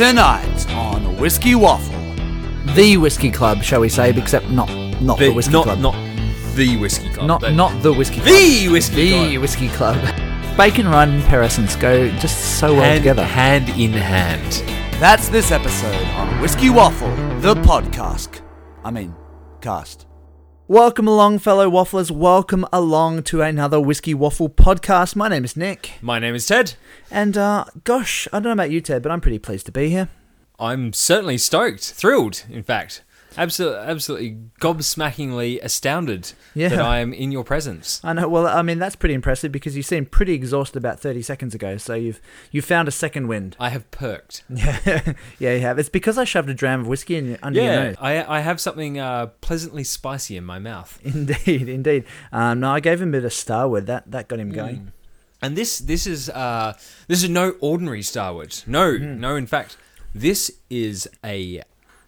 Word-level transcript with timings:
Tonight 0.00 0.66
on 0.70 1.18
Whiskey 1.18 1.54
Waffle. 1.54 1.94
the 2.74 2.96
whiskey 2.96 3.30
club, 3.30 3.62
shall 3.62 3.82
we 3.82 3.90
say? 3.90 4.08
Except 4.08 4.48
not 4.48 4.70
not 5.02 5.18
the, 5.18 5.28
whiskey 5.28 5.52
not, 5.52 5.64
club, 5.64 5.78
Not 5.80 5.94
the 6.56 6.78
whiskey 6.78 7.10
club. 7.10 7.26
not 7.26 7.40
but 7.42 7.52
not 7.52 7.82
the 7.82 7.92
whiskey 7.92 8.20
club. 8.20 8.28
the 8.28 8.68
whiskey 8.70 8.94
the 8.96 9.10
club. 9.10 9.40
whiskey 9.42 9.68
club. 9.68 10.56
Bacon 10.56 10.88
Run 10.88 11.20
and 11.20 11.76
go 11.78 12.08
just 12.12 12.58
so 12.58 12.72
well 12.72 12.82
hand, 12.82 13.00
together. 13.00 13.24
hand 13.26 13.68
in 13.78 13.92
hand. 13.92 14.64
That's 14.98 15.28
this 15.28 15.50
episode 15.52 16.06
on 16.16 16.40
Whiskey 16.40 16.70
Waffle, 16.70 17.14
the 17.40 17.54
podcast. 17.56 18.40
I 18.82 18.90
mean, 18.90 19.14
cast. 19.60 20.06
Welcome 20.70 21.08
along, 21.08 21.40
fellow 21.40 21.68
wafflers. 21.68 22.12
Welcome 22.12 22.64
along 22.72 23.24
to 23.24 23.42
another 23.42 23.80
Whiskey 23.80 24.14
Waffle 24.14 24.48
podcast. 24.48 25.16
My 25.16 25.26
name 25.26 25.44
is 25.44 25.56
Nick, 25.56 25.94
My 26.00 26.20
name 26.20 26.36
is 26.36 26.46
Ted. 26.46 26.74
and 27.10 27.36
uh, 27.36 27.64
gosh, 27.82 28.28
I 28.32 28.36
don't 28.36 28.44
know 28.44 28.52
about 28.52 28.70
you, 28.70 28.80
Ted, 28.80 29.02
but 29.02 29.10
I'm 29.10 29.20
pretty 29.20 29.40
pleased 29.40 29.66
to 29.66 29.72
be 29.72 29.88
here. 29.90 30.10
I'm 30.60 30.92
certainly 30.92 31.38
stoked, 31.38 31.82
thrilled, 31.82 32.44
in 32.48 32.62
fact. 32.62 33.02
Absolutely, 33.36 33.78
absolutely 33.78 34.36
gobsmackingly 34.60 35.58
astounded 35.62 36.32
Yeah. 36.54 36.68
that 36.70 36.80
I 36.80 36.98
am 36.98 37.12
in 37.12 37.30
your 37.32 37.44
presence. 37.44 38.00
I 38.02 38.12
know. 38.12 38.28
Well, 38.28 38.46
I 38.46 38.62
mean 38.62 38.78
that's 38.78 38.96
pretty 38.96 39.14
impressive 39.14 39.52
because 39.52 39.76
you 39.76 39.82
seemed 39.82 40.10
pretty 40.10 40.32
exhausted 40.34 40.78
about 40.78 41.00
30 41.00 41.22
seconds 41.22 41.54
ago. 41.54 41.76
So 41.76 41.94
you've 41.94 42.20
you 42.50 42.62
found 42.62 42.88
a 42.88 42.90
second 42.90 43.28
wind. 43.28 43.56
I 43.60 43.68
have 43.70 43.90
perked. 43.90 44.44
Yeah, 44.50 45.14
yeah, 45.38 45.54
you 45.54 45.60
have. 45.60 45.78
It's 45.78 45.88
because 45.88 46.18
I 46.18 46.24
shoved 46.24 46.48
a 46.50 46.54
dram 46.54 46.80
of 46.80 46.86
whiskey 46.88 47.16
in, 47.16 47.38
under 47.42 47.60
your 47.62 47.72
nose. 47.74 47.96
I, 48.00 48.38
I 48.38 48.40
have 48.40 48.60
something 48.60 48.98
uh, 48.98 49.26
pleasantly 49.40 49.84
spicy 49.84 50.36
in 50.36 50.44
my 50.44 50.58
mouth. 50.58 50.98
Indeed, 51.04 51.68
indeed. 51.68 52.04
Um, 52.32 52.60
no, 52.60 52.70
I 52.72 52.80
gave 52.80 53.00
him 53.00 53.08
a 53.10 53.12
bit 53.12 53.24
of 53.24 53.32
Starward. 53.32 53.86
That 53.86 54.10
that 54.10 54.28
got 54.28 54.38
him 54.38 54.50
going. 54.50 54.76
Mm. 54.76 54.92
And 55.42 55.56
this 55.56 55.78
this 55.78 56.06
is 56.06 56.28
uh, 56.30 56.74
this 57.08 57.22
is 57.22 57.30
no 57.30 57.54
ordinary 57.60 58.02
Starward. 58.02 58.54
No, 58.66 58.96
no. 58.96 59.36
In 59.36 59.46
fact, 59.46 59.76
this 60.14 60.50
is 60.68 61.08
a 61.24 61.62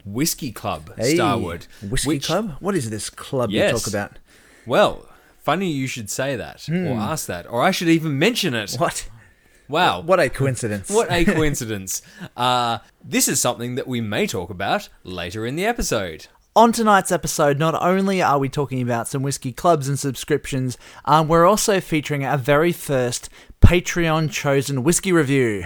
whiskey 0.05 0.53
club 0.53 0.93
Hey, 0.97 1.15
Starward. 1.15 1.67
whiskey 1.89 2.09
which- 2.09 2.27
club. 2.27 2.57
What 2.61 2.75
is 2.75 2.91
this 2.91 3.11
club 3.11 3.51
you 3.51 3.61
talk 3.71 3.87
about? 3.87 4.19
Well, 4.67 5.07
funny 5.43 5.71
you 5.71 5.87
should 5.87 6.11
say 6.11 6.37
that 6.37 6.69
or 6.69 6.93
ask 6.99 7.27
that, 7.27 7.49
or 7.51 7.63
I 7.63 7.71
should 7.71 7.89
even 7.89 8.19
mention 8.19 8.55
it. 8.55 8.75
What? 8.75 9.09
Wow, 9.69 10.01
What 10.03 10.21
a 10.21 10.29
coincidence! 10.29 10.91
What 10.99 11.11
a 11.11 11.25
coincidence. 11.39 12.03
uh, 12.37 12.79
this 13.03 13.27
is 13.29 13.41
something 13.41 13.77
that 13.77 13.87
we 13.87 14.01
may 14.01 14.27
talk 14.27 14.51
about 14.51 14.89
later 15.03 15.47
in 15.47 15.57
the 15.57 15.65
episode. 15.65 16.27
On 16.55 16.71
tonight's 16.73 17.11
episode, 17.11 17.59
not 17.59 17.75
only 17.83 18.21
are 18.21 18.39
we 18.39 18.51
talking 18.51 18.83
about 18.83 19.09
some 19.09 19.23
whiskey 19.23 19.53
clubs 19.53 19.89
and 19.89 19.99
subscriptions, 19.99 20.77
um, 21.07 21.27
we're 21.27 21.47
also 21.47 21.81
featuring 21.81 22.23
our 22.27 22.37
very 22.37 22.73
first 22.73 23.31
Patreon 23.63 24.31
chosen 24.31 24.83
whiskey 24.85 25.13
review. 25.13 25.65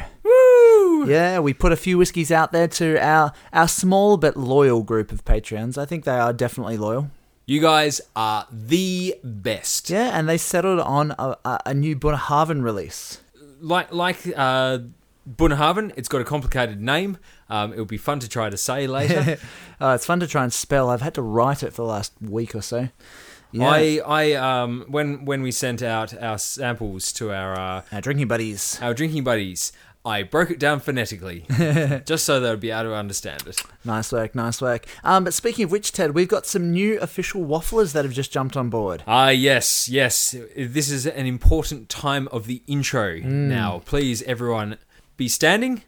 Yeah, 1.17 1.39
we 1.41 1.55
put 1.55 1.73
a 1.73 1.77
few 1.77 1.99
whiskies 1.99 2.31
out 2.31 2.53
there 2.53 2.69
to 2.69 2.99
our 2.99 3.33
our 3.53 3.69
small 3.69 4.17
but 4.17 4.37
loyal 4.37 4.83
group 4.83 5.13
of 5.13 5.25
Patreons. 5.25 5.79
I 5.79 5.85
think 5.85 6.05
they 6.05 6.19
are 6.19 6.33
definitely 6.33 6.77
loyal. 6.77 7.11
You 7.47 7.61
guys 7.61 8.01
are 8.17 8.47
the 8.51 9.15
best. 9.23 9.89
Yeah, 9.89 10.19
and 10.19 10.29
they 10.29 10.37
settled 10.37 10.81
on 10.81 11.13
a, 11.13 11.37
a, 11.45 11.61
a 11.67 11.75
new 11.75 11.95
Bunnahabhain 11.95 12.63
release. 12.63 13.21
Like 13.61 13.93
like 13.93 14.19
uh, 14.37 14.79
it's 15.39 16.09
got 16.09 16.21
a 16.21 16.25
complicated 16.25 16.81
name. 16.81 17.19
Um, 17.49 17.73
it 17.73 17.79
would 17.79 17.89
be 17.89 17.99
fun 17.99 18.19
to 18.21 18.29
try 18.29 18.51
to 18.51 18.57
say 18.57 18.87
later. 18.87 19.39
Uh, 19.81 19.93
it's 19.95 20.07
fun 20.07 20.21
to 20.21 20.27
try 20.27 20.43
and 20.43 20.53
spell. 20.53 20.91
I've 20.91 21.03
had 21.03 21.15
to 21.15 21.23
write 21.23 21.63
it 21.63 21.71
for 21.73 21.83
the 21.83 21.89
last 21.89 22.13
week 22.21 22.55
or 22.55 22.63
so. 22.63 22.89
Yeah. 23.53 23.71
I 23.71 24.01
I 24.05 24.33
um 24.33 24.85
when 24.89 25.25
when 25.25 25.43
we 25.43 25.53
sent 25.53 25.83
out 25.83 26.21
our 26.21 26.39
samples 26.39 27.13
to 27.13 27.33
our 27.33 27.59
uh, 27.59 27.83
our 27.93 28.01
drinking 28.01 28.29
buddies. 28.29 28.79
our 28.83 28.93
drinking 28.93 29.25
buddies, 29.25 29.73
I 30.07 30.23
broke 30.23 30.53
it 30.53 30.61
down 30.61 30.79
phonetically, 30.79 31.45
just 32.07 32.25
so 32.25 32.39
they 32.39 32.49
would 32.49 32.61
be 32.61 32.71
able 32.71 32.91
to 32.91 32.95
understand 32.95 33.43
it. 33.49 33.61
Nice 33.85 34.13
work, 34.13 34.37
nice 34.37 34.63
work. 34.63 34.87
Um, 35.03 35.25
but 35.25 35.35
speaking 35.35 35.65
of 35.65 35.73
which, 35.73 35.91
Ted, 35.91 36.15
we've 36.15 36.29
got 36.29 36.47
some 36.47 36.71
new 36.71 36.97
official 37.01 37.45
wafflers 37.45 37.93
that 37.93 38.05
have 38.05 38.15
just 38.15 38.31
jumped 38.31 38.57
on 38.57 38.71
board. 38.71 39.03
Ah, 39.09 39.31
yes, 39.31 39.89
yes. 39.89 40.37
This 40.57 40.91
is 40.93 41.07
an 41.07 41.27
important 41.27 41.89
time 41.89 42.29
of 42.29 42.47
the 42.47 42.63
intro. 42.69 43.19
Now, 43.19 43.83
please, 43.85 44.23
everyone, 44.23 44.79
be 45.17 45.27
standing. 45.27 45.83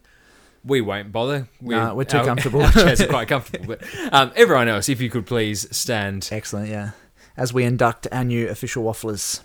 We 0.64 0.80
won't 0.80 1.12
bother. 1.12 1.46
No, 1.60 1.94
we're 1.94 2.02
too 2.02 2.18
our- 2.18 2.24
comfortable. 2.24 2.62
Our 2.64 2.72
chairs 2.72 3.00
are 3.00 3.06
quite 3.06 3.28
comfortable. 3.28 3.66
But 3.76 3.84
um, 4.12 4.32
everyone 4.34 4.66
else, 4.66 4.88
if 4.88 5.00
you 5.00 5.10
could 5.10 5.26
please 5.26 5.68
stand. 5.74 6.28
Excellent, 6.32 6.68
yeah. 6.68 6.90
As 7.36 7.52
we 7.54 7.62
induct 7.62 8.08
our 8.10 8.24
new 8.24 8.48
official 8.48 8.82
wafflers 8.82 9.42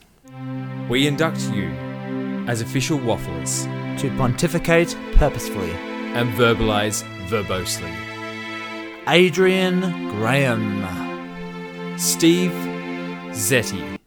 We 0.90 1.06
induct 1.06 1.42
you 1.52 1.68
as 2.48 2.60
official 2.60 2.98
wafflers 2.98 3.83
to 3.98 4.10
pontificate 4.18 4.96
purposefully. 5.14 5.72
and 6.16 6.30
verbalize 6.34 7.04
verbosely. 7.28 7.92
Adrian 9.08 9.82
Graham. 10.10 10.86
Steve 11.98 12.52
Zetti. 13.32 13.98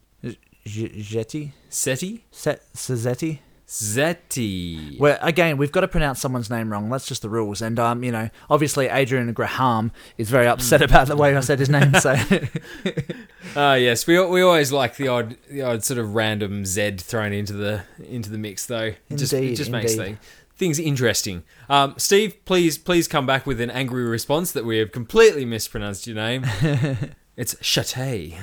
J- 0.65 1.01
Jetty? 1.03 1.53
Setti? 1.69 3.41
Zetti. 3.69 4.99
Well, 4.99 5.19
again, 5.21 5.57
we've 5.57 5.73
got 5.73 5.81
to 5.81 5.89
pronounce 5.89 6.21
someone's 6.21 6.49
name 6.51 6.71
wrong. 6.71 6.89
That's 6.89 7.07
just 7.07 7.23
the 7.23 7.29
rules. 7.29 7.61
And, 7.61 7.79
um, 7.81 8.05
you 8.05 8.13
know, 8.13 8.31
obviously 8.49 8.87
Adrian 8.87 9.33
Graham 9.33 9.91
is 10.19 10.31
very 10.31 10.47
upset 10.47 10.83
about 10.83 11.09
the 11.09 11.17
way 11.17 11.37
I 11.37 11.41
said 11.41 11.59
his 11.59 11.69
name. 11.69 11.93
So, 11.95 12.15
Ah, 13.57 13.75
yes, 13.75 14.07
we 14.07 14.23
we 14.27 14.43
always 14.43 14.71
like 14.71 14.97
the 14.97 15.09
odd 15.09 15.37
the 15.51 15.63
odd 15.63 15.83
sort 15.83 15.99
of 15.99 16.15
random 16.15 16.65
Z 16.67 16.97
thrown 16.99 17.33
into 17.33 17.55
the 17.55 17.83
into 18.07 18.31
the 18.31 18.39
mix, 18.39 18.67
though. 18.67 18.93
It 19.09 19.17
just 19.17 19.33
it 19.33 19.39
Indeed, 19.39 19.57
just 19.57 19.71
makes 19.71 19.93
indeed. 19.93 20.05
thing, 20.05 20.19
things 20.57 20.79
interesting. 20.79 21.43
Um, 21.69 21.95
Steve, 21.97 22.45
please 22.45 22.77
please 22.79 23.09
come 23.09 23.27
back 23.27 23.47
with 23.47 23.61
an 23.61 23.71
angry 23.71 24.05
response 24.05 24.53
that 24.53 24.65
we 24.65 24.79
have 24.79 24.93
completely 24.93 25.45
mispronounced 25.45 26.07
your 26.07 26.17
name. 26.17 26.45
it's 27.37 27.57
Chate. 27.63 28.35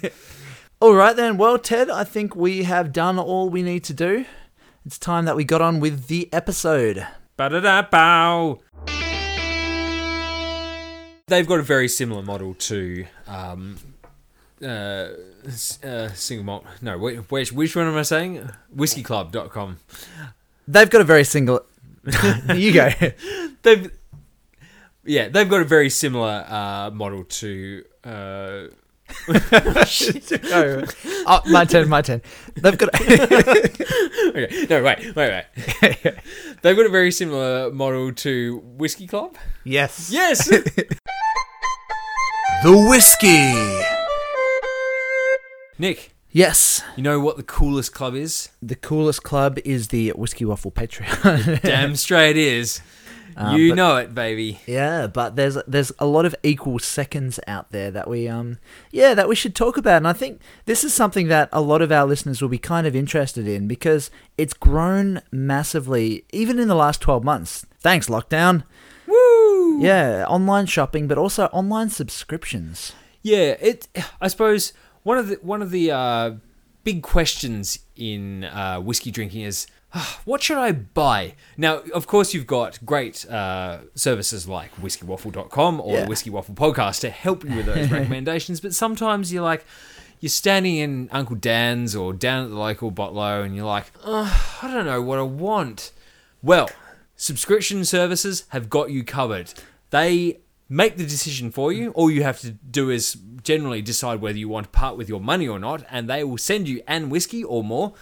all 0.80 0.94
right 0.94 1.16
then. 1.16 1.36
Well, 1.38 1.58
Ted, 1.58 1.88
I 1.90 2.04
think 2.04 2.36
we 2.36 2.64
have 2.64 2.92
done 2.92 3.18
all 3.18 3.48
we 3.48 3.62
need 3.62 3.84
to 3.84 3.94
do. 3.94 4.24
It's 4.84 4.98
time 4.98 5.26
that 5.26 5.36
we 5.36 5.44
got 5.44 5.60
on 5.60 5.78
with 5.78 6.08
the 6.08 6.28
episode. 6.32 7.06
Ba-da-da-bow. 7.36 8.58
They've 11.28 11.46
got 11.46 11.60
a 11.60 11.62
very 11.62 11.86
similar 11.86 12.22
model 12.22 12.54
to 12.54 13.06
um, 13.28 13.76
uh, 14.60 15.10
uh, 15.84 16.08
single 16.14 16.44
malt. 16.44 16.64
No, 16.80 16.98
which 16.98 17.52
which 17.52 17.76
one 17.76 17.86
am 17.86 17.96
I 17.96 18.02
saying? 18.02 18.50
Whiskeyclub.com. 18.76 19.78
They've 20.66 20.90
got 20.90 21.00
a 21.00 21.04
very 21.04 21.24
single. 21.24 21.64
you 22.54 22.72
go. 22.72 22.90
they've 23.62 23.88
yeah 25.04 25.28
they've 25.28 25.48
got 25.48 25.60
a 25.60 25.64
very 25.64 25.90
similar 25.90 26.44
uh, 26.48 26.90
model 26.90 27.22
to 27.24 27.84
uh, 28.02 28.62
oh, 29.28 30.84
oh, 31.26 31.40
my 31.46 31.64
turn, 31.64 31.88
my 31.88 32.02
turn. 32.02 32.22
They've 32.56 32.76
got. 32.78 32.90
okay 33.00 34.66
no 34.70 34.82
wait 34.82 35.14
wait 35.14 35.44
wait 35.84 36.14
they've 36.62 36.76
got 36.76 36.86
a 36.86 36.90
very 36.90 37.10
similar 37.12 37.70
model 37.72 38.12
to 38.12 38.58
whiskey 38.76 39.06
club 39.06 39.36
yes. 39.64 40.10
yes 40.12 40.48
The 42.62 42.70
Whiskey. 42.88 43.52
nick 45.78 46.14
Yes. 46.30 46.82
you 46.96 47.02
know 47.02 47.18
what 47.20 47.36
the 47.36 47.42
coolest 47.42 47.92
club 47.92 48.14
is 48.14 48.50
The 48.62 48.76
coolest 48.76 49.22
club 49.22 49.58
is 49.64 49.88
the 49.88 50.10
Whiskey 50.10 50.44
Waffle 50.44 50.70
Patreon. 50.70 51.60
damn 51.62 51.96
straight 51.96 52.36
is 52.36 52.80
Uh, 53.36 53.54
you 53.56 53.70
but- 53.70 53.76
know 53.76 53.96
it 53.96 54.14
baby 54.14 54.60
yeah, 54.66 55.06
but 55.06 55.36
there's 55.36 55.56
there's 55.66 55.92
a 55.98 56.06
lot 56.06 56.24
of 56.24 56.34
equal 56.42 56.78
seconds 56.78 57.38
out 57.46 57.70
there 57.72 57.90
that 57.90 58.08
we 58.08 58.28
um 58.28 58.58
yeah 58.90 59.14
that 59.14 59.28
we 59.28 59.34
should 59.34 59.54
talk 59.54 59.76
about, 59.76 59.96
and 59.98 60.08
I 60.08 60.12
think 60.12 60.40
this 60.66 60.84
is 60.84 60.92
something 60.92 61.28
that 61.28 61.48
a 61.52 61.60
lot 61.60 61.82
of 61.82 61.90
our 61.92 62.06
listeners 62.06 62.40
will 62.42 62.48
be 62.48 62.58
kind 62.58 62.86
of 62.86 62.94
interested 62.96 63.46
in 63.48 63.68
because 63.68 64.10
it's 64.36 64.54
grown 64.54 65.22
massively 65.30 66.24
even 66.32 66.58
in 66.58 66.68
the 66.68 66.74
last 66.74 67.00
twelve 67.00 67.24
months. 67.24 67.66
Thanks, 67.80 68.08
lockdown. 68.08 68.64
woo 69.06 69.80
Yeah, 69.80 70.24
online 70.28 70.66
shopping, 70.66 71.08
but 71.08 71.18
also 71.18 71.46
online 71.46 71.90
subscriptions. 71.90 72.92
Yeah, 73.22 73.56
it. 73.60 73.88
I 74.20 74.28
suppose 74.28 74.72
one 75.02 75.18
of 75.18 75.28
the 75.28 75.38
one 75.42 75.62
of 75.62 75.70
the 75.70 75.90
uh, 75.90 76.30
big 76.84 77.02
questions 77.02 77.78
in 77.96 78.44
uh, 78.44 78.80
whiskey 78.80 79.10
drinking 79.10 79.42
is 79.42 79.66
"Ah, 79.70 79.81
what 80.24 80.42
should 80.42 80.58
I 80.58 80.72
buy? 80.72 81.34
Now, 81.56 81.78
of 81.94 82.06
course, 82.06 82.32
you've 82.34 82.46
got 82.46 82.78
great 82.84 83.28
uh, 83.28 83.78
services 83.94 84.48
like 84.48 84.74
whiskeywaffle.com 84.80 85.80
or 85.80 85.94
Yeah. 85.94 86.02
the 86.04 86.08
Whiskey 86.08 86.30
Waffle 86.30 86.54
podcast 86.54 87.00
to 87.00 87.10
help 87.10 87.44
you 87.44 87.56
with 87.56 87.66
those 87.66 87.90
recommendations. 87.98 88.60
But 88.60 88.74
sometimes 88.74 89.32
you're 89.32 89.42
like, 89.42 89.64
you're 90.20 90.30
standing 90.30 90.76
in 90.76 91.08
Uncle 91.12 91.36
Dan's 91.36 91.96
or 91.96 92.12
down 92.12 92.44
at 92.44 92.50
the 92.50 92.56
local 92.58 92.90
bottle-o, 92.90 93.42
and 93.42 93.56
you're 93.56 93.66
like, 93.66 93.86
"Ugh, 94.04 94.32
I 94.62 94.72
don't 94.72 94.86
know 94.86 95.02
what 95.02 95.18
I 95.18 95.22
want. 95.22 95.92
Well, 96.42 96.70
subscription 97.16 97.84
services 97.84 98.44
have 98.48 98.70
got 98.70 98.90
you 98.90 99.02
covered. 99.04 99.52
They 99.90 100.38
make 100.68 100.96
the 100.96 101.04
decision 101.04 101.50
for 101.50 101.72
you. 101.72 101.90
All 101.90 102.10
you 102.10 102.22
have 102.22 102.40
to 102.40 102.52
do 102.52 102.88
is 102.88 103.16
generally 103.42 103.82
decide 103.82 104.20
whether 104.20 104.38
you 104.38 104.48
want 104.48 104.66
to 104.66 104.70
part 104.70 104.96
with 104.96 105.08
your 105.08 105.20
money 105.20 105.46
or 105.48 105.58
not, 105.58 105.84
and 105.90 106.08
they 106.08 106.22
will 106.24 106.38
send 106.38 106.68
you 106.68 106.82
an 106.86 107.10
whiskey 107.10 107.42
or 107.44 107.62
more 107.64 107.92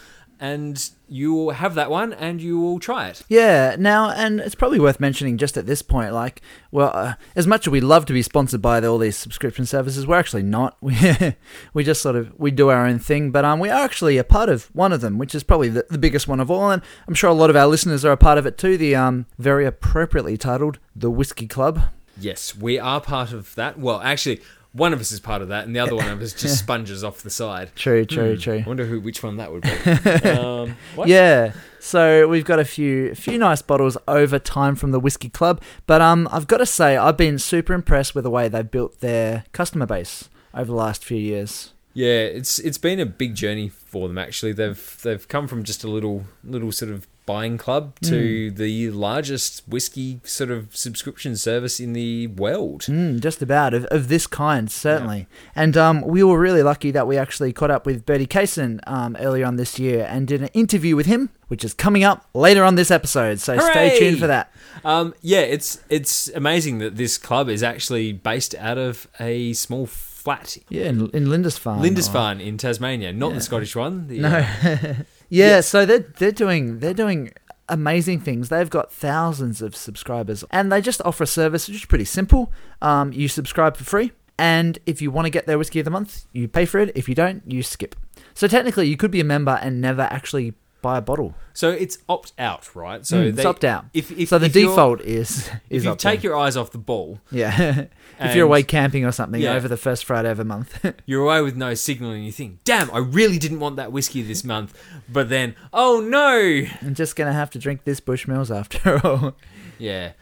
and 0.41 0.91
you 1.07 1.35
will 1.35 1.51
have 1.51 1.75
that 1.75 1.91
one 1.91 2.15
and 2.15 2.41
you 2.41 2.59
will 2.59 2.79
try 2.79 3.09
it. 3.09 3.23
Yeah, 3.29 3.77
now, 3.79 4.11
and 4.11 4.41
it's 4.41 4.55
probably 4.55 4.81
worth 4.81 4.99
mentioning 4.99 5.37
just 5.37 5.59
at 5.59 5.67
this 5.67 5.83
point, 5.83 6.15
like, 6.15 6.41
well, 6.71 6.91
uh, 6.95 7.15
as 7.37 7.47
much 7.47 7.67
as 7.67 7.71
we 7.71 7.81
love 7.81 8.07
to 8.07 8.15
be 8.15 8.23
sponsored 8.23 8.63
by 8.63 8.81
the, 8.81 8.89
all 8.89 8.97
these 8.97 9.17
subscription 9.17 9.67
services, 9.67 10.07
we're 10.07 10.19
actually 10.19 10.43
not. 10.43 10.77
We 10.91 11.35
we 11.75 11.85
just 11.85 12.03
sort 12.03 12.17
of 12.17 12.33
we 12.39 12.51
do 12.51 12.69
our 12.71 12.87
own 12.87 12.99
thing, 12.99 13.31
but 13.31 13.45
um, 13.45 13.61
we 13.61 13.69
are 13.69 13.85
actually 13.85 14.19
a 14.19 14.25
part 14.25 14.49
of 14.49 14.65
one 14.75 14.93
of 14.93 15.01
them, 15.01 15.19
which 15.19 15.35
is 15.35 15.43
probably 15.43 15.69
the, 15.69 15.87
the 15.89 15.99
biggest 15.99 16.27
one 16.27 16.41
of 16.41 16.51
all, 16.51 16.71
and 16.71 16.83
I'm 17.07 17.15
sure 17.15 17.31
a 17.31 17.35
lot 17.35 17.51
of 17.51 17.57
our 17.57 17.67
listeners 17.67 18.05
are 18.05 18.13
a 18.13 18.17
part 18.17 18.39
of 18.39 18.47
it 18.47 18.59
too. 18.59 18.77
The 18.77 18.97
um, 18.97 19.27
very 19.39 19.67
appropriately 19.67 20.37
titled 20.37 20.79
the 20.97 21.11
Whiskey 21.11 21.47
Club. 21.47 21.83
Yes, 22.19 22.57
we 22.57 22.79
are 22.79 23.01
part 23.01 23.33
of 23.33 23.55
that. 23.55 23.79
Well, 23.79 24.01
actually, 24.01 24.41
one 24.73 24.93
of 24.93 25.01
us 25.01 25.11
is 25.13 25.21
part 25.21 25.43
of 25.43 25.49
that, 25.49 25.67
and 25.67 25.75
the 25.75 25.81
other 25.81 25.97
one 25.97 26.09
of 26.09 26.21
us 26.23 26.33
just 26.33 26.59
sponges 26.65 27.03
off 27.03 27.23
the 27.23 27.31
side. 27.31 27.71
True, 27.75 28.05
true, 28.05 28.35
Hmm, 28.35 28.41
true. 28.41 28.63
I 28.65 28.69
wonder 28.69 28.87
who 28.87 29.01
which 29.01 29.23
one 29.23 29.37
that 29.39 29.51
would 29.53 29.63
be. 29.63 30.29
um, 30.31 30.77
what? 30.95 31.09
Yeah. 31.09 31.53
So 31.81 32.29
we've 32.29 32.45
got 32.45 32.59
a 32.59 32.65
few 32.65 33.11
a 33.11 33.15
few 33.15 33.39
nice 33.39 33.63
bottles 33.63 33.97
over 34.07 34.39
time 34.39 34.77
from 34.77 34.91
the 34.93 35.01
Whiskey 35.01 35.29
Club, 35.31 35.61
but 35.87 36.01
um 36.01 36.29
I've 36.31 36.47
got 36.47 36.59
to 36.59 36.67
say 36.67 36.97
I've 36.97 37.17
been 37.17 37.39
super 37.39 37.73
impressed 37.73 38.15
with 38.15 38.25
the 38.25 38.31
way 38.31 38.49
they've 38.49 38.71
built 38.71 39.01
their 39.01 39.45
customer 39.53 39.87
base 39.87 40.29
over 40.55 40.67
the 40.67 40.75
last 40.75 41.05
few 41.05 41.17
years. 41.19 41.73
Yeah, 41.95 42.21
it's 42.21 42.59
it's 42.59 42.79
been 42.79 43.01
a 43.01 43.07
big 43.07 43.35
journey 43.35 43.69
for 43.69 44.07
them. 44.09 44.19
Actually, 44.19 44.53
they've 44.53 44.99
they've 45.03 45.27
come 45.27 45.49
from 45.49 45.65
just 45.65 45.83
a 45.83 45.89
little 45.89 46.25
little 46.45 46.71
sort 46.71 46.93
of 46.93 47.07
buying 47.31 47.57
club 47.59 47.99
to 48.01 48.51
the 48.51 48.91
largest 48.91 49.63
whiskey 49.69 50.21
sort 50.25 50.51
of 50.51 50.75
subscription 50.75 51.37
service 51.37 51.79
in 51.79 51.93
the 51.93 52.27
world. 52.27 52.81
Mm, 52.83 53.21
just 53.21 53.41
about 53.41 53.73
of, 53.73 53.85
of 53.87 54.09
this 54.09 54.27
kind, 54.27 54.71
certainly. 54.71 55.27
And 55.55 55.77
um, 55.77 56.01
we 56.03 56.25
were 56.25 56.39
really 56.39 56.63
lucky 56.63 56.91
that 56.91 57.07
we 57.07 57.17
actually 57.17 57.53
caught 57.53 57.71
up 57.71 57.87
with 57.87 58.05
Bertie 58.05 58.27
Cason 58.27 58.81
um, 58.87 59.17
earlier 59.21 59.47
on 59.47 59.57
this 59.57 59.79
year 59.79 60.07
and 60.11 60.27
did 60.27 60.41
an 60.43 60.49
interview 60.55 60.97
with 60.97 61.07
him, 61.07 61.31
which 61.49 61.65
is 61.65 61.73
coming 61.73 62.03
up 62.03 62.27
later 62.35 62.65
on 62.65 62.75
this 62.75 62.91
episode. 62.91 63.39
So 63.41 63.59
stay 63.59 63.97
tuned 63.99 64.19
for 64.19 64.27
that. 64.27 64.53
Um, 64.85 65.15
yeah, 65.21 65.41
it's 65.41 65.81
it's 65.89 66.29
amazing 66.35 66.79
that 66.79 66.97
this 66.97 67.17
club 67.19 67.49
is 67.49 67.63
actually 67.63 68.13
based 68.13 68.55
out 68.57 68.79
of 68.79 69.07
a 69.21 69.53
small 69.53 69.87
flat, 69.87 70.57
Yeah, 70.69 70.87
in, 70.87 71.11
in 71.11 71.31
Lindisfarne. 71.31 71.79
or- 71.79 71.83
Lindisfarne 71.83 72.41
in 72.41 72.59
Tasmania, 72.59 73.13
not 73.13 73.35
the 73.35 73.41
Scottish 73.41 73.77
one. 73.77 74.09
The, 74.09 74.19
No. 74.19 74.47
yeah, 75.31 75.49
Yeah. 75.57 75.61
so 75.63 75.87
they're 75.87 76.01
they're 76.19 76.33
doing 76.33 76.81
they're 76.81 76.93
doing 76.95 77.33
amazing 77.69 78.21
things. 78.21 78.49
They've 78.49 78.69
got 78.69 78.93
thousands 78.93 79.63
of 79.63 79.75
subscribers, 79.77 80.45
and 80.51 80.71
they 80.71 80.81
just 80.81 81.01
offer 81.05 81.25
a 81.25 81.27
service 81.27 81.69
which 81.69 81.77
is 81.79 81.85
pretty 81.87 82.05
simple. 82.05 82.53
Um, 82.83 83.13
you 83.13 83.29
subscribe 83.29 83.77
for 83.77 83.85
free, 83.85 84.13
and 84.39 84.79
if 84.87 85.01
you 85.01 85.11
want 85.11 85.27
to 85.27 85.31
get 85.31 85.47
their 85.47 85.57
whiskey 85.57 85.79
of 85.79 85.85
the 85.85 85.91
month, 85.91 86.27
you 86.33 86.49
pay 86.49 86.67
for 86.67 86.79
it. 86.81 86.93
If 86.95 87.09
you 87.09 87.15
don't, 87.15 87.43
you 87.47 87.63
skip. 87.63 87.95
So 88.35 88.47
technically, 88.49 88.89
you 88.89 88.97
could 88.97 89.11
be 89.11 89.21
a 89.21 89.25
member 89.25 89.59
and 89.63 89.81
never 89.81 90.03
actually 90.03 90.55
buy 90.83 90.99
a 90.99 91.01
bottle. 91.01 91.35
so 91.53 91.71
it's 91.71 91.99
opt 92.09 92.33
out, 92.39 92.75
right? 92.75 93.05
So 93.07 93.17
Mm, 93.19 93.37
it's 93.37 93.45
opt 93.45 93.65
out. 93.65 93.85
If, 93.93 94.11
if 94.13 94.29
so 94.31 94.39
the 94.39 94.47
if 94.47 94.53
default 94.53 95.01
is 95.03 95.49
if 95.69 95.85
you 95.85 95.95
take 95.97 96.23
your 96.23 96.37
eyes 96.37 96.57
off 96.57 96.71
the 96.71 96.79
ball, 96.79 97.21
yeah. 97.31 97.87
if 98.21 98.35
you're 98.35 98.47
away 98.47 98.63
camping 98.63 99.05
or 99.05 99.13
something 99.13 99.41
Yeah. 99.41 99.55
over 99.55 99.69
the 99.69 99.77
first 99.77 100.05
Friday 100.05 100.31
of 100.31 100.39
a 100.41 100.45
month. 100.45 100.85
you're 101.07 101.23
away 101.25 101.43
with 101.43 101.57
no 101.57 101.75
signal, 101.75 102.11
and 102.13 102.25
you 102.25 102.33
think, 102.33 102.65
"Damn, 102.65 102.91
I 102.93 102.99
really 102.99 103.39
didn't 103.39 103.61
want 103.61 103.77
that 103.77 103.93
whiskey 103.93 104.23
this 104.23 104.45
month," 104.45 104.77
but 105.09 105.29
then, 105.29 105.55
oh 105.73 106.01
no, 106.01 106.65
I'm 106.83 106.95
just 106.95 107.17
gonna 107.17 107.33
have 107.33 107.51
to 107.51 107.59
drink 107.59 107.85
this 107.85 108.01
Bushmills 108.01 108.55
after 108.55 109.01
all. 109.07 109.35
yeah, 109.79 110.13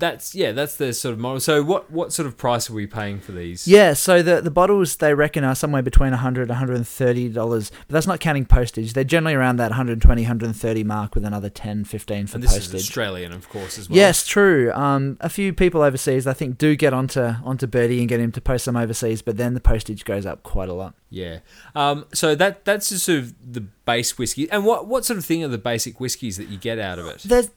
that's 0.00 0.34
yeah, 0.34 0.52
that's 0.52 0.76
the 0.76 0.92
sort 0.92 1.12
of 1.12 1.18
model. 1.18 1.40
So 1.40 1.62
what 1.62 1.90
what 1.90 2.12
sort 2.12 2.26
of 2.26 2.36
price 2.36 2.68
are 2.68 2.72
we 2.72 2.86
paying 2.86 3.20
for 3.20 3.32
these? 3.32 3.68
Yeah, 3.68 3.92
so 3.92 4.22
the 4.22 4.40
the 4.40 4.50
bottles 4.50 4.96
they 4.96 5.14
reckon 5.14 5.44
are 5.44 5.54
somewhere 5.54 5.82
between 5.82 6.10
100 6.10 6.48
130 6.48 7.28
dollars, 7.28 7.70
but 7.70 7.94
that's 7.94 8.06
not 8.06 8.18
counting 8.20 8.44
postage. 8.46 8.94
They're 8.94 9.04
generally 9.04 9.34
around 9.34 9.56
that 9.56 9.70
120 9.70 10.22
130 10.22 10.84
mark 10.84 11.14
with 11.14 11.24
another 11.24 11.48
10 11.48 11.84
15 11.84 12.26
for 12.26 12.36
and 12.36 12.42
this 12.42 12.54
postage. 12.54 12.74
is 12.74 12.88
Australian, 12.88 13.32
of 13.32 13.48
course, 13.48 13.78
as 13.78 13.88
well. 13.88 13.96
Yes, 13.96 14.26
true. 14.26 14.72
Um, 14.72 15.18
a 15.20 15.28
few 15.28 15.52
people 15.52 15.82
overseas, 15.82 16.26
I 16.26 16.32
think, 16.32 16.58
do 16.58 16.74
get 16.74 16.92
onto 16.92 17.20
onto 17.44 17.66
Bertie 17.66 18.00
and 18.00 18.08
get 18.08 18.20
him 18.20 18.32
to 18.32 18.40
post 18.40 18.64
them 18.64 18.76
overseas, 18.76 19.22
but 19.22 19.36
then 19.36 19.54
the 19.54 19.60
postage 19.60 20.04
goes 20.04 20.26
up 20.26 20.42
quite 20.42 20.68
a 20.68 20.74
lot. 20.74 20.94
Yeah. 21.10 21.40
Um, 21.74 22.06
so 22.14 22.34
that 22.34 22.64
that's 22.64 22.88
just 22.88 23.04
sort 23.04 23.18
of 23.18 23.52
the 23.52 23.60
base 23.60 24.16
whiskey. 24.16 24.50
And 24.50 24.64
what 24.64 24.86
what 24.86 25.04
sort 25.04 25.18
of 25.18 25.24
thing 25.24 25.44
are 25.44 25.48
the 25.48 25.58
basic 25.58 26.00
whiskies 26.00 26.36
that 26.36 26.48
you 26.48 26.56
get 26.56 26.78
out 26.78 26.98
of 26.98 27.06
it? 27.06 27.22
There's, 27.24 27.50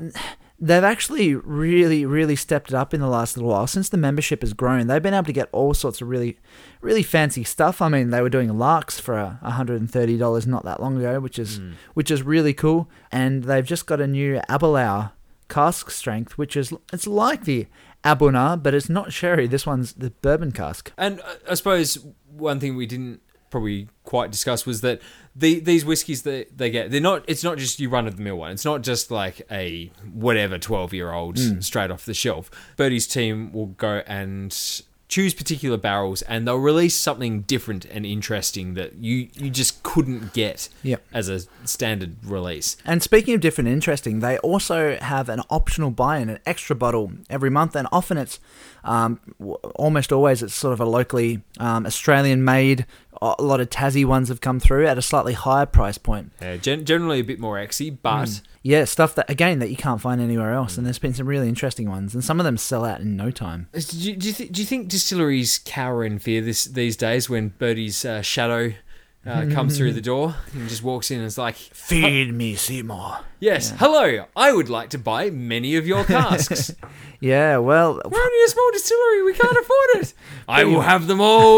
they've 0.59 0.83
actually 0.83 1.35
really, 1.35 2.05
really 2.05 2.35
stepped 2.35 2.69
it 2.69 2.75
up 2.75 2.94
in 2.94 3.01
the 3.01 3.07
last 3.07 3.35
little 3.35 3.51
while. 3.51 3.67
Since 3.67 3.89
the 3.89 3.97
membership 3.97 4.41
has 4.41 4.53
grown, 4.53 4.88
they've 4.88 5.01
been 5.01 5.13
able 5.13 5.25
to 5.25 5.33
get 5.33 5.50
all 5.51 5.73
sorts 5.73 6.01
of 6.01 6.07
really, 6.07 6.38
really 6.81 7.03
fancy 7.03 7.44
stuff. 7.44 7.81
I 7.81 7.89
mean, 7.89 8.09
they 8.09 8.21
were 8.21 8.29
doing 8.29 8.57
larks 8.57 9.00
for 9.00 9.17
a 9.17 9.39
$130 9.44 10.47
not 10.47 10.63
that 10.65 10.81
long 10.81 10.97
ago, 10.97 11.19
which 11.19 11.38
is 11.38 11.59
which 11.94 12.09
is 12.11 12.23
really 12.23 12.53
cool. 12.53 12.89
And 13.11 13.44
they've 13.44 13.65
just 13.65 13.85
got 13.85 14.00
a 14.00 14.07
new 14.07 14.39
Aberlour 14.50 15.11
cask 15.50 15.91
strength, 15.91 16.38
which 16.38 16.55
is 16.55 16.73
it's 16.91 17.07
like 17.07 17.44
the 17.44 17.67
A'bunadh, 18.03 18.61
but 18.63 18.73
it's 18.73 18.89
not 18.89 19.13
sherry. 19.13 19.47
This 19.47 19.65
one's 19.65 19.94
the 19.94 20.09
bourbon 20.09 20.51
cask. 20.51 20.91
And 20.97 21.21
uh, 21.21 21.35
I 21.50 21.53
suppose 21.53 21.97
one 22.29 22.59
thing 22.59 22.75
we 22.75 22.85
didn't 22.85 23.21
probably 23.50 23.88
quite 24.03 24.31
discuss 24.31 24.65
was 24.65 24.81
that 24.81 25.01
the 25.35 25.59
these 25.59 25.83
whiskies 25.85 26.21
that 26.23 26.57
they 26.57 26.69
get, 26.69 26.91
they're 26.91 27.01
not. 27.01 27.23
It's 27.27 27.44
not 27.44 27.57
just 27.57 27.79
you 27.79 27.89
run 27.89 28.07
of 28.07 28.17
the 28.17 28.21
mill 28.23 28.35
one. 28.38 28.51
It's 28.51 28.65
not 28.65 28.81
just 28.83 29.09
like 29.11 29.41
a 29.51 29.91
whatever 30.13 30.57
twelve 30.59 30.94
year 30.94 31.11
old 31.11 31.39
straight 31.63 31.89
off 31.91 32.05
the 32.05 32.13
shelf. 32.13 32.51
Bertie's 32.77 33.07
team 33.07 33.51
will 33.51 33.67
go 33.67 34.03
and 34.05 34.55
choose 35.09 35.33
particular 35.35 35.77
barrels 35.77 36.23
and 36.23 36.47
they'll 36.47 36.55
release 36.57 36.95
something 36.95 37.41
different 37.41 37.85
and 37.85 38.03
interesting 38.03 38.73
that 38.73 38.95
you 38.95 39.27
you 39.35 39.50
just 39.50 39.83
couldn't 39.83 40.33
get 40.33 40.69
Yep. 40.81 41.03
as 41.13 41.29
a 41.29 41.41
standard 41.67 42.15
release. 42.23 42.77
And 42.83 43.03
speaking 43.03 43.35
of 43.35 43.41
different 43.41 43.67
and 43.67 43.75
interesting, 43.75 44.21
they 44.21 44.38
also 44.39 44.97
have 44.97 45.29
an 45.29 45.41
optional 45.51 45.91
buy-in, 45.91 46.29
an 46.29 46.39
extra 46.47 46.75
bottle 46.75 47.11
every 47.29 47.51
month, 47.51 47.75
and 47.75 47.88
often 47.91 48.17
it's 48.17 48.39
um, 48.83 49.19
almost 49.75 50.11
always 50.11 50.41
it's 50.41 50.55
sort 50.55 50.73
of 50.73 50.79
a 50.79 50.85
locally 50.85 51.41
um, 51.59 51.85
Australian-made. 51.85 52.85
A 53.38 53.42
lot 53.42 53.62
of 53.62 53.70
Tassie 53.70 54.06
ones 54.06 54.28
have 54.30 54.42
come 54.42 54.60
through 54.60 54.86
at 54.88 54.98
a 54.98 55.02
slightly 55.02 55.34
higher 55.34 55.66
price 55.66 55.98
point. 55.98 56.31
Yeah, 56.42 56.58
gen- 56.58 56.84
generally 56.86 57.20
a 57.20 57.24
bit 57.24 57.40
more 57.40 57.56
exy, 57.58 57.96
but 58.02 58.42
Yeah, 58.62 58.84
stuff 58.86 59.16
that 59.16 59.30
again 59.30 59.60
that 59.60 59.70
you 59.70 59.78
can't 59.78 60.02
find 60.02 60.20
anywhere 60.22 60.52
else, 60.52 60.78
and 60.78 60.86
there's 60.86 61.00
been 61.00 61.14
some 61.14 61.28
really 61.28 61.48
interesting 61.48 61.90
ones, 61.90 62.14
and 62.14 62.24
some 62.24 62.40
of 62.40 62.44
them 62.44 62.58
sell 62.58 62.84
out 62.86 63.00
in 63.02 63.16
no 63.16 63.31
time. 63.31 63.68
Do 63.72 63.80
you, 63.98 64.16
do, 64.16 64.28
you 64.28 64.34
th- 64.34 64.52
do 64.52 64.62
you 64.62 64.66
think 64.68 64.90
distilleries 64.90 65.60
cower 65.64 66.04
in 66.04 66.20
fear 66.20 66.42
this 66.42 66.66
these 66.66 66.98
days 66.98 67.30
when 67.30 67.52
Bertie's 67.52 68.04
uh, 68.06 68.22
shadow 68.22 68.74
uh, 69.25 69.46
comes 69.54 69.78
through 69.78 69.94
the 69.94 70.02
door 70.12 70.36
and 70.54 70.68
just 70.68 70.84
walks 70.84 71.10
in 71.10 71.20
and 71.20 71.25
is 71.25 71.38
like, 71.38 71.56
Feed 71.56 72.34
me, 72.34 72.56
Seymour. 72.56 73.20
Yes, 73.40 73.74
hello, 73.78 74.25
I 74.36 74.52
would 74.52 74.68
like 74.70 74.90
to 74.90 74.98
buy 74.98 75.30
many 75.30 75.75
of 75.78 75.88
your 75.88 76.04
casks. 76.04 76.75
Yeah, 77.20 77.60
well, 77.60 78.01
We're 78.03 78.20
only 78.22 78.44
a 78.46 78.50
small 78.50 78.70
distillery, 78.74 79.24
we 79.24 79.34
can't 79.34 79.58
afford 79.62 80.03
it. 80.03 80.13
I 80.46 80.65
will 80.65 80.82
have 80.82 81.08
them 81.08 81.22
all. 81.22 81.58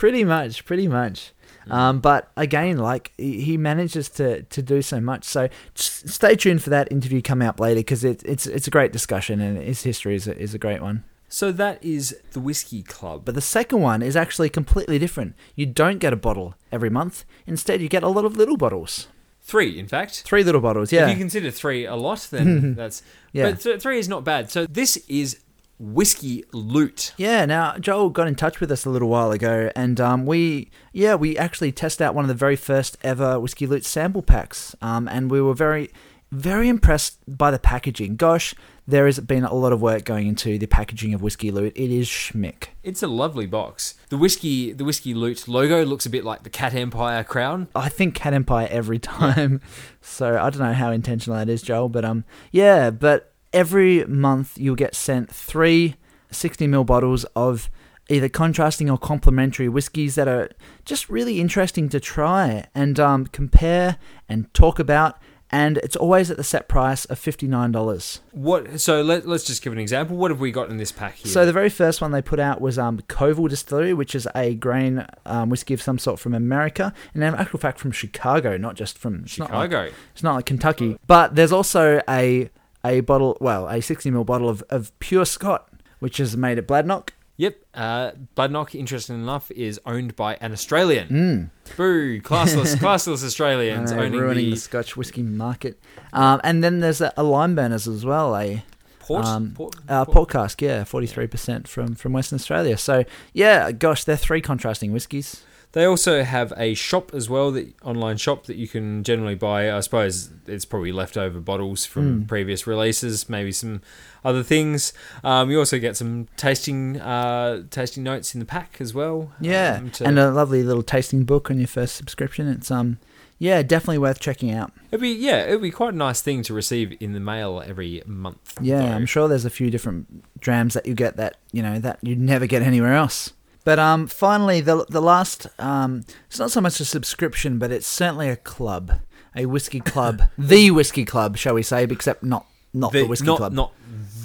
Pretty 0.00 0.24
much, 0.24 0.64
pretty 0.64 0.88
much. 0.88 1.32
Um, 1.70 2.00
but 2.00 2.32
again, 2.36 2.78
like 2.78 3.12
he 3.16 3.42
he 3.42 3.56
manages 3.56 4.08
to, 4.18 4.42
to 4.42 4.62
do 4.62 4.82
so 4.82 4.98
much. 5.00 5.24
So 5.24 5.48
stay 5.74 6.34
tuned 6.34 6.62
for 6.64 6.70
that 6.70 6.90
interview 6.90 7.20
coming 7.22 7.46
up 7.46 7.60
later 7.60 7.80
because 7.80 8.02
it, 8.02 8.22
it's 8.24 8.46
it's 8.46 8.66
a 8.66 8.70
great 8.70 8.92
discussion 8.92 9.40
and 9.40 9.58
his 9.58 9.82
history 9.82 10.14
is 10.16 10.26
a, 10.26 10.36
is 10.36 10.54
a 10.54 10.58
great 10.58 10.80
one. 10.82 11.04
so 11.28 11.52
that 11.52 11.76
is 11.84 12.16
the 12.32 12.40
Whiskey 12.40 12.82
Club. 12.82 13.24
But 13.26 13.34
the 13.36 13.40
second 13.58 13.80
one 13.82 14.02
is 14.02 14.16
actually 14.16 14.48
completely 14.48 14.98
different. 14.98 15.34
You 15.54 15.66
don't 15.66 15.98
get 15.98 16.12
a 16.12 16.16
bottle 16.16 16.54
every 16.72 16.90
month. 16.90 17.24
Instead, 17.46 17.80
you 17.80 17.88
get 17.88 18.02
a 18.02 18.08
lot 18.08 18.24
of 18.24 18.36
little 18.36 18.56
bottles. 18.56 19.06
Three, 19.42 19.78
in 19.78 19.86
fact. 19.86 20.22
Three 20.30 20.42
little 20.42 20.60
bottles. 20.60 20.90
Yeah. 20.92 21.04
If 21.04 21.10
you 21.10 21.16
consider 21.24 21.50
three 21.52 21.84
a 21.84 21.94
lot, 21.94 22.20
then 22.30 22.74
that's. 22.80 23.02
Yeah. 23.32 23.50
But 23.50 23.60
th- 23.60 23.80
three 23.82 23.98
is 23.98 24.08
not 24.08 24.24
bad. 24.24 24.50
So 24.50 24.66
this 24.66 24.96
is 25.08 25.38
Whiskey 25.80 26.44
Loot. 26.52 27.14
Yeah, 27.16 27.46
now 27.46 27.78
Joel 27.78 28.10
got 28.10 28.28
in 28.28 28.34
touch 28.34 28.60
with 28.60 28.70
us 28.70 28.84
a 28.84 28.90
little 28.90 29.08
while 29.08 29.32
ago, 29.32 29.70
and 29.74 29.98
um, 29.98 30.26
we, 30.26 30.70
yeah, 30.92 31.14
we 31.14 31.38
actually 31.38 31.72
tested 31.72 32.04
out 32.04 32.14
one 32.14 32.22
of 32.22 32.28
the 32.28 32.34
very 32.34 32.54
first 32.56 32.98
ever 33.02 33.40
Whiskey 33.40 33.66
Loot 33.66 33.86
sample 33.86 34.20
packs, 34.20 34.76
um, 34.82 35.08
and 35.08 35.30
we 35.30 35.40
were 35.40 35.54
very, 35.54 35.90
very 36.30 36.68
impressed 36.68 37.18
by 37.26 37.50
the 37.50 37.58
packaging. 37.58 38.16
Gosh, 38.16 38.54
there 38.86 39.06
has 39.06 39.18
been 39.20 39.44
a 39.44 39.54
lot 39.54 39.72
of 39.72 39.80
work 39.80 40.04
going 40.04 40.26
into 40.26 40.58
the 40.58 40.66
packaging 40.66 41.14
of 41.14 41.22
Whiskey 41.22 41.50
Loot. 41.50 41.72
It 41.74 41.90
is 41.90 42.08
schmick. 42.08 42.68
It's 42.82 43.02
a 43.02 43.08
lovely 43.08 43.46
box. 43.46 43.94
The 44.10 44.18
whiskey, 44.18 44.72
the 44.72 44.84
whiskey 44.84 45.14
loot 45.14 45.48
logo 45.48 45.82
looks 45.86 46.04
a 46.04 46.10
bit 46.10 46.24
like 46.24 46.42
the 46.42 46.50
Cat 46.50 46.74
Empire 46.74 47.24
crown. 47.24 47.68
I 47.74 47.88
think 47.88 48.14
Cat 48.14 48.34
Empire 48.34 48.68
every 48.70 48.98
time, 49.00 49.62
so 50.02 50.38
I 50.38 50.50
don't 50.50 50.60
know 50.60 50.74
how 50.74 50.90
intentional 50.90 51.38
that 51.38 51.48
is, 51.48 51.62
Joel, 51.62 51.88
but 51.88 52.04
um, 52.04 52.24
yeah, 52.52 52.90
but 52.90 53.29
every 53.52 54.04
month 54.04 54.56
you'll 54.58 54.74
get 54.76 54.94
sent 54.94 55.30
three 55.30 55.96
60ml 56.30 56.86
bottles 56.86 57.24
of 57.36 57.70
either 58.08 58.28
contrasting 58.28 58.90
or 58.90 58.98
complementary 58.98 59.68
whiskies 59.68 60.16
that 60.16 60.28
are 60.28 60.50
just 60.84 61.08
really 61.08 61.40
interesting 61.40 61.88
to 61.88 62.00
try 62.00 62.66
and 62.74 62.98
um, 62.98 63.26
compare 63.26 63.96
and 64.28 64.52
talk 64.52 64.78
about 64.78 65.16
and 65.52 65.78
it's 65.78 65.96
always 65.96 66.30
at 66.30 66.36
the 66.36 66.44
set 66.44 66.68
price 66.68 67.04
of 67.06 67.18
fifty 67.18 67.48
nine 67.48 67.72
dollars. 67.72 68.20
What? 68.30 68.80
So 68.80 69.02
let, 69.02 69.26
let's 69.26 69.44
just 69.44 69.62
give 69.62 69.72
an 69.72 69.80
example. 69.80 70.16
What 70.16 70.30
have 70.30 70.38
we 70.38 70.52
got 70.52 70.70
in 70.70 70.76
this 70.76 70.92
pack 70.92 71.16
here? 71.16 71.32
So 71.32 71.44
the 71.44 71.52
very 71.52 71.68
first 71.68 72.00
one 72.00 72.12
they 72.12 72.22
put 72.22 72.38
out 72.38 72.60
was 72.60 72.78
um, 72.78 73.00
Koval 73.08 73.48
Distillery, 73.48 73.92
which 73.92 74.14
is 74.14 74.28
a 74.34 74.54
grain 74.54 75.04
um, 75.26 75.50
whiskey 75.50 75.74
of 75.74 75.82
some 75.82 75.98
sort 75.98 76.20
from 76.20 76.34
America, 76.34 76.94
and 77.14 77.24
in 77.24 77.34
actual 77.34 77.58
fact 77.58 77.80
from 77.80 77.90
Chicago, 77.90 78.56
not 78.56 78.76
just 78.76 78.96
from 78.96 79.22
it's 79.24 79.38
not 79.38 79.50
like- 79.50 79.70
Chicago. 79.72 79.92
it's 80.12 80.22
not 80.22 80.34
like 80.36 80.46
Kentucky. 80.46 80.96
But 81.08 81.34
there's 81.34 81.52
also 81.52 82.00
a 82.08 82.48
a 82.84 83.00
bottle, 83.00 83.36
well, 83.40 83.68
a 83.68 83.80
60 83.80 84.10
ml 84.10 84.26
bottle 84.26 84.48
of, 84.48 84.62
of 84.70 84.96
pure 84.98 85.24
Scot, 85.24 85.68
which 85.98 86.18
is 86.20 86.36
made 86.36 86.58
at 86.58 86.66
Bladnoch. 86.66 87.10
Yep. 87.36 87.56
Uh, 87.72 88.10
Bladnoch, 88.36 88.74
interesting 88.74 89.16
enough, 89.16 89.50
is 89.52 89.80
owned 89.86 90.14
by 90.14 90.36
an 90.42 90.52
Australian. 90.52 91.50
Boo! 91.76 92.20
Classless, 92.20 92.74
classless 92.76 93.24
Australians 93.24 93.92
know, 93.92 94.00
owning 94.00 94.20
ruining 94.20 94.44
the 94.46 94.50
the 94.50 94.56
Scotch 94.56 94.94
whiskey 94.96 95.22
market. 95.22 95.80
Um, 96.12 96.40
and 96.44 96.62
then 96.62 96.80
there's 96.80 97.00
a, 97.00 97.08
a 97.16 97.22
Limeburners 97.22 97.88
as 97.88 98.04
well, 98.04 98.36
a 98.36 98.62
port. 98.98 99.24
um, 99.24 99.52
port, 99.54 99.74
uh, 99.88 100.04
port- 100.04 100.28
cask, 100.28 100.60
yeah, 100.60 100.82
43% 100.84 101.66
from, 101.66 101.94
from 101.94 102.12
Western 102.12 102.36
Australia. 102.36 102.76
So, 102.76 103.04
yeah, 103.32 103.72
gosh, 103.72 104.04
they're 104.04 104.16
three 104.16 104.42
contrasting 104.42 104.92
whiskies. 104.92 105.42
They 105.72 105.84
also 105.84 106.24
have 106.24 106.52
a 106.56 106.74
shop 106.74 107.14
as 107.14 107.30
well, 107.30 107.52
the 107.52 107.74
online 107.84 108.16
shop 108.16 108.46
that 108.46 108.56
you 108.56 108.66
can 108.66 109.04
generally 109.04 109.36
buy. 109.36 109.72
I 109.72 109.80
suppose 109.80 110.30
it's 110.46 110.64
probably 110.64 110.90
leftover 110.90 111.38
bottles 111.38 111.86
from 111.86 112.24
previous 112.26 112.66
releases, 112.66 113.28
maybe 113.28 113.52
some 113.52 113.80
other 114.24 114.42
things. 114.42 114.92
Um, 115.22 115.48
you 115.48 115.60
also 115.60 115.78
get 115.78 115.96
some 115.96 116.26
tasting 116.36 117.00
uh, 117.00 117.62
tasting 117.70 118.02
notes 118.02 118.34
in 118.34 118.40
the 118.40 118.46
pack 118.46 118.78
as 118.80 118.94
well. 118.94 119.32
Yeah, 119.40 119.78
um, 119.78 119.92
and 120.00 120.18
a 120.18 120.30
lovely 120.30 120.64
little 120.64 120.82
tasting 120.82 121.24
book 121.24 121.50
on 121.52 121.58
your 121.58 121.68
first 121.68 121.94
subscription. 121.94 122.48
It's 122.48 122.70
um, 122.72 122.98
yeah, 123.38 123.62
definitely 123.62 123.98
worth 123.98 124.18
checking 124.18 124.50
out. 124.50 124.72
it'd 124.90 125.00
be 125.00 125.10
yeah, 125.10 125.44
it'd 125.44 125.62
be 125.62 125.70
quite 125.70 125.94
a 125.94 125.96
nice 125.96 126.20
thing 126.20 126.42
to 126.42 126.54
receive 126.54 126.96
in 127.00 127.12
the 127.12 127.20
mail 127.20 127.62
every 127.64 128.02
month. 128.06 128.58
Yeah, 128.60 128.80
though. 128.80 128.86
I'm 128.88 129.06
sure 129.06 129.28
there's 129.28 129.44
a 129.44 129.50
few 129.50 129.70
different 129.70 130.40
drams 130.40 130.74
that 130.74 130.84
you 130.84 130.94
get 130.94 131.16
that 131.16 131.36
you 131.52 131.62
know 131.62 131.78
that 131.78 132.00
you'd 132.02 132.20
never 132.20 132.46
get 132.46 132.62
anywhere 132.62 132.94
else. 132.94 133.32
But 133.70 133.78
um, 133.78 134.08
finally, 134.08 134.60
the 134.60 134.84
the 134.88 135.00
last 135.00 135.46
um, 135.60 136.02
it's 136.26 136.40
not 136.40 136.50
so 136.50 136.60
much 136.60 136.80
a 136.80 136.84
subscription, 136.84 137.60
but 137.60 137.70
it's 137.70 137.86
certainly 137.86 138.28
a 138.28 138.34
club, 138.34 138.98
a 139.36 139.46
whiskey 139.46 139.78
club, 139.92 140.22
the 140.36 140.72
whiskey 140.72 141.04
club, 141.04 141.36
shall 141.36 141.54
we 141.54 141.62
say? 141.62 141.84
Except 141.84 142.24
not 142.24 142.46
not 142.74 142.90
the, 142.92 143.04
whiskey 143.04 143.26
not, 143.26 143.36
club, 143.36 143.52
Not 143.52 143.72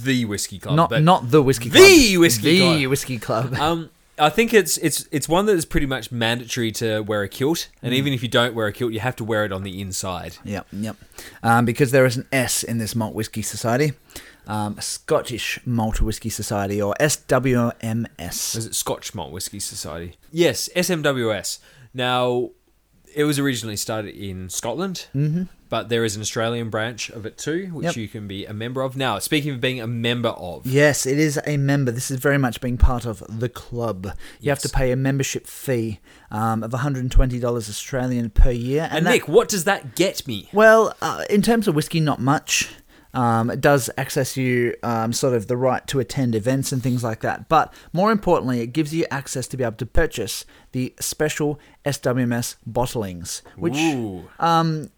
the 0.03 0.25
whiskey 0.25 0.57
club. 0.57 0.75
not 0.75 0.89
not 1.03 1.29
the 1.29 1.43
whiskey 1.43 1.69
club, 1.69 1.83
The 1.83 2.17
whiskey 2.17 2.59
the 2.59 2.59
club. 2.79 2.89
whiskey 2.89 3.17
club. 3.19 3.53
Um, 3.59 3.89
I 4.17 4.31
think 4.31 4.51
it's 4.51 4.77
it's 4.77 5.07
it's 5.11 5.29
one 5.29 5.45
that 5.45 5.55
is 5.55 5.65
pretty 5.65 5.85
much 5.85 6.11
mandatory 6.11 6.71
to 6.81 7.01
wear 7.01 7.21
a 7.21 7.29
kilt, 7.29 7.67
and 7.83 7.93
Mm. 7.93 7.97
even 7.97 8.13
if 8.13 8.23
you 8.23 8.29
don't 8.29 8.55
wear 8.55 8.65
a 8.65 8.73
kilt, 8.73 8.93
you 8.93 8.99
have 9.01 9.15
to 9.17 9.23
wear 9.23 9.45
it 9.45 9.51
on 9.51 9.61
the 9.61 9.79
inside. 9.79 10.37
Yep, 10.43 10.65
yep. 10.71 10.95
Um, 11.43 11.65
because 11.65 11.91
there 11.91 12.07
is 12.07 12.17
an 12.17 12.25
S 12.31 12.63
in 12.63 12.79
this 12.79 12.95
Malt 12.95 13.13
Whisky 13.13 13.43
Society, 13.43 13.93
um, 14.47 14.77
Scottish 14.79 15.59
Malt 15.65 16.01
Whisky 16.01 16.29
Society, 16.29 16.81
or 16.81 16.93
SWMS. 16.99 18.55
Is 18.57 18.65
it 18.65 18.75
Scotch 18.75 19.13
Malt 19.15 19.31
Whisky 19.31 19.59
Society? 19.59 20.15
Yes, 20.31 20.69
SMWS. 20.75 21.59
Now, 21.93 22.51
it 23.13 23.23
was 23.23 23.39
originally 23.39 23.77
started 23.77 24.15
in 24.15 24.49
Scotland, 24.49 25.07
mm-hmm. 25.15 25.43
but 25.69 25.87
there 25.87 26.03
is 26.03 26.15
an 26.17 26.21
Australian 26.21 26.69
branch 26.69 27.09
of 27.09 27.25
it 27.25 27.37
too, 27.37 27.67
which 27.67 27.85
Yep. 27.85 27.95
you 27.95 28.07
can 28.09 28.27
be 28.27 28.45
a 28.45 28.53
member 28.53 28.81
of. 28.81 28.97
Now, 28.97 29.19
speaking 29.19 29.51
of 29.53 29.61
being 29.61 29.79
a 29.79 29.87
member 29.87 30.29
of, 30.29 30.65
Yes, 30.67 31.05
it 31.05 31.17
is 31.17 31.39
a 31.47 31.55
member. 31.55 31.91
This 31.91 32.11
is 32.11 32.19
very 32.19 32.37
much 32.37 32.59
being 32.59 32.77
part 32.77 33.05
of 33.05 33.23
the 33.29 33.47
club. 33.47 34.11
You 34.41 34.49
have 34.49 34.59
to 34.59 34.69
pay 34.69 34.91
a 34.91 34.97
membership 34.97 35.47
fee 35.47 36.01
um, 36.29 36.61
of 36.63 36.71
$120 36.71 37.43
Australian 37.45 38.29
per 38.31 38.51
year. 38.51 38.89
and 38.91 39.05
that- 39.05 39.11
Nick, 39.11 39.27
what 39.29 39.47
does 39.47 39.63
that 39.63 39.95
get 39.95 40.27
me? 40.27 40.49
Well, 40.51 40.93
uh, 41.01 41.23
in 41.29 41.41
terms 41.41 41.69
of 41.69 41.75
whiskey, 41.75 42.01
not 42.01 42.19
much. 42.19 42.69
Um, 43.15 43.49
it 43.49 43.61
does 43.61 43.89
access 43.97 44.35
you 44.35 44.75
um, 44.83 45.13
sort 45.13 45.33
of 45.33 45.47
the 45.47 45.55
right 45.55 45.85
to 45.87 45.99
attend 45.99 46.35
events 46.35 46.71
and 46.71 46.83
things 46.83 47.03
like 47.03 47.21
that. 47.21 47.47
But 47.47 47.73
more 47.93 48.11
importantly, 48.11 48.59
it 48.59 48.67
gives 48.67 48.93
you 48.93 49.05
access 49.09 49.47
to 49.47 49.57
be 49.57 49.63
able 49.63 49.77
to 49.77 49.85
purchase 49.85 50.45
the 50.73 50.93
special 50.99 51.59
SWMS 51.85 52.57
bottlings, 52.69 53.41
which 53.55 53.77
Ooh. 53.77 54.29
um, 54.39 54.91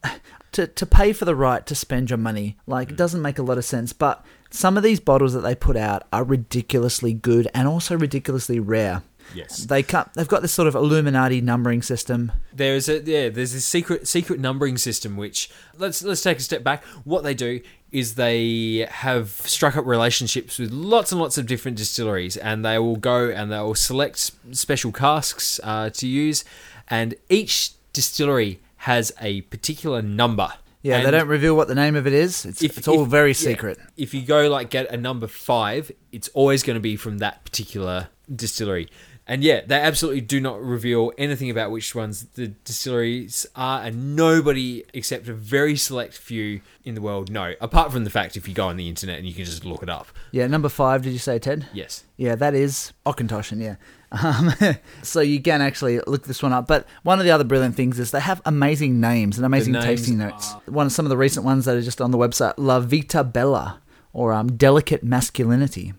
to 0.53 0.65
to 0.65 0.85
pay 0.85 1.13
for 1.13 1.25
the 1.25 1.35
right 1.35 1.65
to 1.67 1.75
spend 1.75 2.09
your 2.09 2.17
money, 2.17 2.57
like 2.65 2.89
it 2.89 2.97
doesn't 2.97 3.21
make 3.21 3.37
a 3.37 3.43
lot 3.43 3.59
of 3.59 3.65
sense. 3.65 3.93
But 3.93 4.25
some 4.49 4.77
of 4.77 4.83
these 4.83 4.99
bottles 4.99 5.33
that 5.33 5.41
they 5.41 5.53
put 5.55 5.77
out 5.77 6.07
are 6.11 6.23
ridiculously 6.23 7.13
good 7.13 7.47
and 7.53 7.67
also 7.67 7.95
ridiculously 7.97 8.59
rare. 8.59 9.03
Yes. 9.35 9.65
They 9.65 9.83
cut. 9.83 10.13
They've 10.13 10.27
got 10.27 10.41
this 10.41 10.51
sort 10.53 10.67
of 10.67 10.75
Illuminati 10.75 11.41
numbering 11.41 11.81
system. 11.81 12.31
There's 12.53 12.87
a 12.89 13.01
yeah, 13.01 13.29
there's 13.29 13.53
this 13.53 13.65
secret 13.65 14.07
secret 14.07 14.39
numbering 14.39 14.77
system 14.77 15.17
which 15.17 15.49
let's 15.77 16.03
let's 16.03 16.21
take 16.23 16.37
a 16.37 16.41
step 16.41 16.63
back. 16.63 16.83
What 17.03 17.23
they 17.23 17.33
do 17.33 17.61
is 17.91 18.15
they 18.15 18.85
have 18.89 19.29
struck 19.29 19.77
up 19.77 19.85
relationships 19.85 20.59
with 20.59 20.71
lots 20.71 21.11
and 21.11 21.21
lots 21.21 21.37
of 21.37 21.45
different 21.45 21.77
distilleries, 21.77 22.35
and 22.37 22.63
they 22.65 22.77
will 22.79 22.97
go 22.97 23.29
and 23.29 23.51
they 23.51 23.59
will 23.59 23.75
select 23.75 24.31
special 24.51 24.91
casks 24.91 25.59
uh, 25.63 25.89
to 25.91 26.07
use, 26.07 26.43
and 26.89 27.15
each 27.29 27.71
distillery 27.93 28.59
has 28.81 29.11
a 29.21 29.41
particular 29.41 30.01
number. 30.01 30.49
Yeah, 30.83 31.03
they 31.03 31.11
don't 31.11 31.27
reveal 31.27 31.55
what 31.55 31.67
the 31.67 31.75
name 31.75 31.95
of 31.95 32.07
it 32.07 32.13
is. 32.13 32.45
It's, 32.45 32.61
if- 32.63 32.77
it's 32.77 32.87
all 32.87 33.03
if- 33.03 33.09
very 33.09 33.29
yeah, 33.31 33.33
secret. 33.33 33.77
if 33.97 34.13
you 34.13 34.21
go 34.21 34.47
like 34.49 34.69
get 34.69 34.89
a 34.91 34.95
number 34.97 35.27
five, 35.27 35.91
it's 36.11 36.29
always 36.29 36.63
going 36.63 36.75
to 36.75 36.81
be 36.81 36.95
from 36.95 37.17
that 37.17 37.43
particular 37.43 38.07
distillery. 38.33 38.89
And 39.27 39.43
yeah, 39.43 39.61
they 39.65 39.75
absolutely 39.75 40.21
do 40.21 40.39
not 40.39 40.61
reveal 40.61 41.11
anything 41.17 41.49
about 41.49 41.69
which 41.69 41.93
ones 41.93 42.25
the 42.35 42.47
distilleries 42.47 43.45
are, 43.55 43.83
and 43.83 44.15
nobody 44.15 44.85
except 44.93 45.27
a 45.27 45.33
very 45.33 45.75
select 45.75 46.17
few 46.17 46.61
in 46.85 46.95
the 46.95 47.01
world 47.01 47.29
know. 47.29 47.53
Apart 47.59 47.91
from 47.91 48.05
the 48.05 48.09
fact 48.09 48.37
if 48.37 48.47
you 48.47 48.53
go 48.53 48.67
on 48.67 48.77
the 48.77 48.87
internet 48.87 49.17
and 49.17 49.27
you 49.27 49.33
can 49.33 49.43
just 49.43 49.65
look 49.65 49.83
it 49.83 49.89
up. 49.89 50.07
Yeah, 50.31 50.47
number 50.47 50.69
five. 50.69 51.01
Did 51.01 51.11
you 51.11 51.19
say 51.19 51.39
Ted? 51.39 51.67
Yes. 51.73 52.05
Yeah, 52.15 52.35
that 52.35 52.53
is 52.53 52.93
Auchentoshan, 53.05 53.61
yeah. 53.61 53.75
Um, 54.11 54.53
so 55.03 55.19
you 55.19 55.41
can 55.41 55.61
actually 55.61 55.99
look 56.07 56.25
this 56.25 56.41
one 56.41 56.53
up. 56.53 56.65
But 56.65 56.87
one 57.03 57.19
of 57.19 57.25
the 57.25 57.31
other 57.31 57.43
brilliant 57.43 57.75
things 57.75 57.99
is 57.99 58.11
they 58.11 58.21
have 58.21 58.41
amazing 58.45 59.01
names 59.01 59.37
and 59.37 59.45
amazing 59.45 59.73
names 59.73 59.85
tasting 59.85 60.17
notes. 60.17 60.53
One 60.67 60.85
of 60.85 60.93
some 60.93 61.05
of 61.05 61.09
the 61.09 61.17
recent 61.17 61.45
ones 61.45 61.65
that 61.65 61.75
are 61.75 61.81
just 61.81 61.99
on 61.99 62.11
the 62.11 62.17
website, 62.17 62.53
La 62.55 62.79
Vita 62.79 63.25
Bella, 63.25 63.81
or 64.13 64.31
um, 64.31 64.55
Delicate 64.55 65.03
Masculinity, 65.03 65.93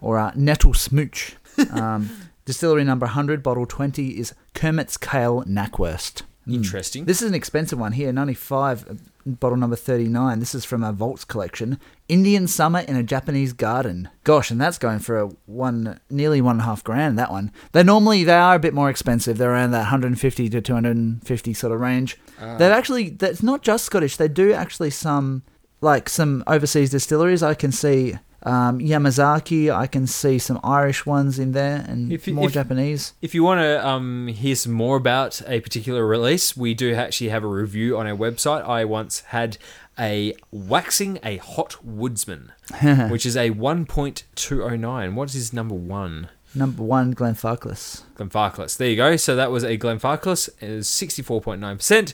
or 0.00 0.18
uh, 0.18 0.32
Nettle 0.34 0.72
Smooch. 0.74 1.36
Um, 1.72 2.08
distillery 2.44 2.84
number 2.84 3.06
100, 3.06 3.42
bottle 3.42 3.66
20 3.66 4.18
is 4.18 4.34
Kermit's 4.54 4.96
Kale 4.96 5.44
Knackwurst. 5.44 6.22
Interesting. 6.48 7.04
This 7.04 7.22
is 7.22 7.28
an 7.28 7.34
expensive 7.34 7.78
one 7.78 7.92
here, 7.92 8.12
95, 8.12 8.88
uh, 8.88 8.94
bottle 9.26 9.58
number 9.58 9.76
39. 9.76 10.40
This 10.40 10.54
is 10.54 10.64
from 10.64 10.82
a 10.82 10.92
Vaults 10.92 11.24
collection. 11.24 11.78
Indian 12.08 12.46
Summer 12.48 12.80
in 12.80 12.96
a 12.96 13.02
Japanese 13.02 13.52
Garden. 13.52 14.08
Gosh, 14.24 14.50
and 14.50 14.60
that's 14.60 14.78
going 14.78 14.98
for 14.98 15.18
a 15.18 15.26
one, 15.46 16.00
nearly 16.08 16.40
one 16.40 16.56
and 16.56 16.62
a 16.62 16.64
half 16.64 16.82
grand, 16.82 17.18
that 17.18 17.30
one. 17.30 17.52
They 17.72 17.82
normally, 17.82 18.24
they 18.24 18.34
are 18.34 18.56
a 18.56 18.60
bit 18.60 18.74
more 18.74 18.90
expensive. 18.90 19.38
They're 19.38 19.52
around 19.52 19.72
that 19.72 19.80
150 19.80 20.48
to 20.48 20.60
250 20.60 21.54
sort 21.54 21.72
of 21.72 21.80
range. 21.80 22.16
They've 22.58 22.72
actually, 22.72 23.10
that's 23.10 23.42
not 23.42 23.62
just 23.62 23.84
Scottish. 23.84 24.16
They 24.16 24.28
do 24.28 24.52
actually 24.52 24.90
some, 24.90 25.42
like 25.80 26.08
some 26.08 26.42
overseas 26.46 26.90
distilleries. 26.90 27.42
I 27.42 27.54
can 27.54 27.70
see 27.70 28.16
um, 28.42 28.78
Yamazaki. 28.78 29.74
I 29.74 29.86
can 29.86 30.06
see 30.06 30.38
some 30.38 30.60
Irish 30.62 31.06
ones 31.06 31.38
in 31.38 31.52
there 31.52 31.84
and 31.88 32.12
If 32.12 32.26
more 32.28 32.46
if- 32.46 32.52
Japanese. 32.52 33.14
If 33.20 33.34
you 33.34 33.42
want 33.44 33.60
to 33.60 33.86
um, 33.86 34.28
hear 34.28 34.54
some 34.54 34.72
more 34.72 34.96
about 34.96 35.42
a 35.46 35.60
particular 35.60 36.06
release, 36.06 36.56
we 36.56 36.74
do 36.74 36.94
actually 36.94 37.30
have 37.30 37.44
a 37.44 37.48
review 37.48 37.96
on 37.98 38.06
our 38.06 38.16
website. 38.16 38.66
I 38.66 38.84
once 38.84 39.20
had 39.28 39.58
a 39.98 40.34
Waxing 40.50 41.18
a 41.22 41.36
Hot 41.38 41.84
Woodsman, 41.84 42.52
which 43.10 43.26
is 43.26 43.36
a 43.36 43.50
1.209. 43.50 45.14
What 45.14 45.28
is 45.28 45.34
his 45.34 45.52
number 45.52 45.74
one? 45.74 46.28
Number 46.54 46.82
one, 46.82 47.14
Glenfarclas. 47.14 48.02
Glenfarclas. 48.16 48.76
There 48.76 48.88
you 48.88 48.96
go. 48.96 49.16
So 49.16 49.36
that 49.36 49.52
was 49.52 49.62
a 49.62 49.78
Glenfarclas. 49.78 50.48
It 50.60 50.68
is 50.68 50.88
64.9%. 50.88 52.12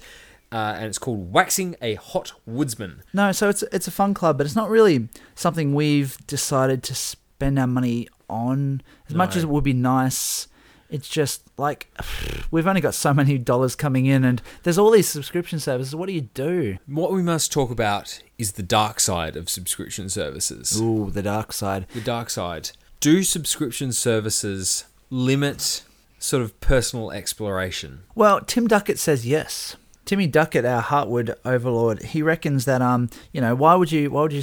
Uh, 0.56 0.72
and 0.76 0.86
it's 0.86 0.96
called 0.96 1.34
Waxing 1.34 1.76
a 1.82 1.96
Hot 1.96 2.32
Woodsman. 2.46 3.02
No, 3.12 3.30
so 3.30 3.50
it's 3.50 3.62
it's 3.72 3.86
a 3.86 3.90
fun 3.90 4.14
club, 4.14 4.38
but 4.38 4.46
it's 4.46 4.56
not 4.56 4.70
really 4.70 5.10
something 5.34 5.74
we've 5.74 6.16
decided 6.26 6.82
to 6.84 6.94
spend 6.94 7.58
our 7.58 7.66
money 7.66 8.08
on. 8.30 8.80
As 9.06 9.14
much 9.14 9.36
as 9.36 9.42
it 9.42 9.50
would 9.50 9.64
be 9.64 9.74
nice, 9.74 10.48
it's 10.88 11.10
just 11.10 11.42
like 11.58 11.92
we've 12.50 12.66
only 12.66 12.80
got 12.80 12.94
so 12.94 13.12
many 13.12 13.36
dollars 13.36 13.76
coming 13.76 14.06
in, 14.06 14.24
and 14.24 14.40
there's 14.62 14.78
all 14.78 14.90
these 14.90 15.06
subscription 15.06 15.60
services. 15.60 15.94
What 15.94 16.06
do 16.06 16.14
you 16.14 16.22
do? 16.22 16.78
What 16.86 17.12
we 17.12 17.22
must 17.22 17.52
talk 17.52 17.70
about 17.70 18.22
is 18.38 18.52
the 18.52 18.62
dark 18.62 18.98
side 18.98 19.36
of 19.36 19.50
subscription 19.50 20.08
services. 20.08 20.80
Ooh, 20.80 21.10
the 21.10 21.22
dark 21.22 21.52
side. 21.52 21.86
the 21.92 22.00
dark 22.00 22.30
side. 22.30 22.70
Do 23.00 23.22
subscription 23.22 23.92
services 23.92 24.86
limit 25.10 25.84
sort 26.18 26.42
of 26.42 26.58
personal 26.60 27.10
exploration? 27.10 28.04
Well, 28.14 28.40
Tim 28.40 28.66
Duckett 28.66 28.98
says 28.98 29.26
yes. 29.26 29.76
Timmy 30.06 30.28
Duckett, 30.28 30.64
our 30.64 30.82
Heartwood 30.82 31.34
overlord, 31.44 32.02
he 32.02 32.22
reckons 32.22 32.64
that 32.64 32.80
um, 32.80 33.10
you 33.32 33.40
know, 33.40 33.54
why 33.54 33.74
would 33.74 33.92
you 33.92 34.10
why 34.10 34.22
would 34.22 34.32
you 34.32 34.42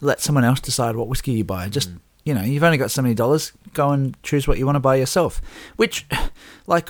let 0.00 0.20
someone 0.20 0.44
else 0.44 0.60
decide 0.60 0.96
what 0.96 1.08
whiskey 1.08 1.32
you 1.32 1.44
buy? 1.44 1.68
Just 1.68 1.90
you 2.24 2.34
know, 2.34 2.42
you've 2.42 2.64
only 2.64 2.78
got 2.78 2.90
so 2.90 3.02
many 3.02 3.14
dollars. 3.14 3.52
Go 3.74 3.90
and 3.90 4.20
choose 4.22 4.48
what 4.48 4.58
you 4.58 4.64
want 4.64 4.76
to 4.76 4.80
buy 4.80 4.96
yourself. 4.96 5.42
Which, 5.76 6.06
like, 6.66 6.88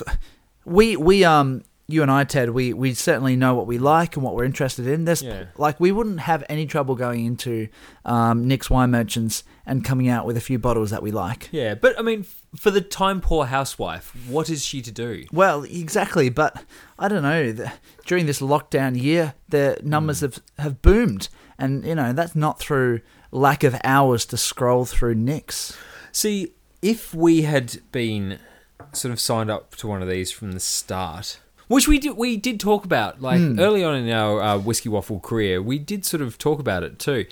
we 0.63 0.95
we 0.95 1.23
um 1.23 1.63
you 1.87 2.01
and 2.01 2.09
I, 2.09 2.23
Ted, 2.23 2.49
we, 2.49 2.73
we 2.73 2.93
certainly 2.95 3.35
know 3.35 3.53
what 3.53 3.67
we 3.67 3.77
like 3.77 4.15
and 4.15 4.23
what 4.25 4.33
we're 4.35 4.43
interested 4.45 4.87
in. 4.87 5.05
There's 5.05 5.21
Yeah. 5.21 5.45
like 5.57 5.79
we 5.79 5.91
wouldn't 5.91 6.21
have 6.21 6.43
any 6.49 6.65
trouble 6.65 6.95
going 6.95 7.25
into 7.25 7.67
um, 8.05 8.47
Nick's 8.47 8.69
wine 8.71 8.89
merchants 8.91 9.43
and 9.67 9.83
coming 9.85 10.07
out 10.09 10.25
with 10.25 10.35
a 10.35 10.41
few 10.41 10.57
bottles 10.57 10.89
that 10.89 11.03
we 11.03 11.11
like. 11.11 11.49
Yeah, 11.51 11.75
but 11.75 11.97
I 11.99 12.01
mean, 12.01 12.21
f- 12.21 12.41
for 12.59 12.71
the 12.71 12.81
time 12.81 13.21
poor 13.21 13.45
housewife, 13.45 14.15
what 14.27 14.49
is 14.49 14.65
she 14.65 14.81
to 14.81 14.91
do? 14.91 15.25
Well, 15.31 15.63
exactly, 15.63 16.29
but 16.29 16.63
I 16.97 17.07
don't 17.07 17.21
know. 17.23 17.51
The, 17.51 17.71
during 18.05 18.25
this 18.25 18.41
lockdown 18.41 18.99
year, 18.99 19.35
the 19.49 19.77
numbers 19.83 20.21
have, 20.21 20.39
have 20.57 20.81
boomed, 20.81 21.29
and 21.59 21.85
you 21.85 21.93
know 21.95 22.13
that's 22.13 22.35
not 22.35 22.59
through 22.59 23.01
lack 23.31 23.63
of 23.63 23.75
hours 23.83 24.25
to 24.27 24.37
scroll 24.37 24.85
through 24.85 25.15
Nick's. 25.15 25.77
See, 26.11 26.53
if 26.81 27.13
we 27.13 27.43
had 27.43 27.79
been 27.91 28.39
sort 28.91 29.11
of 29.11 29.19
signed 29.19 29.49
up 29.51 29.75
to 29.75 29.87
one 29.87 30.01
of 30.01 30.07
these 30.07 30.31
from 30.31 30.53
the 30.53 30.59
start, 30.59 31.39
which 31.67 31.87
we 31.87 31.99
did, 31.99 32.17
we 32.17 32.37
did 32.37 32.59
talk 32.59 32.85
about, 32.85 33.21
like 33.21 33.41
early 33.59 33.83
on 33.83 33.95
in 33.95 34.09
our 34.09 34.41
uh, 34.41 34.57
whiskey 34.57 34.89
waffle 34.89 35.19
career, 35.19 35.61
we 35.61 35.79
did 35.79 36.05
sort 36.05 36.21
of 36.21 36.37
talk 36.37 36.59
about 36.59 36.83
it 36.83 36.99
too. 36.99 37.25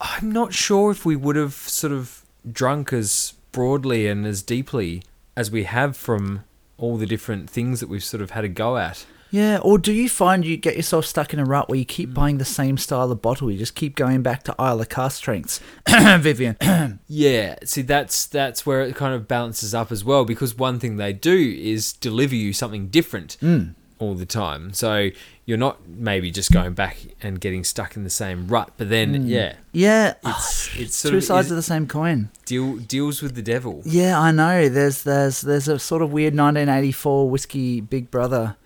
I'm 0.00 0.30
not 0.30 0.52
sure 0.52 0.90
if 0.90 1.04
we 1.04 1.16
would 1.16 1.36
have 1.36 1.54
sort 1.54 1.92
of 1.92 2.22
drunk 2.50 2.92
as 2.92 3.34
broadly 3.52 4.06
and 4.06 4.26
as 4.26 4.42
deeply 4.42 5.02
as 5.36 5.50
we 5.50 5.64
have 5.64 5.96
from 5.96 6.44
all 6.76 6.96
the 6.96 7.06
different 7.06 7.50
things 7.50 7.80
that 7.80 7.88
we've 7.88 8.04
sort 8.04 8.22
of 8.22 8.30
had 8.30 8.44
a 8.44 8.48
go 8.48 8.76
at. 8.76 9.06
Yeah, 9.30 9.58
or 9.58 9.78
do 9.78 9.92
you 9.92 10.08
find 10.08 10.44
you 10.44 10.56
get 10.56 10.76
yourself 10.76 11.04
stuck 11.04 11.32
in 11.34 11.38
a 11.38 11.44
rut 11.44 11.68
where 11.68 11.78
you 11.78 11.84
keep 11.84 12.10
mm. 12.10 12.14
buying 12.14 12.38
the 12.38 12.44
same 12.44 12.78
style 12.78 13.10
of 13.12 13.20
bottle? 13.20 13.50
You 13.50 13.58
just 13.58 13.74
keep 13.74 13.94
going 13.94 14.22
back 14.22 14.42
to 14.44 14.54
Islay 14.58 14.86
Cask 14.86 15.16
strengths, 15.16 15.60
Vivian. 15.88 16.56
Yeah, 17.08 17.56
see 17.64 17.82
that's 17.82 18.26
that's 18.26 18.64
where 18.66 18.82
it 18.82 18.94
kind 18.94 19.14
of 19.14 19.26
balances 19.28 19.74
up 19.74 19.90
as 19.92 20.04
well 20.04 20.24
because 20.24 20.56
one 20.56 20.78
thing 20.78 20.96
they 20.96 21.12
do 21.12 21.56
is 21.58 21.92
deliver 21.92 22.34
you 22.34 22.52
something 22.52 22.88
different 22.88 23.36
mm. 23.40 23.74
all 23.98 24.14
the 24.14 24.26
time. 24.26 24.72
So 24.72 25.10
you're 25.44 25.58
not 25.58 25.88
maybe 25.88 26.30
just 26.30 26.52
going 26.52 26.74
back 26.74 26.98
and 27.22 27.40
getting 27.40 27.64
stuck 27.64 27.96
in 27.96 28.04
the 28.04 28.10
same 28.10 28.48
rut, 28.48 28.72
but 28.76 28.88
then 28.90 29.14
mm. 29.24 29.28
yeah, 29.28 29.54
yeah, 29.72 30.08
It's- 30.10 30.70
oh, 30.74 30.80
it's 30.80 31.02
two 31.02 31.16
of- 31.16 31.24
sides 31.24 31.46
is- 31.46 31.52
of 31.52 31.56
the 31.56 31.62
same 31.62 31.86
coin. 31.86 32.30
deal 32.44 32.76
deals 32.76 33.22
with 33.22 33.34
the 33.34 33.42
devil. 33.42 33.82
Yeah, 33.84 34.18
I 34.18 34.30
know. 34.30 34.68
There's 34.68 35.02
there's 35.02 35.40
there's 35.42 35.68
a 35.68 35.78
sort 35.78 36.02
of 36.02 36.12
weird 36.12 36.34
1984 36.34 37.30
whiskey 37.30 37.80
Big 37.80 38.10
Brother 38.10 38.56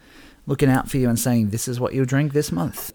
looking 0.47 0.69
out 0.69 0.91
for 0.91 0.97
you 0.99 1.09
and 1.09 1.19
saying 1.19 1.51
this 1.51 1.69
is 1.69 1.79
what 1.81 1.95
you'll 1.95 2.05
drink 2.05 2.33
this 2.33 2.51
month. 2.53 2.93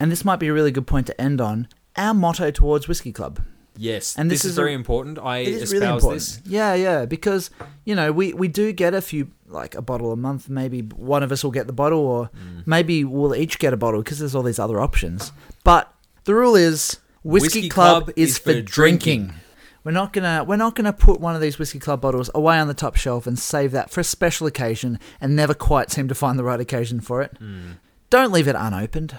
And 0.00 0.10
this 0.12 0.24
might 0.24 0.36
be 0.38 0.48
a 0.48 0.52
really 0.52 0.70
good 0.70 0.86
point 0.86 1.06
to 1.08 1.20
end 1.20 1.40
on. 1.40 1.68
Our 1.96 2.14
motto 2.14 2.50
towards 2.50 2.86
Whiskey 2.88 3.12
Club. 3.12 3.40
Yes, 3.80 4.16
And 4.18 4.28
this 4.28 4.40
this, 4.40 4.46
is 4.46 4.50
is 4.52 4.58
a- 4.58 4.60
very 4.62 4.74
important. 4.74 5.18
I 5.20 5.38
It 5.38 5.48
is 5.48 5.62
espouse 5.62 5.72
really 5.72 5.86
important. 5.86 6.20
this. 6.20 6.40
Yeah, 6.46 6.74
yeah, 6.74 7.04
because 7.06 7.50
you 7.84 7.94
know 7.94 8.10
we 8.10 8.32
we 8.32 8.48
do 8.48 8.72
get 8.72 8.92
a 8.92 9.00
few 9.00 9.28
like 9.46 9.76
a 9.76 9.82
bottle 9.82 10.10
a 10.12 10.16
month. 10.16 10.48
Maybe 10.48 10.80
one 10.80 11.22
of 11.22 11.30
us 11.30 11.44
will 11.44 11.52
get 11.52 11.68
the 11.68 11.72
bottle, 11.72 12.00
or 12.00 12.30
Mm. 12.30 12.66
maybe 12.66 13.04
we'll 13.04 13.36
each 13.36 13.58
get 13.60 13.72
a 13.72 13.76
bottle 13.76 14.02
because 14.02 14.18
there's 14.18 14.34
all 14.34 14.42
these 14.42 14.58
other 14.58 14.80
options. 14.80 15.30
But 15.62 15.92
the 16.24 16.34
rule 16.34 16.56
is 16.56 16.98
Whiskey, 17.22 17.44
Whiskey 17.60 17.68
Club, 17.68 18.04
Club 18.06 18.14
is, 18.16 18.30
is 18.30 18.38
for 18.38 18.52
for 18.54 18.60
drinking. 18.62 19.26
drinking. 19.26 19.40
We're 19.88 19.92
not 19.94 20.12
gonna 20.12 20.44
we're 20.44 20.56
not 20.56 20.74
gonna 20.74 20.92
put 20.92 21.18
one 21.18 21.34
of 21.34 21.40
these 21.40 21.58
Whiskey 21.58 21.78
Club 21.78 22.02
bottles 22.02 22.28
away 22.34 22.58
on 22.58 22.68
the 22.68 22.74
top 22.74 22.94
shelf 22.96 23.26
and 23.26 23.38
save 23.38 23.72
that 23.72 23.88
for 23.88 24.00
a 24.00 24.04
special 24.04 24.46
occasion 24.46 25.00
and 25.18 25.34
never 25.34 25.54
quite 25.54 25.90
seem 25.90 26.08
to 26.08 26.14
find 26.14 26.38
the 26.38 26.44
right 26.44 26.60
occasion 26.60 27.00
for 27.00 27.22
it. 27.22 27.38
Mm. 27.40 27.76
Don't 28.10 28.30
leave 28.30 28.46
it 28.46 28.54
unopened. 28.54 29.16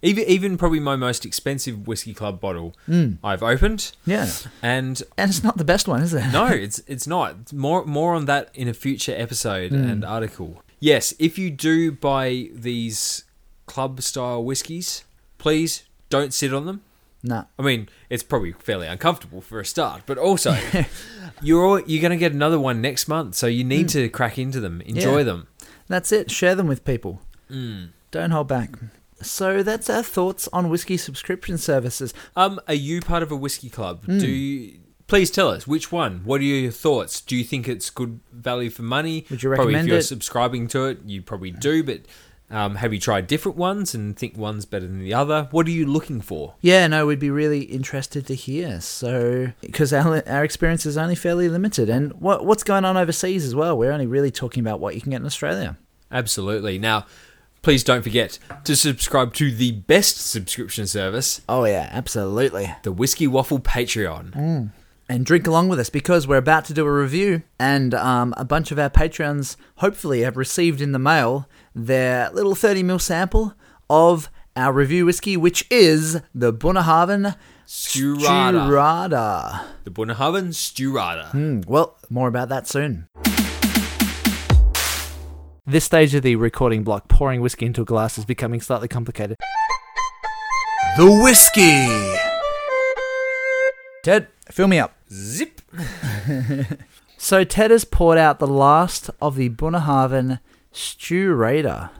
Even 0.00 0.22
even 0.28 0.56
probably 0.56 0.78
my 0.78 0.94
most 0.94 1.26
expensive 1.26 1.88
whiskey 1.88 2.14
club 2.14 2.40
bottle 2.40 2.72
Mm. 2.88 3.18
I've 3.24 3.42
opened, 3.42 3.90
Yeah, 4.06 4.30
and 4.62 5.02
and 5.18 5.28
it's 5.28 5.42
not 5.42 5.58
the 5.58 5.64
best 5.64 5.88
one, 5.88 6.02
is 6.02 6.14
it? 6.14 6.28
no, 6.32 6.46
it's 6.66 6.80
it's 6.86 7.08
not. 7.08 7.52
More 7.52 7.84
more 7.84 8.14
on 8.14 8.26
that 8.26 8.50
in 8.54 8.68
a 8.68 8.74
future 8.74 9.16
episode 9.18 9.72
Hmm. 9.72 9.82
and 9.90 10.04
article. 10.04 10.62
Yes, 10.78 11.14
if 11.18 11.36
you 11.36 11.50
do 11.50 11.90
buy 11.90 12.48
these 12.54 13.24
club 13.66 14.00
style 14.02 14.44
whiskies, 14.44 15.02
please 15.38 15.82
don't 16.10 16.32
sit 16.32 16.54
on 16.54 16.66
them. 16.66 16.82
Nah. 17.22 17.44
I 17.58 17.62
mean, 17.62 17.88
it's 18.10 18.22
probably 18.22 18.52
fairly 18.52 18.86
uncomfortable 18.88 19.40
for 19.40 19.60
a 19.60 19.64
start, 19.64 20.02
but 20.06 20.18
also 20.18 20.56
you're 21.42 21.64
all, 21.64 21.80
you're 21.80 22.00
going 22.02 22.10
to 22.10 22.16
get 22.16 22.32
another 22.32 22.58
one 22.58 22.80
next 22.80 23.06
month, 23.08 23.34
so 23.36 23.46
you 23.46 23.64
need 23.64 23.88
to 23.90 24.08
crack 24.08 24.38
into 24.38 24.60
them, 24.60 24.80
enjoy 24.82 25.10
Hmm. 25.12 25.18
Yeah. 25.18 25.22
them. 25.24 25.48
That's 25.88 26.10
it. 26.12 26.30
Share 26.30 26.54
them 26.54 26.66
with 26.68 26.84
people. 26.84 27.20
Mm. 27.50 27.90
Don't 28.10 28.30
hold 28.30 28.48
back. 28.48 28.70
So 29.20 29.62
that's 29.62 29.88
our 29.88 30.02
thoughts 30.02 30.48
on 30.52 30.68
whiskey 30.68 30.96
subscription 30.96 31.58
services. 31.58 32.12
Um, 32.34 32.60
are 32.66 32.74
you 32.74 33.00
part 33.00 33.22
of 33.22 33.30
a 33.30 33.36
whiskey 33.36 33.70
club? 33.70 34.04
Hmm. 34.04 34.18
Do 34.18 34.26
you, 34.28 34.80
please 35.06 35.30
tell 35.30 35.48
us 35.48 35.66
which 35.66 35.92
one. 35.92 36.22
What 36.24 36.40
are 36.40 36.44
your 36.44 36.72
thoughts? 36.72 37.20
Do 37.20 37.36
you 37.36 37.44
think 37.44 37.68
it's 37.68 37.88
good 37.90 38.18
value 38.32 38.70
for 38.70 38.82
money? 38.82 39.26
Would 39.30 39.42
you 39.42 39.50
Probably 39.50 39.66
recommend 39.66 39.88
if 39.88 39.90
you're 39.92 39.98
it? 40.00 40.04
subscribing 40.04 40.66
to 40.68 40.86
it, 40.86 41.00
you 41.04 41.22
probably 41.22 41.52
do. 41.52 41.84
But 41.84 42.00
um, 42.52 42.76
have 42.76 42.92
you 42.92 43.00
tried 43.00 43.26
different 43.26 43.56
ones 43.58 43.94
and 43.94 44.16
think 44.16 44.36
one's 44.36 44.64
better 44.64 44.86
than 44.86 45.00
the 45.00 45.14
other? 45.14 45.48
What 45.50 45.66
are 45.66 45.70
you 45.70 45.86
looking 45.86 46.20
for? 46.20 46.54
Yeah, 46.60 46.86
no, 46.86 47.06
we'd 47.06 47.18
be 47.18 47.30
really 47.30 47.62
interested 47.62 48.26
to 48.28 48.34
hear. 48.34 48.80
So, 48.80 49.52
because 49.60 49.92
our, 49.92 50.22
our 50.28 50.44
experience 50.44 50.86
is 50.86 50.96
only 50.96 51.14
fairly 51.16 51.48
limited, 51.48 51.88
and 51.88 52.12
what 52.20 52.44
what's 52.44 52.62
going 52.62 52.84
on 52.84 52.96
overseas 52.96 53.44
as 53.44 53.54
well. 53.54 53.76
We're 53.76 53.92
only 53.92 54.06
really 54.06 54.30
talking 54.30 54.60
about 54.60 54.78
what 54.78 54.94
you 54.94 55.00
can 55.00 55.10
get 55.10 55.20
in 55.20 55.26
Australia. 55.26 55.76
Absolutely. 56.10 56.78
Now, 56.78 57.06
please 57.62 57.82
don't 57.82 58.02
forget 58.02 58.38
to 58.64 58.76
subscribe 58.76 59.32
to 59.34 59.50
the 59.50 59.72
best 59.72 60.18
subscription 60.18 60.86
service, 60.86 61.40
Oh 61.48 61.64
yeah, 61.64 61.88
absolutely. 61.92 62.74
the 62.82 62.92
Whiskey 62.92 63.26
Waffle 63.26 63.60
Patreon. 63.60 64.70
And 65.12 65.26
drink 65.26 65.46
along 65.46 65.68
with 65.68 65.78
us 65.78 65.90
because 65.90 66.26
we're 66.26 66.38
about 66.38 66.64
to 66.64 66.72
do 66.72 66.86
a 66.86 66.90
review, 66.90 67.42
and 67.60 67.92
um, 67.92 68.32
a 68.38 68.46
bunch 68.46 68.72
of 68.72 68.78
our 68.78 68.88
patrons 68.88 69.58
hopefully 69.76 70.22
have 70.22 70.38
received 70.38 70.80
in 70.80 70.92
the 70.92 70.98
mail 70.98 71.46
their 71.74 72.30
little 72.30 72.54
30 72.54 72.82
ml 72.82 72.98
sample 72.98 73.52
of 73.90 74.30
our 74.56 74.72
review 74.72 75.04
whiskey, 75.04 75.36
which 75.36 75.66
is 75.70 76.22
the 76.34 76.50
Bunnahabhain 76.50 77.36
Sturada. 77.66 78.66
Sturada. 78.66 79.64
The 79.84 79.90
Bunnahabhain 79.90 80.48
Sturada. 80.54 81.28
Hmm, 81.32 81.60
well, 81.66 81.98
more 82.08 82.28
about 82.28 82.48
that 82.48 82.66
soon. 82.66 83.06
This 85.66 85.84
stage 85.84 86.14
of 86.14 86.22
the 86.22 86.36
recording 86.36 86.84
block, 86.84 87.08
pouring 87.08 87.42
whiskey 87.42 87.66
into 87.66 87.82
a 87.82 87.84
glass, 87.84 88.16
is 88.16 88.24
becoming 88.24 88.62
slightly 88.62 88.88
complicated. 88.88 89.36
The 90.96 91.20
whiskey. 91.22 92.18
Ted, 94.02 94.28
fill 94.50 94.68
me 94.68 94.78
up. 94.78 94.94
Zip. 95.12 95.60
So 97.18 97.44
Ted 97.44 97.70
has 97.70 97.84
poured 97.84 98.18
out 98.18 98.40
the 98.40 98.48
last 98.48 99.08
of 99.20 99.36
the 99.36 99.48
Bunnahabhain 99.48 100.40
Sturada. 100.74 101.90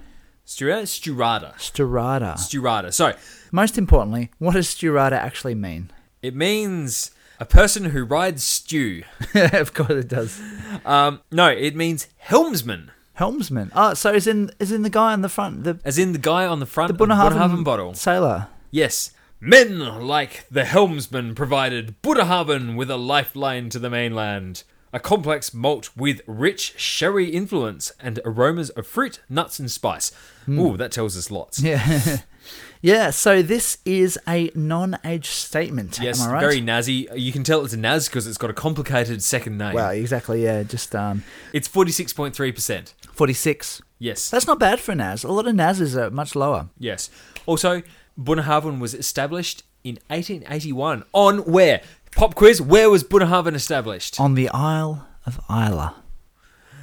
Sturada? 0.44 0.83
Sturada. 0.83 1.55
Sturada. 1.55 2.35
Sturada. 2.35 2.92
So, 2.92 3.12
Most 3.53 3.79
importantly, 3.79 4.33
what 4.38 4.55
does 4.55 4.66
Sturada 4.66 5.12
actually 5.12 5.55
mean? 5.55 5.92
it 6.22 6.35
means 6.35 7.12
a 7.38 7.44
person 7.44 7.85
who 7.87 8.03
rides 8.05 8.42
stew. 8.42 9.05
of 9.35 9.72
course 9.75 9.90
it 9.90 10.09
does. 10.09 10.40
Um, 10.85 11.20
no, 11.31 11.46
it 11.48 11.77
means 11.77 12.09
helmsman, 12.16 12.90
Helmsman. 13.14 13.70
Oh, 13.77 13.94
so 13.94 14.12
is 14.12 14.27
in 14.27 14.51
is 14.59 14.72
in 14.72 14.83
the 14.83 14.90
guy 14.90 15.12
on 15.12 15.22
the 15.22 15.29
front, 15.29 15.62
the 15.62 15.79
as 15.85 15.98
in 15.98 16.12
the 16.12 16.18
guy 16.18 16.46
on 16.46 16.59
the 16.59 16.66
front 16.66 16.88
the 16.88 16.94
of 16.94 16.98
the 17.09 17.14
Bunnahabhain, 17.14 17.33
Bunnahabhain 17.61 17.64
bottle. 17.64 17.94
sailor. 17.94 18.48
Yes. 18.72 19.12
Men 19.44 20.07
like 20.07 20.46
the 20.52 20.64
helmsman 20.64 21.35
provided 21.35 22.00
Bunnahabhain 22.00 22.76
with 22.76 22.88
a 22.88 22.96
lifeline 22.96 23.70
to 23.70 23.81
the 23.81 23.90
mainland. 23.90 24.62
A 24.92 25.00
complex 25.00 25.52
malt 25.52 25.90
with 25.96 26.20
rich 26.28 26.74
sherry 26.76 27.28
influence 27.31 27.90
and 27.98 28.20
aromas 28.24 28.70
of 28.70 28.87
fruit, 28.87 29.18
nuts, 29.28 29.59
and 29.59 29.68
spice. 29.68 30.12
Ooh, 30.48 30.76
that 30.76 30.92
tells 30.92 31.16
us 31.16 31.28
lots. 31.33 31.61
Yeah. 31.61 32.18
yeah, 32.83 33.11
so 33.11 33.42
this 33.42 33.78
is 33.85 34.16
a 34.28 34.52
non-age 34.55 35.26
statement. 35.26 35.98
Yes, 36.00 36.22
am 36.22 36.31
I 36.31 36.35
right? 36.35 36.40
very 36.40 36.61
Nazi. 36.61 37.09
You 37.12 37.33
can 37.33 37.42
tell 37.42 37.64
it's 37.64 37.74
a 37.74 37.76
Naz 37.76 38.09
because 38.09 38.28
it's 38.28 38.38
got 38.38 38.50
a 38.50 38.55
complicated 38.55 39.24
second 39.24 39.59
name. 39.59 39.74
Well, 39.74 39.90
exactly, 39.90 40.44
yeah, 40.44 40.62
just 40.62 40.94
um 40.94 41.24
It's 41.52 41.66
46.3%. 41.66 42.94
46. 43.12 43.83
Yes. 43.98 44.31
That's 44.31 44.46
not 44.46 44.61
bad 44.61 44.78
for 44.78 44.92
a 44.92 44.94
Naz. 44.94 45.24
A 45.24 45.33
lot 45.33 45.48
of 45.48 45.57
Nazes 45.57 45.96
are 45.96 46.11
much 46.11 46.37
lower. 46.37 46.68
Yes. 46.78 47.11
Also, 47.44 47.83
Bunnahabhain 48.20 48.79
was 48.79 48.94
established 48.94 49.62
in 49.85 49.98
1881. 50.09 51.05
On 51.12 51.38
where? 51.38 51.81
Pop 52.14 52.35
quiz. 52.35 52.61
Where 52.61 52.90
was 52.90 53.03
Bunnahabhain 53.05 53.55
established? 53.55 54.20
On 54.20 54.35
the 54.35 54.48
Isle 54.51 55.07
of 55.27 55.40
Islay. 55.51 55.90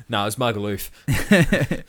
no, 0.10 0.22
it 0.22 0.26
was 0.26 0.36
Magaluf. 0.38 0.90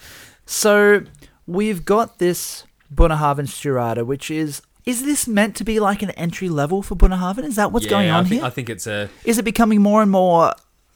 So 0.47 1.03
we've 1.47 1.85
got 1.85 2.19
this 2.19 2.65
Bunnahabhain 2.93 3.47
Sturada, 3.47 4.05
which 4.05 4.31
is 4.31 4.63
is 4.85 5.05
this 5.05 5.29
meant 5.29 5.55
to 5.57 5.65
be 5.65 5.79
like 5.79 6.03
an 6.03 6.11
entry 6.13 6.49
level 6.49 6.83
for 6.83 6.97
Bunnahabhain? 6.97 7.45
Is 7.45 7.55
that 7.57 7.71
what's 7.71 7.85
Yeah, 7.85 7.91
going 7.91 8.11
on 8.11 8.25
I 8.25 8.29
think, 8.29 8.41
here? 8.41 8.45
I 8.47 8.51
think 8.51 8.71
it's 8.71 8.87
a. 8.87 9.09
Is 9.25 9.39
it 9.39 9.45
becoming 9.45 9.81
more 9.81 10.03
and 10.03 10.11
more, 10.11 10.47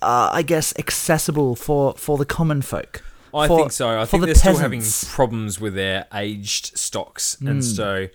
uh, 0.03 0.31
I 0.33 0.43
guess, 0.43 0.75
accessible 0.79 1.55
for, 1.55 1.95
for 1.95 2.19
the 2.19 2.25
common 2.25 2.63
folk? 2.63 3.05
I 3.33 3.47
For- 3.47 3.59
think 3.59 3.73
so. 3.73 4.01
I 4.01 4.07
think 4.07 4.23
the 4.23 4.27
they're 4.27 4.35
still 4.35 4.57
having 4.57 4.83
problems 5.13 5.61
with 5.61 5.75
their 5.75 6.07
aged 6.13 6.77
stocks, 6.77 7.37
Hmm. 7.37 7.47
and 7.49 7.65
so. 7.65 8.09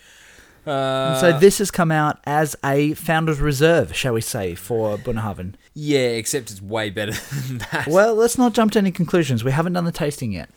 Uh, 0.70 1.20
so 1.20 1.40
this 1.40 1.58
has 1.58 1.72
come 1.72 1.92
out 1.92 2.20
as 2.26 2.56
a 2.64 2.94
founder's 2.94 3.40
reserve, 3.40 3.96
shall 3.96 4.14
we 4.14 4.22
say, 4.22 4.56
for 4.56 4.98
Bunnahabhain. 4.98 5.56
yeah, 5.74 6.00
except 6.00 6.52
it's 6.52 6.62
way 6.62 6.90
better 6.90 7.12
than 7.48 7.58
that. 7.72 7.88
Well, 7.88 8.16
let's 8.16 8.38
not 8.38 8.54
jump 8.54 8.72
to 8.74 8.80
any 8.80 8.92
conclusions. 8.92 9.44
We 9.44 9.52
haven't 9.52 9.74
done 9.74 9.86
the 9.86 9.92
tasting 9.92 10.32
yet. 10.32 10.50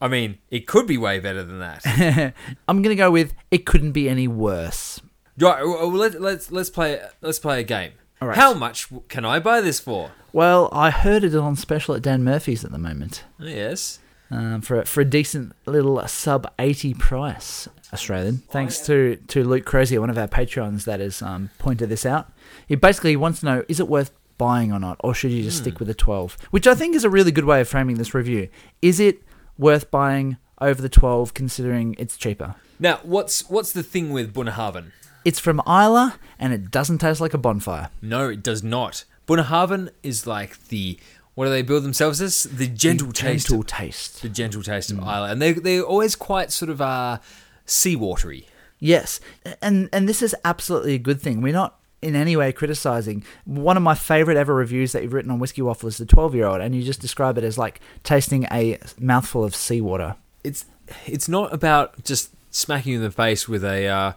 I 0.00 0.08
mean, 0.08 0.38
it 0.50 0.66
could 0.66 0.86
be 0.86 0.98
way 0.98 1.20
better 1.20 1.42
than 1.42 1.60
that. 1.60 2.34
I'm 2.68 2.82
gonna 2.82 2.94
go 2.96 3.10
with 3.10 3.32
it 3.50 3.64
couldn't 3.64 3.92
be 3.92 4.08
any 4.08 4.26
worse. 4.28 5.00
right. 5.38 5.64
Well, 5.64 5.90
let, 5.90 6.20
let's 6.20 6.50
let's 6.50 6.68
play 6.68 7.00
let's 7.22 7.38
play 7.38 7.60
a 7.60 7.64
game. 7.64 7.92
All 8.20 8.28
right. 8.28 8.36
How 8.36 8.54
much 8.54 8.88
can 9.08 9.24
I 9.24 9.38
buy 9.38 9.60
this 9.60 9.78
for? 9.80 10.10
Well, 10.32 10.68
I 10.72 10.90
heard 10.90 11.22
it 11.24 11.34
on 11.34 11.54
special 11.56 11.94
at 11.94 12.02
Dan 12.02 12.24
Murphy's 12.24 12.64
at 12.64 12.72
the 12.72 12.78
moment. 12.78 13.22
Yes. 13.38 14.00
Um, 14.36 14.60
for 14.62 14.80
a- 14.80 14.84
for 14.84 15.00
a 15.00 15.04
decent 15.04 15.52
little 15.66 16.06
sub 16.08 16.50
eighty 16.58 16.92
price 16.94 17.68
Australian. 17.92 18.38
Thanks 18.50 18.80
to 18.86 19.16
to 19.28 19.44
Luke 19.44 19.64
Crozier, 19.64 20.00
one 20.00 20.10
of 20.10 20.18
our 20.18 20.26
patrons, 20.28 20.84
that 20.86 21.00
has 21.00 21.22
um, 21.22 21.50
pointed 21.58 21.88
this 21.88 22.04
out. 22.04 22.32
He 22.66 22.74
basically 22.74 23.16
wants 23.16 23.40
to 23.40 23.46
know: 23.46 23.64
is 23.68 23.78
it 23.80 23.88
worth 23.88 24.10
buying 24.36 24.72
or 24.72 24.80
not, 24.80 24.96
or 25.04 25.14
should 25.14 25.30
you 25.30 25.42
just 25.44 25.58
stick 25.58 25.78
with 25.78 25.86
the 25.88 25.94
twelve? 25.94 26.36
Which 26.50 26.66
I 26.66 26.74
think 26.74 26.96
is 26.96 27.04
a 27.04 27.10
really 27.10 27.30
good 27.32 27.44
way 27.44 27.60
of 27.60 27.68
framing 27.68 27.96
this 27.96 28.14
review. 28.14 28.48
Is 28.82 28.98
it 28.98 29.22
worth 29.56 29.90
buying 29.90 30.36
over 30.60 30.82
the 30.82 30.88
twelve, 30.88 31.34
considering 31.34 31.94
it's 31.98 32.16
cheaper? 32.16 32.56
Now, 32.80 32.98
what's 33.04 33.48
what's 33.48 33.72
the 33.72 33.84
thing 33.84 34.10
with 34.10 34.34
Bunnahabhain? 34.34 34.90
It's 35.24 35.38
from 35.38 35.60
Islay, 35.66 36.10
and 36.38 36.52
it 36.52 36.70
doesn't 36.72 36.98
taste 36.98 37.20
like 37.20 37.34
a 37.34 37.38
bonfire. 37.38 37.90
No, 38.02 38.28
it 38.28 38.42
does 38.42 38.62
not. 38.64 39.04
Bunnahabhain 39.28 39.88
is 40.02 40.26
like 40.26 40.68
the 40.68 40.98
what 41.34 41.46
do 41.46 41.50
they 41.50 41.62
build 41.62 41.82
themselves 41.84 42.20
as? 42.20 42.44
The 42.44 42.68
gentle 42.68 43.12
taste. 43.12 43.48
gentle 43.48 43.64
taste. 43.64 44.22
the 44.22 44.28
gentle 44.28 44.62
taste 44.62 44.90
of 44.90 44.98
Islay, 44.98 45.30
and 45.30 45.42
they 45.42 45.52
they're 45.52 45.82
always 45.82 46.14
quite 46.16 46.52
sort 46.52 46.70
of 46.70 46.80
uh, 46.80 47.18
seawatery. 47.66 48.44
Yes, 48.78 49.20
and 49.60 49.88
and 49.92 50.08
this 50.08 50.22
is 50.22 50.34
absolutely 50.44 50.94
a 50.94 50.98
good 50.98 51.20
thing. 51.20 51.40
We're 51.40 51.52
not 51.52 51.78
in 52.02 52.14
any 52.14 52.36
way 52.36 52.52
criticizing. 52.52 53.24
One 53.46 53.76
of 53.76 53.82
my 53.82 53.94
favorite 53.94 54.36
ever 54.36 54.54
reviews 54.54 54.92
that 54.92 55.02
you've 55.02 55.14
written 55.14 55.30
on 55.30 55.38
Whiskey 55.38 55.62
Waffle 55.62 55.88
is 55.88 55.96
the 55.96 56.04
12 56.04 56.34
year 56.34 56.46
old, 56.46 56.60
and 56.60 56.74
you 56.74 56.82
just 56.82 57.00
describe 57.00 57.38
it 57.38 57.44
as 57.44 57.56
like 57.56 57.80
tasting 58.02 58.46
a 58.52 58.78
mouthful 58.98 59.42
of 59.42 59.54
seawater. 59.54 60.16
It's 60.44 60.66
it's 61.06 61.28
not 61.28 61.52
about 61.52 62.04
just 62.04 62.30
smacking 62.50 62.92
you 62.92 62.98
in 62.98 63.04
the 63.04 63.10
face 63.10 63.48
with 63.48 63.64
a 63.64 63.88
uh, 63.88 64.12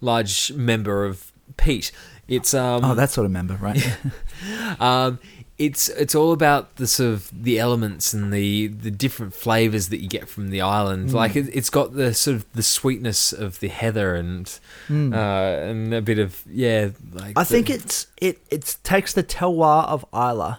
large 0.00 0.52
member 0.52 1.04
of 1.04 1.32
peat. 1.56 1.90
It's 2.28 2.54
um 2.54 2.84
Oh, 2.84 2.94
that 2.94 3.10
sort 3.10 3.24
of 3.24 3.32
member, 3.32 3.54
right? 3.54 3.98
um, 4.80 5.18
it's 5.58 5.88
it's 5.88 6.14
all 6.14 6.32
about 6.32 6.76
the 6.76 6.86
sort 6.86 7.14
of 7.14 7.30
the 7.32 7.58
elements 7.58 8.12
and 8.12 8.32
the 8.32 8.68
the 8.68 8.90
different 8.90 9.32
flavors 9.32 9.88
that 9.88 10.02
you 10.02 10.08
get 10.08 10.28
from 10.28 10.48
the 10.48 10.60
island. 10.60 11.10
Mm. 11.10 11.14
Like 11.14 11.34
it, 11.34 11.48
it's 11.52 11.70
got 11.70 11.94
the 11.94 12.12
sort 12.12 12.36
of 12.36 12.52
the 12.52 12.62
sweetness 12.62 13.32
of 13.32 13.60
the 13.60 13.68
heather 13.68 14.14
and 14.14 14.46
mm. 14.88 15.14
uh, 15.14 15.70
and 15.70 15.94
a 15.94 16.02
bit 16.02 16.18
of 16.18 16.42
yeah. 16.46 16.90
Like 17.12 17.38
I 17.38 17.42
the- 17.42 17.44
think 17.44 17.70
it's 17.70 18.06
it 18.18 18.38
it 18.50 18.76
takes 18.82 19.14
the 19.14 19.22
terroir 19.22 19.86
of 19.86 20.04
Islay, 20.12 20.56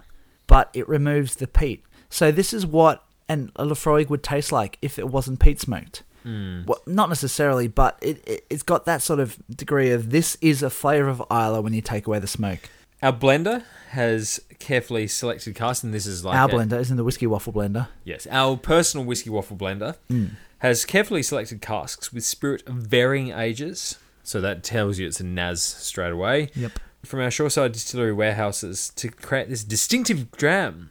but 0.48 0.70
it 0.74 0.88
removes 0.90 1.36
the 1.36 1.48
peat. 1.48 1.84
So 2.10 2.32
this 2.32 2.52
is 2.52 2.66
what 2.66 3.04
an 3.30 3.52
a 3.56 3.66
Laphroaig 3.66 4.10
would 4.10 4.24
taste 4.24 4.52
like 4.52 4.80
if 4.82 4.98
it 4.98 5.10
wasn't 5.10 5.40
peat 5.40 5.60
smoked. 5.60 6.04
Mm. 6.26 6.66
Well, 6.66 6.82
not 6.88 7.10
necessarily, 7.10 7.68
but 7.68 8.00
it, 8.02 8.28
it 8.28 8.46
it's 8.50 8.64
got 8.64 8.86
that 8.86 9.04
sort 9.04 9.20
of 9.20 9.38
degree 9.48 9.92
of 9.92 10.10
this 10.10 10.38
is 10.42 10.64
a 10.64 10.72
flavor 10.72 11.08
of 11.08 11.22
Islay 11.32 11.60
when 11.60 11.74
you 11.74 11.82
take 11.82 12.08
away 12.08 12.18
the 12.18 12.28
smoke. 12.28 12.70
Our 13.02 13.14
blender 13.14 13.64
has 13.90 14.40
carefully 14.60 15.08
selected 15.08 15.56
cast, 15.56 15.84
and 15.84 15.94
this 15.94 16.06
is 16.06 16.26
like 16.26 16.38
Our 16.38 16.50
a- 16.50 16.54
blender 16.54 16.80
isn't 16.80 16.98
the 16.98 17.04
whiskey 17.04 17.28
waffle 17.28 17.54
blender. 17.54 17.88
Yes, 18.04 18.28
our 18.30 18.58
personal 18.58 19.06
whiskey 19.06 19.30
waffle 19.30 19.58
blender 19.58 19.96
mm. 20.10 20.32
has 20.60 20.86
carefully 20.86 21.24
selected 21.24 21.62
casks 21.62 22.12
with 22.12 22.24
spirit 22.24 22.68
of 22.68 22.76
varying 22.76 23.32
ages. 23.32 23.98
So 24.24 24.42
that 24.42 24.64
tells 24.64 25.00
you 25.00 25.08
it's 25.08 25.22
a 25.22 25.26
NAS 25.26 25.62
straight 25.62 26.12
away. 26.12 26.50
Yep. 26.54 26.80
From 27.06 27.22
our 27.22 27.32
shoreside 27.32 27.72
distillery 27.72 28.12
warehouses 28.12 28.92
to 28.98 29.08
create 29.10 29.48
this 29.48 29.64
distinctive 29.64 30.32
dram 30.32 30.90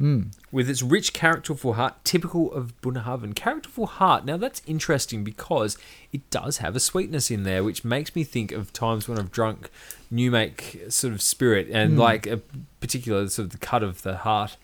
Mm. 0.00 0.32
with 0.50 0.70
its 0.70 0.82
rich 0.82 1.12
characterful 1.12 1.74
heart, 1.74 2.02
typical 2.04 2.50
of 2.52 2.80
Bunnahabhain. 2.80 3.34
Characterful 3.36 3.84
heart. 3.86 4.24
Now 4.24 4.38
that's 4.38 4.62
interesting 4.66 5.24
because 5.24 5.76
it 6.10 6.28
does 6.30 6.56
have 6.58 6.74
a 6.74 6.80
sweetness 6.80 7.30
in 7.30 7.42
there, 7.42 7.62
which 7.62 7.84
makes 7.84 8.16
me 8.16 8.24
think 8.24 8.50
of 8.50 8.72
times 8.72 9.08
when 9.08 9.18
I've 9.18 9.30
drunk 9.30 9.68
new 10.10 10.30
make 10.30 10.80
sort 10.88 11.12
of 11.12 11.20
spirit 11.20 11.68
and 11.70 11.98
like 11.98 12.26
a 12.26 12.38
particular 12.80 13.28
sort 13.28 13.44
of 13.44 13.52
the 13.52 13.58
cut 13.58 13.82
of 13.82 14.00
the 14.00 14.16
heart. 14.16 14.56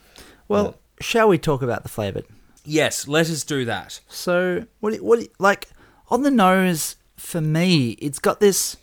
Well, 0.49 0.77
shall 1.01 1.29
we 1.29 1.37
talk 1.37 1.61
about 1.61 1.83
the 1.83 1.91
flavour? 1.91 2.23
Yes, 2.65 3.07
let 3.07 3.29
us 3.29 3.45
do 3.45 3.67
that. 3.67 4.01
So, 4.09 4.67
what? 4.81 4.97
What? 5.03 5.29
Like 5.39 5.69
on 6.09 6.23
the 6.23 6.31
nose 6.31 6.97
for 7.17 7.41
me, 7.43 7.91
it's 8.01 8.19
got 8.19 8.41
this 8.41 8.77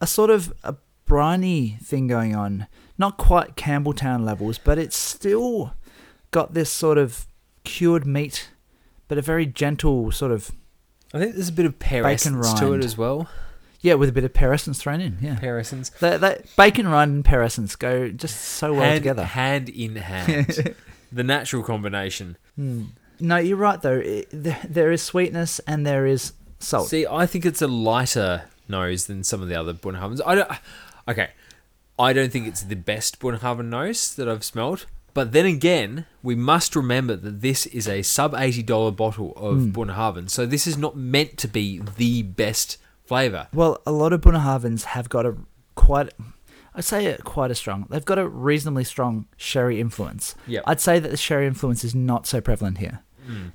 a 0.00 0.06
sort 0.06 0.30
of 0.30 0.52
a 0.64 0.76
briny 1.04 1.78
thing 1.82 2.06
going 2.06 2.34
on. 2.34 2.66
Not 2.98 3.16
quite 3.18 3.56
Campbeltown 3.56 4.24
levels, 4.24 4.58
but 4.58 4.78
it's 4.78 4.96
still 4.96 5.74
got 6.30 6.54
this 6.54 6.70
sort 6.70 6.98
of 6.98 7.26
cured 7.64 8.06
meat, 8.06 8.48
but 9.08 9.18
a 9.18 9.22
very 9.22 9.46
gentle 9.46 10.10
sort 10.12 10.32
of 10.32 10.50
I 11.14 11.18
think 11.18 11.34
there's 11.34 11.48
a 11.48 11.52
bit 11.52 11.66
of 11.66 11.78
pear 11.78 12.06
essence 12.06 12.52
to 12.54 12.72
it 12.74 12.84
as 12.84 12.96
well. 12.98 13.28
yeah, 13.80 13.94
with 13.94 14.08
a 14.08 14.12
bit 14.12 14.24
of 14.24 14.34
pear 14.34 14.52
essence 14.52 14.78
thrown 14.80 15.00
in. 15.00 15.18
Yeah, 15.20 15.38
Pear 15.38 15.58
essence. 15.58 15.90
that, 16.00 16.20
that 16.20 16.56
bacon 16.56 16.88
rind 16.88 17.12
and 17.12 17.24
pear 17.24 17.42
essence 17.42 17.76
go 17.76 18.08
just 18.08 18.36
so 18.40 18.72
well 18.72 18.82
hand, 18.82 18.96
together. 19.00 19.24
hand 19.24 19.68
in 19.68 19.96
hand. 19.96 20.74
the 21.12 21.22
natural 21.22 21.62
combination. 21.62 22.36
Hmm. 22.56 22.84
No, 23.20 23.36
you're 23.36 23.56
right 23.56 23.80
though. 23.80 23.98
It, 23.98 24.28
there, 24.32 24.60
there 24.68 24.92
is 24.92 25.02
sweetness 25.02 25.58
and 25.60 25.86
there 25.86 26.06
is 26.06 26.32
salt. 26.58 26.88
See, 26.88 27.06
I 27.06 27.24
think 27.26 27.46
it's 27.46 27.62
a 27.62 27.68
lighter 27.68 28.44
nose 28.68 29.06
than 29.06 29.22
some 29.22 29.40
of 29.42 29.48
the 29.48 29.54
other 29.54 29.72
Bunnahabhains. 29.72 30.20
I 30.26 30.34
don't. 30.34 30.50
Okay, 31.08 31.30
I 31.98 32.12
don't 32.12 32.30
think 32.30 32.46
it's 32.46 32.62
the 32.62 32.76
best 32.76 33.18
Bunnahabhain 33.20 33.66
nose 33.66 34.14
that 34.16 34.28
I've 34.28 34.44
smelled. 34.44 34.86
But 35.14 35.32
then 35.32 35.46
again, 35.46 36.04
we 36.22 36.34
must 36.34 36.76
remember 36.76 37.16
that 37.16 37.40
this 37.40 37.64
is 37.66 37.88
a 37.88 38.02
sub 38.02 38.34
eighty 38.34 38.62
dollar 38.62 38.90
bottle 38.90 39.32
of 39.36 39.56
Hmm. 39.56 39.70
Bunnahabhain, 39.72 40.28
so 40.28 40.44
this 40.44 40.66
is 40.66 40.76
not 40.76 40.94
meant 40.96 41.38
to 41.38 41.48
be 41.48 41.80
the 41.96 42.22
best 42.22 42.76
flavor. 43.06 43.48
Well, 43.54 43.80
a 43.86 43.92
lot 43.92 44.12
of 44.12 44.20
Bunnahabhains 44.20 44.84
have 44.84 45.08
got 45.08 45.24
a 45.24 45.34
quite, 45.74 46.12
I'd 46.74 46.84
say 46.84 47.06
a, 47.06 47.18
quite 47.18 47.50
a 47.50 47.54
strong. 47.54 47.86
They've 47.88 48.04
got 48.04 48.18
a 48.18 48.28
reasonably 48.28 48.84
strong 48.84 49.26
sherry 49.38 49.80
influence. 49.80 50.34
Yep. 50.46 50.64
I'd 50.66 50.80
say 50.80 50.98
that 50.98 51.10
the 51.10 51.16
sherry 51.16 51.46
influence 51.46 51.82
is 51.82 51.94
not 51.94 52.26
so 52.26 52.40
prevalent 52.42 52.78
here. 52.78 53.00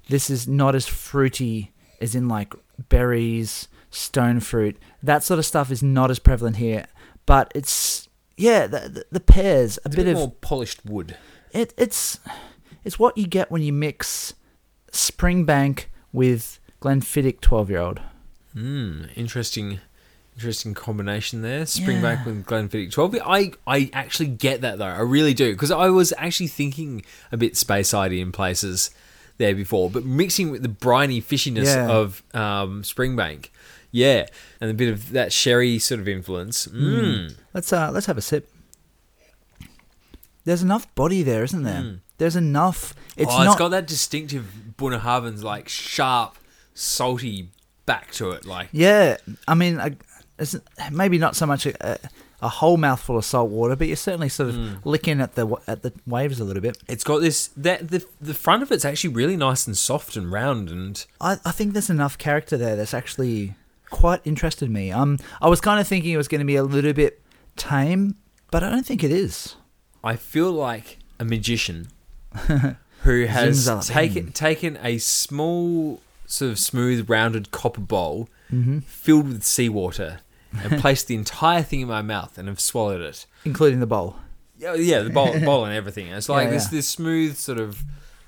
This 0.09 0.29
is 0.29 0.47
not 0.49 0.75
as 0.75 0.85
fruity 0.87 1.71
as 2.01 2.13
in 2.15 2.27
like 2.27 2.53
berries, 2.89 3.67
stone 3.89 4.39
fruit. 4.41 4.77
That 5.01 5.23
sort 5.23 5.37
of 5.39 5.45
stuff 5.45 5.71
is 5.71 5.81
not 5.83 6.09
as 6.11 6.19
prevalent 6.19 6.57
here. 6.57 6.87
But 7.25 7.51
it's 7.55 8.09
yeah, 8.41 8.67
the 8.67 8.79
the, 8.89 9.05
the 9.11 9.19
pears, 9.19 9.77
a 9.77 9.81
It's 9.85 9.95
a 9.95 9.97
bit, 9.97 10.05
bit 10.05 10.07
of 10.13 10.17
more 10.17 10.31
polished 10.41 10.85
wood. 10.85 11.15
it. 11.51 11.73
It's 11.77 12.19
it's 12.83 12.97
what 12.99 13.17
you 13.17 13.27
get 13.27 13.51
when 13.51 13.61
you 13.61 13.71
mix 13.73 14.33
Springbank 14.91 15.85
with 16.11 16.59
Glenfiddich 16.81 17.41
twelve 17.41 17.69
year 17.69 17.79
old. 17.79 18.01
Hmm, 18.53 19.03
interesting, 19.15 19.79
interesting 20.35 20.73
combination 20.73 21.41
there. 21.41 21.63
Springbank 21.63 22.01
Yeah. 22.19 22.25
with 22.25 22.45
Glenfiddich 22.45 22.91
12. 22.91 23.15
I, 23.25 23.53
I 23.65 23.89
actually 23.93 24.27
get 24.27 24.59
that 24.61 24.77
though. 24.77 24.85
I 24.85 24.99
really 24.99 25.33
do 25.33 25.53
because 25.53 25.71
I 25.71 25.87
was 25.87 26.13
actually 26.17 26.47
thinking 26.47 27.05
a 27.31 27.37
bit 27.37 27.55
space 27.55 27.93
in 27.93 28.31
places 28.33 28.91
there 29.37 29.55
before, 29.55 29.89
but 29.89 30.03
mixing 30.05 30.51
with 30.51 30.63
the 30.63 30.69
briny 30.69 31.21
fishiness 31.21 31.65
Yeah. 31.65 31.87
of 31.89 32.23
um, 32.33 32.83
Springbank, 32.83 33.49
yeah, 33.91 34.25
and 34.59 34.71
a 34.71 34.73
bit 34.73 34.91
of 34.91 35.11
that 35.11 35.31
sherry 35.33 35.79
sort 35.79 35.99
of 35.99 36.07
influence. 36.07 36.67
Mm. 36.67 37.35
Let's 37.53 37.71
uh 37.71 37.91
let's 37.91 38.05
have 38.05 38.17
a 38.17 38.21
sip. 38.21 38.49
There's 40.43 40.63
enough 40.63 40.93
body 40.95 41.21
there, 41.21 41.43
isn't 41.43 41.63
there? 41.63 41.99
There's 42.17 42.35
enough. 42.35 42.93
It's 43.17 43.31
oh, 43.31 43.43
not. 43.43 43.47
it's 43.47 43.55
got 43.59 43.69
that 43.69 43.87
distinctive 43.87 44.45
Bunnahabhain's 44.77 45.43
like 45.43 45.69
sharp, 45.69 46.37
salty 46.73 47.49
back 47.85 48.11
to 48.13 48.31
it. 48.31 48.45
Like 48.45 48.69
yeah, 48.71 49.17
I 49.47 49.55
mean, 49.55 49.79
I, 49.79 49.95
it's 50.39 50.55
maybe 50.91 51.17
not 51.17 51.35
so 51.35 51.45
much 51.45 51.65
a, 51.65 51.99
a 52.41 52.49
whole 52.49 52.77
mouthful 52.77 53.17
of 53.17 53.25
salt 53.25 53.51
water, 53.51 53.75
but 53.75 53.87
you're 53.87 53.95
certainly 53.95 54.29
sort 54.29 54.49
of 54.49 54.85
licking 54.85 55.21
at 55.21 55.35
the 55.35 55.55
at 55.67 55.83
the 55.83 55.93
waves 56.07 56.39
a 56.39 56.43
little 56.43 56.61
bit. 56.61 56.77
it's 56.87 57.03
got 57.03 57.19
this 57.19 57.47
that 57.57 57.89
the 57.89 58.05
the 58.19 58.33
front 58.33 58.63
of 58.63 58.71
it's 58.71 58.85
actually 58.85 59.13
really 59.13 59.37
nice 59.37 59.67
and 59.67 59.77
soft 59.77 60.15
and 60.15 60.31
round 60.31 60.69
and 60.69 61.05
I, 61.19 61.37
I 61.45 61.51
think 61.51 61.73
there's 61.73 61.89
enough 61.89 62.17
character 62.17 62.57
there 62.57 62.75
that's 62.75 62.93
actually 62.93 63.55
quite 63.91 64.21
interested 64.25 64.69
me. 64.71 64.91
Um, 64.91 65.19
I 65.41 65.47
was 65.49 65.61
kind 65.61 65.79
of 65.79 65.87
thinking 65.87 66.11
it 66.11 66.17
was 66.17 66.27
going 66.27 66.39
to 66.39 66.45
be 66.45 66.55
a 66.55 66.63
little 66.63 66.93
bit 66.93 67.21
tame, 67.55 68.15
but 68.49 68.63
I 68.63 68.69
don't 68.71 68.85
think 68.85 69.03
it 69.03 69.11
is. 69.11 69.55
I 70.03 70.15
feel 70.15 70.51
like 70.51 70.97
a 71.19 71.25
magician 71.25 71.89
who 73.03 73.25
has 73.25 73.69
taken 73.87 74.31
taken 74.31 74.77
a 74.81 74.97
small, 74.97 76.01
sort 76.25 76.51
of 76.51 76.59
smooth, 76.59 77.09
rounded 77.09 77.51
copper 77.51 77.81
bowl 77.81 78.27
Mm-hmm. 78.51 78.79
filled 78.79 79.29
with 79.29 79.43
seawater 79.45 80.19
and 80.51 80.81
placed 80.81 81.07
the 81.07 81.15
entire 81.15 81.61
thing 81.61 81.79
in 81.79 81.87
my 81.87 82.01
mouth 82.01 82.37
and 82.37 82.49
have 82.49 82.59
swallowed 82.59 82.99
it. 82.99 83.25
including 83.45 83.79
the 83.79 83.85
bowl. 83.87 84.17
Yeah, 84.57 84.73
yeah, 84.73 84.99
the 85.03 85.09
bowl, 85.09 85.39
bowl 85.45 85.63
and 85.63 85.73
everything. 85.73 86.07
It's 86.07 86.27
like 86.27 86.47
Yeah, 86.47 86.51
this 86.55 86.65
yeah. 86.65 86.71
this 86.77 86.87
smooth 86.89 87.37
sort 87.37 87.59
of 87.59 87.81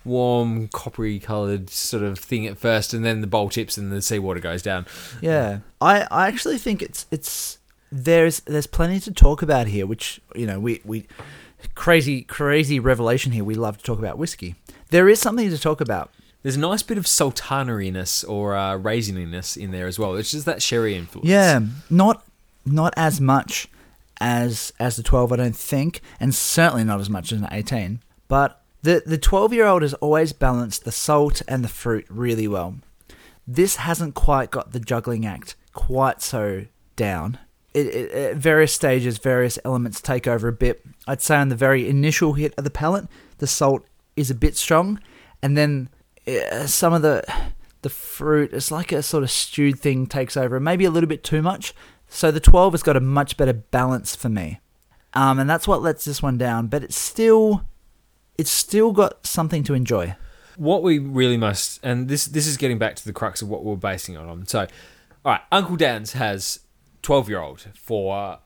warm 0.06 0.68
coppery 0.70 1.20
coloured 1.20 1.70
sort 1.70 2.04
of 2.04 2.20
thing 2.20 2.46
at 2.48 2.58
first, 2.58 2.94
and 2.94 3.04
then 3.04 3.22
the 3.22 3.28
bowl 3.28 3.50
tips 3.50 3.78
and 3.78 3.92
the 3.92 4.02
seawater 4.02 4.40
goes 4.40 4.62
down. 4.62 4.86
Yeah, 5.22 5.60
I, 5.82 6.08
I 6.12 6.28
actually 6.28 6.58
think 6.58 6.82
it's 6.82 7.06
it's 7.12 7.60
there's 7.92 8.42
there's 8.42 8.68
plenty 8.68 9.00
to 9.02 9.12
talk 9.12 9.42
about 9.42 9.68
here, 9.68 9.86
which 9.86 10.22
you 10.36 10.46
know 10.46 10.60
we 10.60 10.82
we 10.84 11.06
crazy 11.76 12.22
crazy 12.24 12.80
revelation 12.80 13.32
here. 13.32 13.44
We 13.44 13.56
love 13.56 13.78
to 13.78 13.84
talk 13.84 14.00
about 14.00 14.18
whiskey. 14.18 14.56
There 14.90 15.10
is 15.10 15.20
something 15.20 15.50
to 15.50 15.58
talk 15.58 15.82
about. 15.82 16.12
There's 16.42 16.58
a 16.58 16.60
nice 16.60 16.84
bit 16.84 16.98
of 16.98 17.06
sultaniness 17.06 18.28
or 18.28 18.56
uh, 18.56 18.78
raisininess 18.78 19.56
in 19.56 19.72
there 19.72 19.88
as 19.88 19.98
well. 19.98 20.16
It's 20.16 20.32
just 20.32 20.46
that 20.46 20.62
sherry 20.62 20.96
influence. 20.96 21.30
Yeah, 21.30 21.62
not 21.90 22.26
not 22.66 22.94
as 22.98 23.22
much 23.22 23.70
as 24.20 24.72
as 24.80 24.96
the 24.96 25.04
12 25.04 25.32
I 25.34 25.36
don't 25.36 25.56
think 25.56 26.02
and 26.20 26.34
certainly 26.34 26.84
not 26.84 27.00
as 27.00 27.10
much 27.10 27.32
as 27.32 27.42
an 27.42 27.48
18 27.52 28.00
but 28.28 28.63
the 28.84 29.02
the 29.06 29.18
12 29.18 29.54
year 29.54 29.66
old 29.66 29.82
has 29.82 29.94
always 29.96 30.34
balanced 30.34 30.86
the 30.86 30.92
salt 30.92 31.42
and 31.48 31.64
the 31.64 31.70
fruit 31.70 32.06
really 32.10 32.48
well. 32.48 32.76
This 33.48 33.78
hasn't 33.78 34.14
quite 34.14 34.52
got 34.52 34.72
the 34.72 34.80
juggling 34.80 35.26
act 35.26 35.56
quite 35.74 36.22
so 36.22 36.66
down. 36.96 37.40
It, 37.74 37.88
it, 37.88 38.12
at 38.12 38.38
various 38.38 38.72
stages 38.72 39.18
various 39.18 39.58
elements 39.66 40.00
take 40.00 40.28
over 40.28 40.48
a 40.48 40.54
bit. 40.54 40.86
I'd 41.08 41.22
say 41.22 41.38
on 41.38 41.50
the 41.50 41.56
very 41.56 41.90
initial 41.90 42.34
hit 42.34 42.54
of 42.58 42.64
the 42.66 42.70
palate 42.70 43.08
the 43.40 43.48
salt 43.48 43.86
is 44.16 44.30
a 44.30 44.36
bit 44.36 44.56
strong 44.56 45.00
and 45.42 45.58
then 45.58 45.90
uh, 46.28 46.68
some 46.68 46.94
of 46.94 47.02
the 47.02 47.24
the 47.82 47.90
fruit 47.90 48.54
it's 48.54 48.70
like 48.70 48.92
a 48.92 49.02
sort 49.02 49.24
of 49.24 49.32
stewed 49.32 49.80
thing 49.80 50.06
takes 50.06 50.38
over 50.38 50.60
maybe 50.60 50.86
a 50.86 50.92
little 50.92 51.10
bit 51.10 51.24
too 51.24 51.42
much. 51.42 51.74
So 52.10 52.32
the 52.32 52.40
12 52.40 52.74
has 52.74 52.84
got 52.84 52.98
a 52.98 53.02
much 53.02 53.38
better 53.38 53.54
balance 53.54 54.16
for 54.16 54.30
me. 54.30 54.60
Um, 55.16 55.40
and 55.40 55.50
that's 55.50 55.68
what 55.68 55.82
lets 55.82 56.06
this 56.06 56.22
one 56.22 56.38
down, 56.38 56.68
but 56.68 56.84
it's 56.84 56.98
still 56.98 57.64
it's 58.38 58.52
still 58.52 58.92
got 58.92 59.26
something 59.26 59.64
to 59.66 59.74
enjoy. 59.74 60.16
What 60.56 60.84
we 60.84 61.00
really 61.00 61.38
must, 61.38 61.80
and 61.84 62.08
this 62.08 62.26
this 62.26 62.46
is 62.48 62.58
getting 62.58 62.78
back 62.78 62.96
to 62.98 63.06
the 63.06 63.14
crux 63.14 63.42
of 63.42 63.50
what 63.50 63.64
we're 63.64 63.76
basing 63.76 64.16
it 64.16 64.20
on. 64.20 64.46
So, 64.46 64.60
all 64.62 64.68
right, 65.34 65.42
Uncle 65.52 65.76
Dan's 65.76 66.14
has 66.14 66.60
twelve 67.02 67.28
year 67.30 67.40
old 67.40 67.66
for 67.76 68.40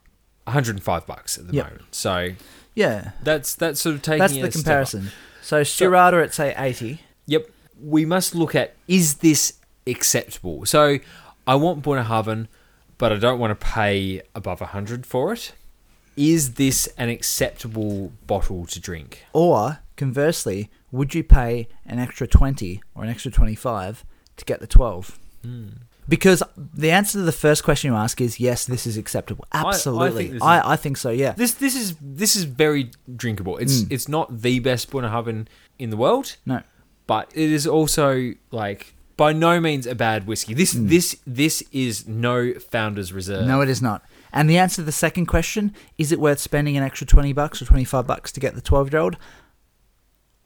105 0.46 1.06
bucks 1.06 1.38
at 1.38 1.48
the 1.48 1.54
Yep. 1.54 1.66
moment. 1.66 1.84
So 1.96 2.30
Yeah. 2.76 3.12
that's 3.24 3.56
that's 3.56 3.82
sort 3.82 3.96
of 3.96 4.02
taking 4.02 4.20
That's 4.20 4.34
the 4.34 4.40
a 4.44 4.52
step 4.52 4.60
up. 4.60 4.64
comparison. 4.64 5.12
So 5.42 5.62
Stirada 5.62 6.24
at 6.24 6.34
say 6.34 6.54
80. 6.58 7.02
Yep. 7.26 7.50
We 7.82 8.06
must 8.06 8.34
look 8.36 8.56
at 8.56 8.76
is 8.88 9.16
this 9.16 9.54
acceptable? 9.86 10.66
So 10.66 11.00
I 11.46 11.56
want 11.56 11.84
Bunnahabhain, 11.84 12.48
but 12.98 13.12
I 13.12 13.18
don't 13.18 13.40
want 13.40 13.58
to 13.58 13.66
pay 13.66 14.22
above 14.34 14.62
100 14.62 15.06
for 15.06 15.34
it. 15.34 15.52
Is 16.18 16.56
this 16.56 16.88
an 16.98 17.10
acceptable 17.10 18.12
bottle 18.26 18.66
to 18.66 18.80
drink? 18.80 19.24
Or 19.34 19.80
conversely, 19.96 20.70
would 20.92 21.14
you 21.14 21.24
pay 21.24 21.68
an 21.86 22.00
extra 22.00 22.28
20 22.28 22.82
or 22.96 23.04
an 23.04 23.10
extra 23.10 23.32
25 23.32 24.04
to 24.38 24.46
get 24.46 24.60
the 24.60 24.68
12? 24.68 25.20
Hmm. 25.44 25.68
Because 26.10 26.42
the 26.56 26.90
answer 26.90 27.20
to 27.20 27.24
the 27.24 27.32
first 27.34 27.64
question 27.64 27.92
you 27.92 27.98
ask 27.98 28.22
is 28.22 28.40
yes, 28.40 28.66
this 28.66 28.88
is 28.88 28.96
acceptable. 28.98 29.46
I 29.52 29.60
think 29.62 29.74
Absolutely. 29.74 30.32
I, 30.42 30.60
is- 30.60 30.64
I, 30.66 30.76
think 30.78 30.98
so, 30.98 31.10
yeah. 31.10 31.34
This 31.34 31.54
this 31.56 31.76
is 31.76 31.96
this 32.02 32.36
is 32.38 32.46
very 32.46 32.92
drinkable. 33.16 33.58
It's 33.58 33.82
Mm. 33.84 33.92
it's 33.92 34.08
not 34.08 34.42
the 34.42 34.60
best 34.60 34.90
Bunnahabhain 34.90 35.48
in 35.78 35.90
the 35.90 35.98
world, 35.98 36.38
No. 36.46 36.62
but 37.08 37.30
it 37.36 37.52
is 37.52 37.68
also 37.68 38.32
like 38.52 38.94
by 39.18 39.34
no 39.34 39.60
means 39.60 39.86
a 39.86 39.96
bad 39.96 40.26
whiskey. 40.28 40.54
This 40.54 40.74
Mm. 40.74 40.88
this 40.88 41.18
this 41.28 41.62
is 41.74 42.08
no 42.08 42.54
founder's 42.54 43.12
reserve. 43.12 43.46
No, 43.46 43.60
it 43.62 43.68
is 43.70 43.82
not. 43.82 44.02
And 44.34 44.50
the 44.50 44.58
answer 44.58 44.78
to 44.78 44.84
the 44.84 44.92
second 44.92 45.26
question, 45.28 45.74
is 45.98 46.12
it 46.12 46.20
worth 46.20 46.40
spending 46.40 46.78
an 46.78 46.84
extra 46.84 47.08
20 47.08 47.34
bucks 47.34 47.62
or 47.62 47.66
25 47.66 48.06
bucks 48.06 48.32
to 48.34 48.40
get 48.40 48.56
the 48.56 48.62
12 48.62 48.92
year 48.92 49.02
old? 49.02 49.18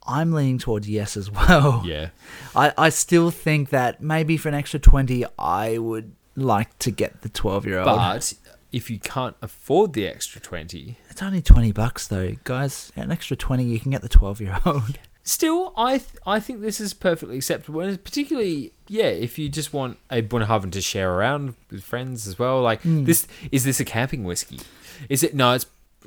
I'm 0.06 0.32
leaning 0.32 0.58
towards 0.58 0.88
yes 0.88 1.16
as 1.16 1.30
well. 1.38 1.82
Yeah. 1.84 2.08
I, 2.56 2.72
I 2.76 2.88
still 2.88 3.30
think 3.30 3.70
that 3.70 4.00
maybe 4.02 4.36
for 4.36 4.48
an 4.48 4.54
extra 4.54 4.80
20, 4.80 5.24
I 5.38 5.78
would 5.78 6.14
like 6.34 6.76
to 6.80 6.90
get 6.90 7.22
the 7.22 7.28
12 7.28 7.66
year 7.66 7.78
old. 7.78 7.86
But 7.86 8.34
if 8.72 8.90
you 8.90 8.98
can't 8.98 9.36
afford 9.42 9.92
the 9.92 10.06
extra 10.06 10.40
20, 10.40 10.98
It's 11.10 11.22
only 11.22 11.42
20 11.42 11.72
bucks 11.72 12.08
though. 12.08 12.32
Guys, 12.44 12.90
an 12.96 13.12
extra 13.12 13.36
20, 13.36 13.64
you 13.64 13.78
can 13.78 13.90
get 13.90 14.02
the 14.02 14.08
12 14.08 14.40
year 14.40 14.58
old. 14.64 14.98
still 15.22 15.72
I 15.76 15.98
th- 15.98 16.10
I 16.26 16.40
think 16.40 16.60
this 16.60 16.80
is 16.80 16.94
perfectly 16.94 17.36
acceptable 17.36 17.80
and 17.80 18.02
particularly 18.02 18.72
yeah, 18.88 19.04
if 19.06 19.38
you 19.38 19.48
just 19.48 19.72
want 19.72 19.98
a 20.10 20.20
Bunnahabhain 20.22 20.72
to 20.72 20.80
share 20.80 21.12
around 21.14 21.54
with 21.70 21.82
friends 21.82 22.26
as 22.26 22.38
well. 22.38 22.60
Like 22.60 22.82
Hmm. 22.82 23.04
this 23.04 23.26
is 23.50 23.64
this 23.64 23.80
a 23.80 23.84
camping 23.84 24.24
whiskey? 24.24 24.60
Is 25.08 25.22
it 25.22 25.34
no, 25.34 25.52
it's 25.54 25.66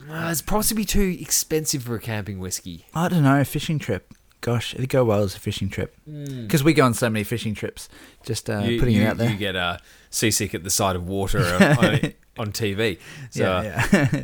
uh, 0.10 0.28
it's 0.30 0.42
possibly 0.42 0.84
too 0.86 1.18
expensive 1.20 1.84
for 1.84 1.96
a 1.96 2.00
camping 2.00 2.40
whiskey. 2.40 2.86
I 2.94 3.08
don't 3.08 3.24
know, 3.24 3.40
A 3.40 3.46
fishing 3.46 3.80
trip. 3.80 4.14
Gosh, 4.42 4.76
it'd 4.76 4.90
go 4.90 5.04
well 5.06 5.24
as 5.24 5.36
a 5.36 5.40
fishing 5.40 5.70
trip. 5.70 5.96
Because 6.06 6.64
we 6.64 6.74
go 6.74 6.86
on 6.86 6.94
so 6.94 7.10
many 7.10 7.24
fishing 7.24 7.56
trips. 7.56 7.90
Just 8.24 8.48
uh, 8.50 8.60
you, 8.60 8.78
putting 8.78 8.94
you, 8.96 9.02
it 9.02 9.06
out 9.08 9.18
there. 9.18 9.30
you 9.32 9.38
get 9.38 9.56
uh, 9.56 9.78
seasick 10.12 10.54
at 10.54 10.64
the 10.64 10.70
side 10.70 10.96
of 10.96 11.08
water 11.08 11.40
on, 11.80 12.14
on 12.38 12.52
TV. 12.52 13.00
So 13.32 13.42
yeah, 13.62 13.88
yeah. 13.92 14.24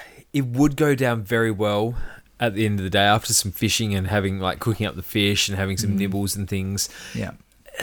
it 0.32 0.46
would 0.46 0.76
go 0.76 0.94
down 0.96 1.22
very 1.22 1.50
well 1.52 1.94
at 2.42 2.54
the 2.54 2.66
end 2.66 2.78
of 2.80 2.84
the 2.84 2.90
day 2.90 3.04
after 3.04 3.32
some 3.32 3.52
fishing 3.52 3.94
and 3.94 4.08
having 4.08 4.38
like 4.40 4.58
cooking 4.58 4.86
up 4.86 4.96
the 4.96 5.02
fish 5.02 5.48
and 5.48 5.56
having 5.56 5.76
Mm. 5.76 5.80
some 5.80 5.96
nibbles 5.96 6.36
and 6.36 6.48
things. 6.48 6.88
yeah. 7.14 7.32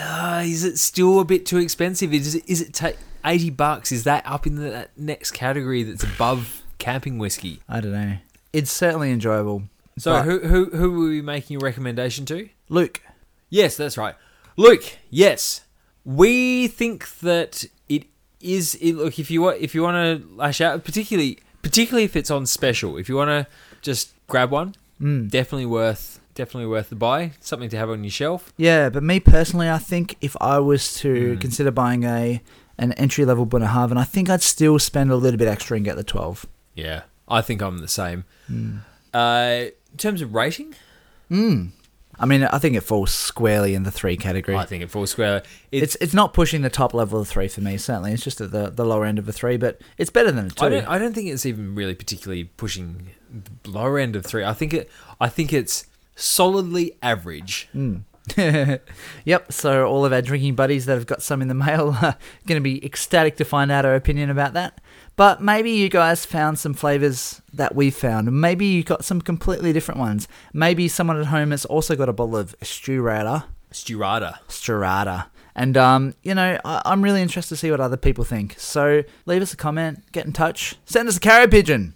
Uh, 0.00 0.42
is 0.44 0.62
it 0.62 0.78
still 0.78 1.18
a 1.18 1.24
bit 1.24 1.44
too 1.44 1.58
expensive? 1.58 2.14
Is 2.14 2.36
it, 2.36 2.44
is 2.46 2.60
it 2.60 2.72
ta- 2.74 2.92
eighty 3.24 3.50
bucks? 3.50 3.90
Is 3.90 4.04
that 4.04 4.24
up 4.24 4.46
in 4.46 4.54
the, 4.54 4.70
that 4.70 4.90
next 4.96 5.32
category 5.32 5.82
that's 5.82 6.04
above 6.04 6.62
camping 6.78 7.18
whiskey? 7.18 7.60
I 7.68 7.80
don't 7.80 7.92
know. 7.92 8.16
It's 8.52 8.70
certainly 8.70 9.10
enjoyable. 9.10 9.64
So 9.98 10.22
who 10.22 10.38
who 10.40 10.66
who 10.66 10.90
were 10.92 11.08
we 11.08 11.22
making 11.22 11.56
a 11.56 11.58
recommendation 11.58 12.24
to? 12.26 12.48
Luke, 12.68 13.00
Yes, 13.48 13.76
that's 13.76 13.98
right. 13.98 14.14
Luke, 14.56 14.84
yes. 15.10 15.62
We 16.04 16.68
think 16.68 17.18
that 17.20 17.64
it 17.88 18.04
is 18.40 18.76
it, 18.76 18.92
look 18.94 19.18
if 19.18 19.28
you 19.30 19.42
want 19.42 19.58
if 19.60 19.74
you 19.74 19.82
want 19.82 19.96
to 20.22 20.28
lash 20.36 20.60
out 20.60 20.84
particularly 20.84 21.38
particularly 21.62 22.04
if 22.04 22.14
it's 22.14 22.30
on 22.30 22.46
special. 22.46 22.96
If 22.96 23.08
you 23.08 23.16
want 23.16 23.30
to 23.30 23.46
just 23.82 24.12
grab 24.28 24.50
one, 24.50 24.74
Mm. 25.00 25.30
definitely 25.30 25.66
worth 25.66 26.18
definitely 26.34 26.66
worth 26.68 26.88
the 26.88 26.96
buy. 26.96 27.32
Something 27.40 27.68
to 27.68 27.76
have 27.76 27.90
on 27.90 28.02
your 28.04 28.10
shelf. 28.10 28.52
Yeah, 28.56 28.88
but 28.88 29.02
me 29.02 29.20
personally, 29.20 29.68
I 29.68 29.76
think 29.78 30.16
if 30.22 30.36
I 30.40 30.58
was 30.58 30.94
to 31.00 31.36
Mm. 31.36 31.40
consider 31.40 31.70
buying 31.70 32.04
a 32.04 32.40
an 32.78 32.92
entry 32.94 33.26
level 33.26 33.46
Bunnahabhain, 33.46 33.98
I 33.98 34.04
think 34.04 34.30
I'd 34.30 34.40
still 34.42 34.78
spend 34.78 35.10
a 35.10 35.16
little 35.16 35.36
bit 35.36 35.48
extra 35.48 35.76
and 35.76 35.84
get 35.84 35.96
the 35.96 36.04
12. 36.04 36.46
Yeah, 36.74 37.02
I 37.28 37.42
think 37.42 37.60
I'm 37.60 37.78
the 37.78 37.88
same. 37.88 38.24
Mm. 38.50 38.78
Uh, 39.12 39.70
in 39.92 39.98
terms 39.98 40.22
of 40.22 40.32
rating, 40.34 40.74
Mm. 41.30 41.70
I 42.18 42.26
mean, 42.26 42.44
I 42.44 42.58
think 42.58 42.76
it 42.76 42.82
falls 42.82 43.12
squarely 43.12 43.74
in 43.74 43.82
the 43.84 43.90
three 43.90 44.16
category. 44.16 44.56
I 44.56 44.64
think 44.66 44.82
it 44.82 44.90
falls 44.90 45.10
squarely. 45.10 45.42
it's 45.72 45.96
it's 46.00 46.12
not 46.14 46.32
pushing 46.34 46.60
the 46.62 46.70
top 46.70 46.92
level 46.94 47.20
of 47.20 47.28
three 47.28 47.48
for 47.48 47.60
me. 47.60 47.76
Certainly, 47.76 48.12
it's 48.12 48.22
just 48.24 48.40
at 48.40 48.50
the 48.50 48.70
the 48.70 48.84
lower 48.84 49.04
end 49.04 49.18
of 49.18 49.28
a 49.28 49.32
three, 49.32 49.56
but 49.56 49.80
it's 49.98 50.10
better 50.10 50.30
than 50.32 50.46
a 50.46 50.50
two. 50.50 50.64
I 50.64 50.68
don't. 50.68 50.86
I 50.88 50.98
don't 50.98 51.14
think 51.14 51.28
it's 51.28 51.46
even 51.46 51.74
really 51.74 51.94
particularly 51.94 52.44
pushing 52.44 53.08
lower 53.66 53.98
end 53.98 54.16
of 54.16 54.24
three. 54.24 54.44
I 54.44 54.52
think 54.52 54.74
it. 54.74 54.90
I 55.20 55.28
think 55.28 55.52
it's 55.52 55.86
solidly 56.16 56.96
average. 57.02 57.68
Mm. 57.74 58.02
yep. 59.24 59.52
So 59.52 59.86
all 59.86 60.04
of 60.04 60.12
our 60.12 60.22
drinking 60.22 60.54
buddies 60.54 60.86
that 60.86 60.94
have 60.94 61.06
got 61.06 61.22
some 61.22 61.42
in 61.42 61.48
the 61.48 61.54
mail 61.54 61.96
are 62.02 62.16
going 62.46 62.60
to 62.60 62.62
be 62.62 62.84
ecstatic 62.84 63.36
to 63.36 63.44
find 63.44 63.70
out 63.72 63.84
our 63.84 63.94
opinion 63.94 64.30
about 64.30 64.52
that. 64.54 64.80
But 65.16 65.42
maybe 65.42 65.70
you 65.72 65.88
guys 65.88 66.24
found 66.24 66.58
some 66.58 66.72
flavors 66.72 67.42
that 67.52 67.74
we 67.74 67.90
found. 67.90 68.30
Maybe 68.40 68.66
you 68.66 68.82
got 68.82 69.04
some 69.04 69.20
completely 69.20 69.72
different 69.72 70.00
ones. 70.00 70.28
Maybe 70.52 70.88
someone 70.88 71.18
at 71.18 71.26
home 71.26 71.50
has 71.50 71.64
also 71.64 71.96
got 71.96 72.08
a 72.08 72.12
bottle 72.12 72.36
of 72.36 72.58
Sturata. 72.60 73.44
Sturata. 73.72 74.38
Sturata. 74.48 75.26
And 75.54 75.76
um, 75.76 76.14
you 76.22 76.34
know, 76.34 76.58
I- 76.64 76.82
I'm 76.86 77.02
really 77.02 77.20
interested 77.20 77.54
to 77.54 77.58
see 77.58 77.70
what 77.70 77.80
other 77.80 77.96
people 77.96 78.24
think. 78.24 78.54
So 78.58 79.02
leave 79.26 79.42
us 79.42 79.52
a 79.52 79.56
comment, 79.56 80.10
get 80.12 80.24
in 80.24 80.32
touch, 80.32 80.76
send 80.86 81.08
us 81.08 81.16
a 81.16 81.20
carrier 81.20 81.48
pigeon. 81.48 81.94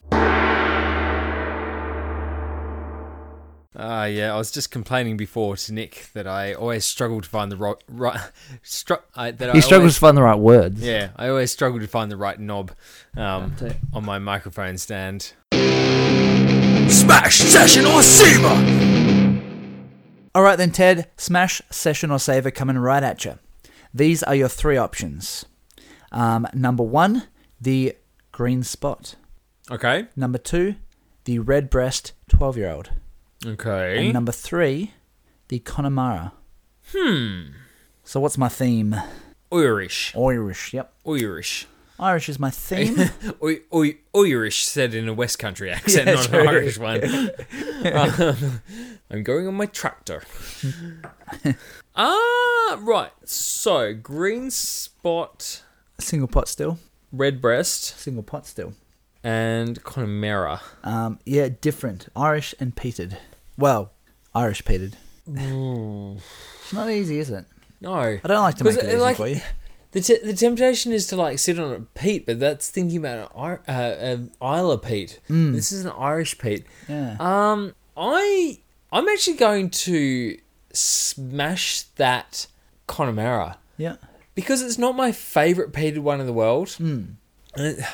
Ah, 3.76 4.04
yeah. 4.04 4.32
I 4.32 4.36
was 4.38 4.50
just 4.52 4.70
complaining 4.70 5.16
before 5.16 5.56
to 5.56 5.72
Nick 5.72 6.08
that 6.14 6.26
I 6.28 6.52
always 6.54 6.84
struggle 6.84 7.20
to 7.20 7.28
find 7.28 7.50
the 7.50 7.56
right. 7.56 7.74
right 7.88 8.20
stru- 8.64 9.02
I, 9.16 9.32
that 9.32 9.50
I 9.50 9.52
He 9.54 9.60
struggles 9.60 9.80
always- 9.80 9.94
to 9.94 10.00
find 10.00 10.16
the 10.16 10.22
right 10.22 10.38
words. 10.38 10.80
Yeah, 10.80 11.10
I 11.16 11.28
always 11.28 11.50
struggle 11.52 11.80
to 11.80 11.86
find 11.88 12.10
the 12.10 12.16
right 12.16 12.38
knob 12.38 12.72
um, 13.16 13.54
on 13.92 14.04
my 14.04 14.18
microphone 14.18 14.78
stand. 14.78 15.32
Smash, 16.88 17.38
session, 17.38 17.86
or 17.86 18.02
saver! 18.02 19.40
All 20.34 20.42
right 20.42 20.56
then, 20.56 20.70
Ted. 20.70 21.08
Smash, 21.16 21.60
session, 21.70 22.10
or 22.10 22.18
saver 22.18 22.50
coming 22.50 22.78
right 22.78 23.02
at 23.02 23.24
you. 23.24 23.38
These 23.92 24.22
are 24.22 24.34
your 24.34 24.48
three 24.48 24.76
options. 24.76 25.44
Um, 26.12 26.46
number 26.54 26.82
one, 26.82 27.24
the 27.60 27.96
green 28.32 28.62
spot. 28.62 29.14
Okay. 29.70 30.06
Number 30.16 30.38
two, 30.38 30.74
the 31.24 31.38
Redbreast 31.38 32.12
12 32.28 32.56
year 32.56 32.70
old. 32.70 32.90
Okay. 33.44 34.04
And 34.04 34.12
number 34.14 34.32
three, 34.32 34.92
the 35.48 35.58
Connemara. 35.60 36.32
hmm. 36.92 37.42
So, 38.04 38.20
what's 38.20 38.36
my 38.38 38.48
theme? 38.48 38.94
Irish. 39.52 40.14
Irish. 40.16 40.72
Yep. 40.74 40.92
Irish. 41.06 41.66
Irish 41.98 42.28
is 42.28 42.38
my 42.40 42.50
theme. 42.50 43.10
Irish 44.14 44.64
said 44.64 44.94
in 44.94 45.08
a 45.08 45.14
West 45.14 45.38
Country 45.38 45.70
accent, 45.72 46.08
Yeah, 46.08 46.14
not 46.14 46.24
true. 46.24 46.40
an 46.40 46.48
Irish 46.48 46.78
one. 46.78 47.00
Um, 47.84 48.62
I'm 49.10 49.22
going 49.22 49.46
on 49.46 49.54
my 49.54 49.66
tractor. 49.66 50.22
ah, 51.94 52.78
right. 52.80 53.10
So, 53.24 53.92
green 53.94 54.50
spot, 54.50 55.62
Single 56.00 56.28
pot 56.28 56.48
still. 56.48 56.78
Redbreast, 57.12 57.98
Single 57.98 58.22
pot 58.22 58.46
still. 58.46 58.72
And 59.24 59.82
Connemara. 59.82 60.60
Um, 60.82 61.18
yeah, 61.24 61.48
different. 61.60 62.08
Irish 62.14 62.54
and 62.60 62.76
peated. 62.76 63.16
Well, 63.56 63.90
Irish 64.34 64.62
peated. 64.62 64.94
It's 65.26 66.72
not 66.72 66.90
easy, 66.90 67.18
is 67.18 67.30
it? 67.30 67.46
No, 67.80 67.94
I 67.94 68.20
don't 68.22 68.42
like 68.42 68.56
to 68.56 68.64
make 68.64 68.74
it 68.76 68.84
it, 68.84 68.88
easy 68.88 68.96
like- 68.98 69.16
for 69.16 69.28
you. 69.28 69.40
the 69.92 70.00
t- 70.00 70.18
the 70.22 70.34
temptation 70.34 70.92
is 70.92 71.06
to 71.08 71.16
like 71.16 71.38
sit 71.38 71.58
on 71.58 71.72
a 71.72 71.80
peat, 71.98 72.26
but 72.26 72.38
that's 72.38 72.68
thinking 72.70 72.98
about 72.98 73.30
an 73.34 73.58
uh, 73.68 73.96
an 73.98 74.30
Islay 74.42 74.76
peat. 74.78 75.20
Mm. 75.30 75.52
This 75.54 75.72
is 75.72 75.84
an 75.84 75.92
Irish 75.98 76.36
peat. 76.38 76.66
Yeah. 76.88 77.16
Um, 77.18 77.74
I 77.96 78.58
I'm 78.92 79.08
actually 79.08 79.36
going 79.36 79.70
to 79.70 80.36
smash 80.72 81.82
that 81.96 82.46
Connemara 82.86 83.58
yeah. 83.76 83.96
because 84.34 84.62
it's 84.62 84.78
not 84.78 84.94
my 84.96 85.12
favorite 85.12 85.72
peated 85.72 85.98
one 86.00 86.20
in 86.20 86.26
the 86.26 86.32
world. 86.32 86.68
Mm. 86.80 87.14
And 87.56 87.66
it, 87.66 87.84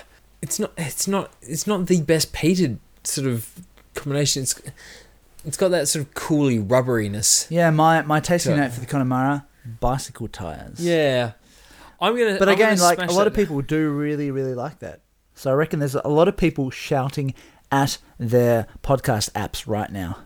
it's 0.43 0.59
not 0.59 0.73
it's 0.77 1.07
not 1.09 1.33
it's 1.43 1.67
not 1.67 1.87
the 1.87 2.01
best 2.03 2.33
peated 2.33 2.79
sort 3.05 3.27
of 3.27 3.49
combination. 3.95 4.43
It's 4.43 4.61
it's 5.45 5.57
got 5.57 5.69
that 5.69 5.89
sort 5.89 6.05
of 6.05 6.15
coolly 6.15 6.59
rubberiness. 6.59 7.47
Yeah, 7.51 7.71
my, 7.71 8.03
my 8.03 8.21
tasting 8.21 8.57
note 8.57 8.73
for 8.73 8.81
the 8.81 8.87
Connemara, 8.87 9.47
bicycle 9.81 10.29
tyres. 10.29 10.79
Yeah, 10.85 11.33
I'm 12.01 12.17
gonna. 12.17 12.39
But 12.39 12.49
I'm 12.49 12.55
again, 12.55 12.77
gonna 12.77 12.83
like 12.83 13.11
a 13.11 13.13
lot 13.13 13.27
of 13.27 13.35
people 13.35 13.61
do 13.63 13.91
really, 13.91 14.31
really 14.31 14.55
like 14.55 14.81
that. 14.81 15.01
So 15.35 15.51
I 15.51 15.55
reckon 15.55 15.79
there's 15.79 15.95
a 15.95 16.09
lot 16.09 16.29
of 16.29 16.37
people 16.37 16.71
shouting 16.71 17.35
at 17.73 17.99
their 18.19 18.67
podcast 18.83 19.31
apps 19.33 19.67
right 19.67 19.91
now. 19.91 20.19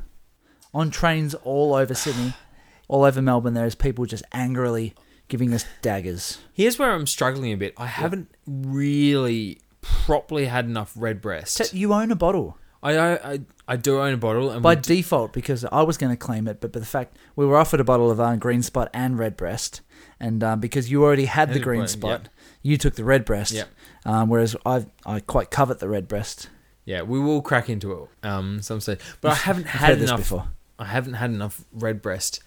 On 0.72 0.90
trains 0.90 1.34
all 1.44 1.74
over 1.74 1.94
Sydney, 1.94 2.34
all 2.88 3.04
over 3.04 3.22
Melbourne, 3.22 3.54
there's 3.54 3.76
people 3.76 4.06
just 4.06 4.24
angrily 4.32 4.94
giving 5.28 5.54
us 5.54 5.64
daggers. 5.82 6.38
Here's 6.52 6.78
where 6.78 6.92
I'm 6.92 7.06
struggling 7.06 7.52
a 7.52 7.56
bit. 7.56 7.74
I 7.76 7.86
haven't 7.86 8.28
really 8.46 9.60
properly 9.84 10.46
had 10.46 10.64
enough 10.64 10.92
Redbreast. 10.96 11.60
Except 11.60 11.74
you 11.74 11.92
own 11.92 12.10
a 12.10 12.16
bottle 12.16 12.58
I 12.84 13.16
I 13.16 13.40
I 13.66 13.76
do 13.76 13.98
own 13.98 14.12
a 14.12 14.18
bottle, 14.18 14.50
and 14.50 14.62
by 14.62 14.74
we 14.74 14.82
d- 14.82 14.96
default 14.96 15.32
because 15.32 15.64
I 15.64 15.82
was 15.82 15.96
going 15.96 16.12
to 16.12 16.18
claim 16.18 16.46
it, 16.46 16.60
but, 16.60 16.70
but 16.70 16.80
the 16.80 16.86
fact 16.86 17.16
we 17.34 17.46
were 17.46 17.56
offered 17.56 17.80
a 17.80 17.84
bottle 17.84 18.10
of 18.10 18.20
um, 18.20 18.38
Green 18.38 18.62
Spot 18.62 18.90
and 18.92 19.18
Redbreast, 19.18 19.80
and 20.20 20.44
um, 20.44 20.60
because 20.60 20.90
you 20.90 21.02
already 21.02 21.24
had 21.24 21.48
the 21.48 21.56
it, 21.56 21.62
Green 21.62 21.88
Spot, 21.88 22.20
yeah. 22.22 22.28
you 22.62 22.76
took 22.76 22.94
the 22.94 23.04
Redbreast. 23.04 23.52
Yep. 23.52 23.68
Um, 24.04 24.28
whereas 24.28 24.54
I 24.66 24.84
I 25.06 25.20
quite 25.20 25.50
covet 25.50 25.78
the 25.78 25.88
Redbreast. 25.88 26.50
yeah, 26.84 27.00
we 27.00 27.18
will 27.18 27.40
crack 27.40 27.70
into 27.70 27.92
it. 27.92 28.26
Um, 28.26 28.60
some 28.60 28.80
say, 28.80 28.98
but 29.22 29.32
I 29.32 29.34
haven't 29.48 29.66
I've 29.66 29.80
had 29.80 29.88
heard 29.88 29.98
this 30.00 30.10
enough. 30.10 30.20
before. 30.20 30.48
I 30.78 30.84
haven't 30.84 31.14
had 31.14 31.30
enough 31.30 31.64
Redbreast. 31.72 32.42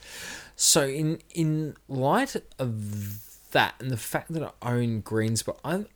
So 0.55 0.85
in 0.85 1.19
in 1.33 1.75
light 1.87 2.35
of 2.59 3.51
that 3.53 3.73
and 3.79 3.89
the 3.89 3.97
fact 3.97 4.33
that 4.33 4.53
I 4.61 4.71
own 4.71 5.01
green 5.01 5.35
spot, 5.35 5.59
I'm 5.63 5.87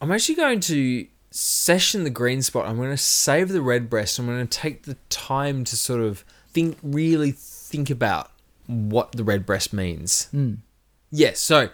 I'm 0.00 0.12
actually 0.12 0.36
going 0.36 0.60
to 0.60 1.06
session 1.30 2.04
the 2.04 2.10
green 2.10 2.42
spot. 2.42 2.66
I'm 2.66 2.76
going 2.76 2.90
to 2.90 2.96
save 2.96 3.48
the 3.48 3.60
Redbreast. 3.60 4.18
I'm 4.18 4.26
going 4.26 4.46
to 4.46 4.58
take 4.58 4.84
the 4.84 4.96
time 5.08 5.64
to 5.64 5.76
sort 5.76 6.00
of 6.00 6.24
think, 6.52 6.78
really 6.82 7.32
think 7.32 7.90
about 7.90 8.30
what 8.66 9.12
the 9.12 9.24
Redbreast 9.24 9.72
means. 9.72 10.28
Mm. 10.32 10.58
Yes. 11.10 11.40
So 11.40 11.70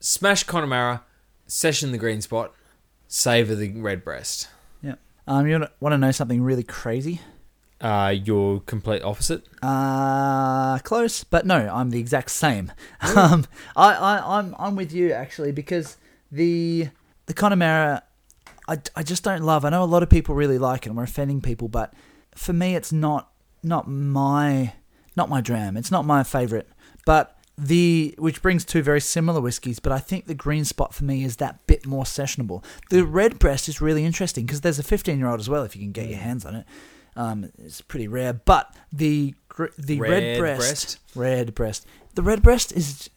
smash 0.00 0.44
Connemara, 0.44 1.04
session 1.46 1.92
the 1.92 1.98
green 1.98 2.20
spot, 2.20 2.52
savor 3.08 3.54
the 3.54 3.70
Redbreast. 3.70 4.48
Yeah. 4.82 4.94
Um, 5.26 5.46
you 5.46 5.66
want 5.80 5.92
to 5.92 5.98
know 5.98 6.12
something 6.12 6.42
really 6.42 6.64
crazy? 6.64 7.20
Uh, 7.80 8.14
your 8.24 8.60
complete 8.60 9.02
opposite. 9.02 9.42
Uh 9.62 10.78
close, 10.80 11.24
but 11.24 11.46
no, 11.46 11.56
I'm 11.72 11.90
the 11.90 11.98
exact 11.98 12.30
same. 12.30 12.72
Um, 13.16 13.46
I, 13.74 13.94
I, 13.94 14.38
I'm, 14.38 14.54
I'm 14.58 14.76
with 14.76 14.92
you 14.92 15.12
actually 15.12 15.52
because 15.52 15.96
the 16.30 16.88
the 17.30 17.34
Connemara, 17.34 18.02
I, 18.66 18.78
I 18.96 19.04
just 19.04 19.22
don't 19.22 19.44
love. 19.44 19.64
I 19.64 19.70
know 19.70 19.84
a 19.84 19.86
lot 19.86 20.02
of 20.02 20.10
people 20.10 20.34
really 20.34 20.58
like 20.58 20.84
it, 20.84 20.88
and 20.88 20.96
we're 20.96 21.04
offending 21.04 21.40
people, 21.40 21.68
but 21.68 21.94
for 22.34 22.52
me, 22.52 22.74
it's 22.74 22.92
not 22.92 23.30
not 23.62 23.88
my 23.88 24.72
not 25.14 25.28
my 25.28 25.40
dram. 25.40 25.76
It's 25.76 25.92
not 25.92 26.04
my 26.04 26.24
favorite, 26.24 26.68
but 27.06 27.38
the 27.56 28.16
which 28.18 28.42
brings 28.42 28.64
two 28.64 28.82
very 28.82 29.00
similar 29.00 29.40
whiskies. 29.40 29.78
But 29.78 29.92
I 29.92 30.00
think 30.00 30.26
the 30.26 30.34
Green 30.34 30.64
Spot 30.64 30.92
for 30.92 31.04
me 31.04 31.22
is 31.22 31.36
that 31.36 31.64
bit 31.68 31.86
more 31.86 32.02
sessionable. 32.02 32.64
The 32.90 33.06
Redbreast 33.06 33.68
is 33.68 33.80
really 33.80 34.04
interesting 34.04 34.44
because 34.44 34.62
there's 34.62 34.80
a 34.80 34.82
15 34.82 35.16
year 35.16 35.28
old 35.28 35.38
as 35.38 35.48
well 35.48 35.62
if 35.62 35.76
you 35.76 35.82
can 35.82 35.92
get 35.92 36.08
your 36.08 36.18
hands 36.18 36.44
on 36.44 36.56
it. 36.56 36.66
Um, 37.14 37.52
it's 37.58 37.80
pretty 37.80 38.08
rare, 38.08 38.32
but 38.32 38.74
the 38.92 39.36
the 39.78 40.00
red, 40.00 40.10
Red 40.10 40.38
breast, 40.40 40.58
breast? 40.58 40.98
Redbreast, 41.14 41.86
the 42.16 42.22
Redbreast 42.24 42.72
is 42.72 43.08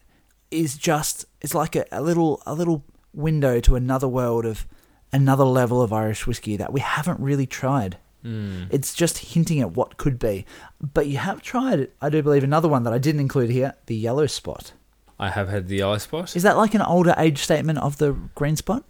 is 0.51 0.77
just 0.77 1.25
it's 1.41 1.55
like 1.55 1.75
a, 1.75 1.85
a 1.91 2.03
little 2.03 2.43
a 2.45 2.53
little 2.53 2.83
window 3.13 3.59
to 3.61 3.75
another 3.75 4.07
world 4.07 4.45
of 4.45 4.67
another 5.11 5.43
level 5.43 5.81
of 5.81 5.93
Irish 5.93 6.25
whiskey 6.25 6.57
that 6.57 6.73
we 6.73 6.79
haven't 6.79 7.19
really 7.19 7.45
tried. 7.45 7.97
Mm. 8.25 8.67
It's 8.71 8.93
just 8.93 9.17
hinting 9.17 9.59
at 9.59 9.71
what 9.71 9.97
could 9.97 10.17
be, 10.17 10.45
but 10.81 11.07
you 11.07 11.17
have 11.17 11.41
tried. 11.41 11.89
I 12.01 12.09
do 12.09 12.21
believe 12.23 12.43
another 12.43 12.67
one 12.67 12.83
that 12.83 12.93
I 12.93 12.97
didn't 12.97 13.21
include 13.21 13.49
here, 13.49 13.73
the 13.85 13.95
yellow 13.95 14.27
spot. 14.27 14.73
I 15.19 15.29
have 15.29 15.49
had 15.49 15.67
the 15.67 15.83
eye 15.83 15.97
spot. 15.97 16.35
Is 16.35 16.43
that 16.43 16.57
like 16.57 16.73
an 16.73 16.81
older 16.81 17.13
age 17.17 17.39
statement 17.39 17.79
of 17.79 17.97
the 17.97 18.13
green 18.35 18.55
spot? 18.55 18.83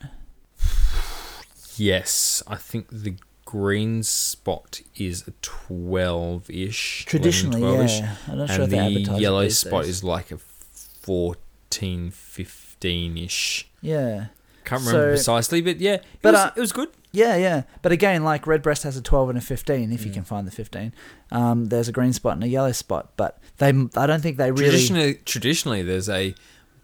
Yes, 1.76 2.44
I 2.48 2.56
think 2.56 2.88
the 2.90 3.16
green 3.46 4.04
spot 4.04 4.82
is 4.96 5.30
12 5.42 6.50
ish. 6.50 7.06
Traditionally, 7.06 7.62
yeah. 7.62 8.16
I'm 8.28 8.38
not 8.38 8.50
and 8.50 8.58
sure 8.58 8.68
the 8.68 9.18
yellow 9.20 9.48
spot 9.50 9.84
days. 9.84 9.90
is 9.90 10.04
like 10.04 10.32
a 10.32 10.38
14, 10.38 12.12
15 12.12 13.18
ish. 13.18 13.70
Yeah. 13.84 14.26
Can't 14.66 14.82
remember 14.82 15.08
So- 15.08 15.12
precisely, 15.12 15.62
but 15.62 15.80
yeah, 15.80 15.96
it, 15.96 16.06
But, 16.22 16.34
was, 16.34 16.42
uh, 16.42 16.52
it 16.56 16.60
was 16.62 16.72
good. 16.72 16.90
Yeah, 17.12 17.36
yeah. 17.36 17.64
But 17.84 17.92
again, 17.92 18.24
like 18.24 18.48
Redbreast 18.48 18.84
has 18.84 18.98
a 18.98 19.02
12 19.02 19.30
and 19.30 19.38
a 19.38 19.42
15, 19.42 19.92
if 19.92 20.04
you 20.06 20.10
Mm. 20.12 20.14
can 20.16 20.24
find 20.24 20.48
the 20.48 20.52
15. 20.52 20.94
Um, 21.32 21.66
there's 21.66 21.88
a 21.88 21.92
green 21.92 22.14
spot 22.14 22.34
and 22.34 22.44
a 22.44 22.48
yellow 22.48 22.72
spot, 22.72 23.12
but 23.18 23.38
they, 23.58 23.68
I 23.68 24.08
don't 24.08 24.22
think 24.22 24.38
they 24.38 24.52
really. 24.52 24.70
Traditionally, 24.72 25.14
traditionally, 25.26 25.84
there's 25.84 26.10
a 26.10 26.34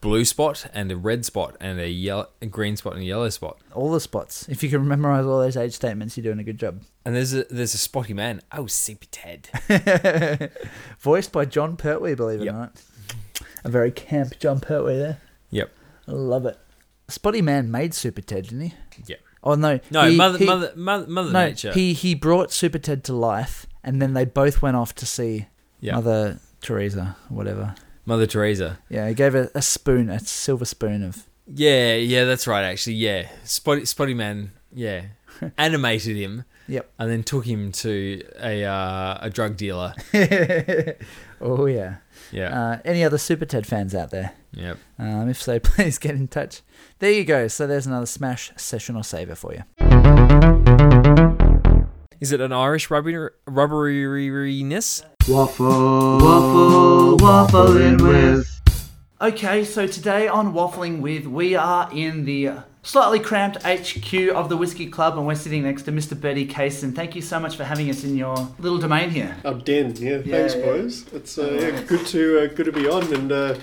blue 0.01 0.23
spot 0.25 0.65
and 0.73 0.91
a 0.91 0.97
red 0.97 1.25
spot 1.25 1.55
and 1.59 1.79
a, 1.79 1.89
yellow, 1.89 2.27
a 2.41 2.45
green 2.45 2.75
spot 2.77 2.93
and 2.93 3.01
a 3.01 3.05
yellow 3.05 3.29
spot. 3.29 3.57
All 3.73 3.91
the 3.91 3.99
spots. 3.99 4.47
If 4.49 4.61
you 4.61 4.69
can 4.69 4.87
memorize 4.87 5.25
all 5.25 5.39
those 5.39 5.57
age 5.57 5.73
statements, 5.73 6.15
you're 6.15 6.23
doing 6.25 6.39
a 6.39 6.43
good 6.43 6.59
job. 6.59 6.81
And 7.05 7.15
there's 7.15 7.33
a 7.33 7.45
there's 7.49 7.73
a 7.73 7.77
spotty 7.79 8.13
man. 8.13 8.41
Oh, 8.51 8.63
Sippy 8.65 9.07
Ted. 9.09 9.49
Voiced 10.99 11.31
by 11.31 11.45
Jon 11.45 11.75
Pertwee, 11.77 12.13
believe 12.15 12.41
it 12.41 12.45
Yep. 12.45 12.53
or 12.53 12.57
not. 12.57 12.81
A 13.63 13.69
very 13.69 13.91
camp 13.91 14.37
Jon 14.39 14.59
Pertwee 14.59 14.97
there. 14.97 15.19
Yep. 15.49 15.71
I 16.07 16.11
love 16.11 16.45
it. 16.45 16.57
Spotty 17.09 17.41
Man 17.41 17.69
made 17.71 17.93
Super 17.93 18.21
Ted, 18.21 18.43
didn't 18.45 18.61
he? 18.61 18.73
Yep. 19.07 19.19
Oh 19.43 19.55
no, 19.55 19.79
No, 19.89 20.09
he- 20.09 20.15
mother, 20.17 20.37
he- 20.37 20.45
mother, 20.45 20.71
mother, 20.75 21.07
mother 21.07 21.31
no, 21.31 21.45
nature. 21.47 21.71
he 21.71 21.93
he 21.93 22.13
brought 22.15 22.51
Super 22.51 22.77
Ted 22.79 23.03
to 23.05 23.13
life, 23.13 23.65
and 23.83 24.01
then 24.01 24.13
they 24.13 24.25
both 24.25 24.61
went 24.61 24.75
off 24.77 24.93
to 24.95 25.05
see 25.05 25.47
yeah. 25.79 25.95
Mother 25.95 26.39
Teresa, 26.61 27.15
whatever. 27.29 27.75
Mother 28.05 28.25
Teresa. 28.27 28.79
Yeah, 28.89 29.07
he 29.07 29.13
gave 29.13 29.33
her 29.33 29.49
a 29.55 29.61
spoon, 29.61 30.09
a 30.09 30.19
silver 30.19 30.65
spoon 30.65 31.03
of. 31.03 31.25
Yeah, 31.47 31.95
yeah, 31.95 32.25
that's 32.25 32.47
right. 32.47 32.63
Actually, 32.63 32.95
yeah, 32.95 33.29
Spotty, 33.43 33.85
Spotty 33.85 34.13
Man, 34.13 34.51
yeah, 34.73 35.03
animated 35.57 36.17
him. 36.17 36.43
Yep. 36.67 36.91
And 36.99 37.09
then 37.09 37.23
took 37.23 37.45
him 37.45 37.71
to 37.71 38.21
a 38.41 38.63
uh, 38.65 39.17
a 39.21 39.29
drug 39.31 39.57
dealer. 39.57 39.93
oh 41.41 41.65
yeah. 41.65 41.95
Yeah, 42.31 42.59
Uh, 42.59 42.77
any 42.85 43.03
other 43.03 43.17
Super 43.17 43.45
Ted 43.45 43.65
fans 43.65 43.93
out 43.95 44.11
there? 44.11 44.33
yep. 44.51 44.77
Um, 44.97 45.29
if 45.29 45.41
so, 45.41 45.59
please 45.63 45.97
get 45.97 46.15
in 46.15 46.27
touch. 46.27 46.61
There 46.99 47.11
you 47.11 47.23
go. 47.25 47.47
So 47.47 47.65
there's 47.67 47.87
another 47.87 48.05
smash 48.05 48.51
session 48.57 48.95
or 48.95 49.03
saver 49.03 49.35
for 49.35 49.53
you. 49.53 49.63
Is 52.19 52.31
it 52.33 52.41
an 52.41 52.51
Irish 52.51 52.89
rubbery, 52.91 53.29
rubberiness? 53.47 55.05
Waffle, 55.27 56.17
waffle, 56.19 57.17
waffling 57.17 58.01
with. 58.01 58.45
Okay, 59.21 59.63
so 59.63 59.87
today 59.87 60.27
on 60.27 60.53
Waffling 60.53 60.99
With, 61.01 61.25
we 61.27 61.55
are 61.55 61.89
in 61.93 62.25
the 62.25 62.51
slightly 62.83 63.19
cramped 63.19 63.57
HQ 63.63 64.13
of 64.33 64.49
the 64.49 64.57
Whiskey 64.57 64.87
Club, 64.87 65.17
and 65.17 65.27
we're 65.27 65.35
sitting 65.35 65.63
next 65.63 65.83
to 65.83 65.91
Mr. 65.91 66.19
Bertie 66.19 66.47
Cason. 66.47 66.95
Thank 66.95 67.15
you 67.15 67.21
so 67.21 67.39
much 67.39 67.55
for 67.55 67.63
having 67.63 67.89
us 67.89 68.03
in 68.03 68.15
your 68.17 68.35
little 68.59 68.77
domain 68.77 69.09
here. 69.09 69.35
Our 69.45 69.55
den, 69.55 69.95
yeah. 69.97 70.17
Yeah, 70.17 70.37
Thanks, 70.37 70.55
yeah. 70.55 70.65
boys. 70.65 71.05
It's 71.13 71.37
uh, 71.37 71.57
yeah, 71.59 71.71
nice. 71.71 71.87
good 71.87 72.05
to 72.07 72.39
uh, 72.43 72.47
good 72.47 72.65
to 72.65 72.71
be 72.71 72.87
on, 72.87 73.13
and 73.13 73.31
uh, 73.31 73.55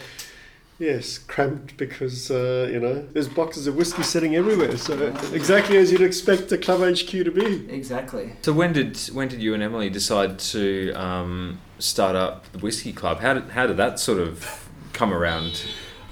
yes, 0.79 1.19
cramped 1.19 1.77
because 1.77 2.31
uh, 2.31 2.69
you 2.71 2.81
know 2.81 3.07
there's 3.13 3.29
boxes 3.29 3.67
of 3.67 3.77
whiskey 3.77 4.03
sitting 4.03 4.37
everywhere. 4.37 4.77
So 4.77 5.15
exactly 5.33 5.77
as 5.79 5.91
you'd 5.91 6.03
expect 6.03 6.53
a 6.53 6.59
club 6.59 6.81
HQ 6.81 7.09
to 7.09 7.31
be. 7.31 7.69
Exactly. 7.73 8.33
So 8.43 8.53
when 8.53 8.73
did 8.73 8.99
when 9.13 9.29
did 9.29 9.43
you 9.43 9.55
and 9.55 9.63
Emily 9.63 9.91
decide 9.91 10.39
to 10.39 10.93
um, 10.93 11.61
start 11.79 12.17
up 12.17 12.51
the 12.53 12.59
whiskey 12.59 12.93
club? 12.93 13.21
How 13.21 13.35
did 13.35 13.51
how 13.51 13.67
did 13.67 13.77
that 13.79 13.99
sort 13.99 14.19
of 14.19 14.69
come 14.93 15.13
around? 15.13 15.65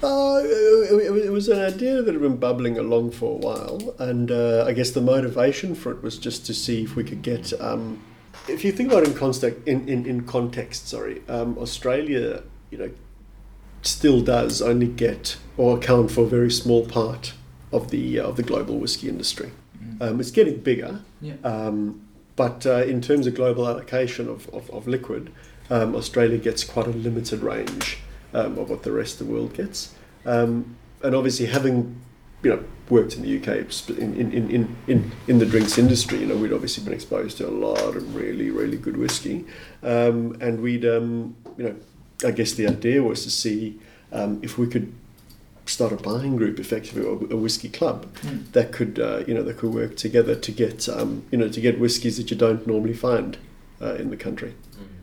Uh, 0.03 0.41
it, 0.43 1.25
it 1.25 1.31
was 1.31 1.47
an 1.49 1.59
idea 1.59 2.01
that 2.01 2.13
had 2.13 2.21
been 2.21 2.37
bubbling 2.37 2.77
along 2.77 3.11
for 3.11 3.33
a 3.33 3.37
while, 3.37 3.95
and 3.99 4.29
uh, 4.31 4.65
I 4.67 4.73
guess 4.73 4.91
the 4.91 5.01
motivation 5.01 5.73
for 5.73 5.91
it 5.91 6.03
was 6.03 6.17
just 6.17 6.45
to 6.47 6.53
see 6.53 6.83
if 6.83 6.95
we 6.95 7.03
could 7.03 7.21
get. 7.21 7.53
Um, 7.61 8.01
if 8.47 8.63
you 8.63 8.71
think 8.71 8.91
about 8.91 9.03
it 9.03 9.09
in 9.09 9.15
context, 9.15 9.59
in, 9.65 9.87
in, 9.87 10.05
in 10.05 10.25
context, 10.25 10.89
sorry, 10.89 11.23
um, 11.27 11.57
Australia, 11.57 12.43
you 12.69 12.77
know, 12.77 12.91
still 13.81 14.21
does 14.21 14.61
only 14.61 14.87
get 14.87 15.37
or 15.57 15.77
account 15.77 16.11
for 16.11 16.25
a 16.25 16.27
very 16.27 16.51
small 16.51 16.85
part 16.85 17.33
of 17.71 17.89
the 17.89 18.19
uh, 18.19 18.27
of 18.27 18.35
the 18.35 18.43
global 18.43 18.77
whiskey 18.77 19.09
industry. 19.09 19.51
Um, 20.01 20.19
it's 20.19 20.31
getting 20.31 20.57
bigger, 20.59 21.01
Yeah. 21.21 21.35
um, 21.45 22.01
but 22.35 22.65
uh, 22.65 22.83
in 22.83 22.99
terms 23.01 23.27
of 23.27 23.35
global 23.35 23.65
allocation 23.67 24.27
of, 24.27 24.49
of, 24.49 24.69
of 24.71 24.87
liquid, 24.87 25.31
Um, 25.69 25.95
Australia 25.95 26.37
gets 26.37 26.63
quite 26.63 26.85
a 26.85 26.91
limited 26.91 27.41
range 27.41 27.97
um, 28.35 28.57
of 28.59 28.69
what 28.69 28.83
the 28.83 28.91
rest 28.91 29.21
of 29.21 29.27
the 29.27 29.33
world 29.33 29.53
gets. 29.53 29.95
Um, 30.25 30.75
and 31.01 31.15
obviously, 31.15 31.47
having 31.47 31.95
you 32.43 32.51
know 32.51 32.63
worked 32.89 33.15
in 33.15 33.23
the 33.23 33.37
UK 33.37 33.47
in, 33.97 34.13
in, 34.15 34.31
in, 34.31 34.75
in, 34.85 35.11
in, 35.27 35.39
the 35.39 35.45
drinks 35.45 35.77
industry, 35.79 36.19
you 36.19 36.27
know 36.27 36.35
we'd 36.35 36.53
obviously 36.53 36.83
been 36.83 36.93
exposed 36.93 37.37
to 37.37 37.47
a 37.47 37.49
lot 37.49 37.95
of 37.95 38.15
really 38.15 38.51
really 38.51 38.77
good 38.77 38.97
whiskey, 38.97 39.45
um, 39.83 40.37
and 40.41 40.61
we'd 40.61 40.85
um, 40.85 41.35
you 41.57 41.63
know 41.63 41.75
I 42.27 42.31
guess 42.31 42.53
the 42.53 42.67
idea 42.67 43.01
was 43.01 43.23
to 43.23 43.31
see 43.31 43.79
um, 44.11 44.39
if 44.43 44.57
we 44.57 44.67
could 44.67 44.93
start 45.65 45.91
a 45.91 45.95
buying 45.95 46.35
group, 46.35 46.59
effectively, 46.59 47.03
or 47.03 47.13
a 47.31 47.37
whiskey 47.37 47.69
club 47.69 48.05
Mm. 48.21 48.51
that 48.51 48.71
could 48.71 48.99
uh, 48.99 49.23
you 49.27 49.33
know 49.33 49.43
that 49.43 49.57
could 49.57 49.73
work 49.73 49.95
together 49.95 50.35
to 50.35 50.51
get 50.51 50.89
um, 50.89 51.23
you 51.31 51.37
know 51.37 51.49
to 51.49 51.61
get 51.61 51.79
whiskies 51.79 52.17
that 52.17 52.29
you 52.31 52.37
don't 52.37 52.67
normally 52.67 52.93
find 52.93 53.37
uh, 53.81 53.95
in 53.95 54.09
the 54.09 54.17
country. 54.17 54.53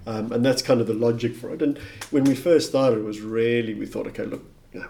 Um, 0.06 0.32
and 0.32 0.44
that's 0.44 0.62
kind 0.62 0.80
of 0.80 0.86
the 0.86 0.94
logic 0.94 1.36
for 1.36 1.52
it. 1.52 1.62
And 1.62 1.78
when 2.10 2.24
we 2.24 2.34
first 2.34 2.68
started, 2.68 2.98
it 2.98 3.04
was 3.04 3.20
really 3.20 3.74
we 3.74 3.86
thought, 3.86 4.06
okay, 4.08 4.24
look, 4.24 4.44
you 4.72 4.80
know, 4.80 4.88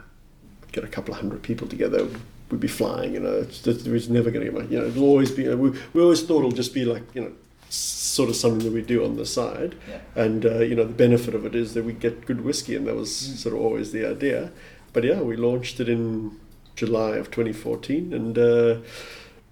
get 0.73 0.85
a 0.85 0.89
couple 0.89 1.13
of 1.15 1.21
hundred 1.21 1.43
people 1.43 1.67
together, 1.67 2.09
we'd 2.51 2.61
be 2.61 2.69
flying. 2.69 3.15
You 3.15 3.21
know, 3.21 3.33
it's 3.33 3.61
just, 3.61 3.87
it 3.87 3.91
was 3.91 4.09
never 4.09 4.31
going 4.31 4.47
to 4.47 4.53
get 4.53 4.61
much. 4.61 4.71
You 4.71 4.81
know, 4.81 4.87
it'll 4.87 5.05
always 5.05 5.31
be. 5.31 5.49
we, 5.55 5.71
we 5.93 6.03
always 6.03 6.23
thought 6.23 6.39
it'll 6.39 6.53
just 6.53 6.75
be 6.75 6.85
like 6.85 7.03
you 7.15 7.23
know, 7.23 7.33
sort 7.69 8.29
of 8.29 8.37
something 8.37 8.61
that 8.61 8.73
we 8.73 8.83
do 8.83 9.05
on 9.05 9.17
the 9.17 9.27
side. 9.27 9.75
Yeah. 9.89 10.01
And 10.15 10.47
uh, 10.47 10.59
you 10.61 10.75
know, 10.75 10.85
the 10.85 10.95
benefit 10.95 11.35
of 11.35 11.45
it 11.45 11.55
is 11.55 11.75
that 11.75 11.85
we 11.85 11.93
get 11.93 12.27
good 12.27 12.43
whiskey, 12.43 12.77
and 12.77 12.87
that 12.87 12.95
was 12.95 13.15
sort 13.15 13.55
of 13.55 13.61
always 13.61 13.93
the 13.93 14.09
idea. 14.09 14.51
But 14.93 15.05
yeah, 15.05 15.21
we 15.21 15.37
launched 15.37 15.81
it 15.81 15.89
in 15.89 16.39
July 16.77 17.17
of 17.17 17.31
2014, 17.31 18.13
and. 18.13 18.39
Uh, 18.39 18.77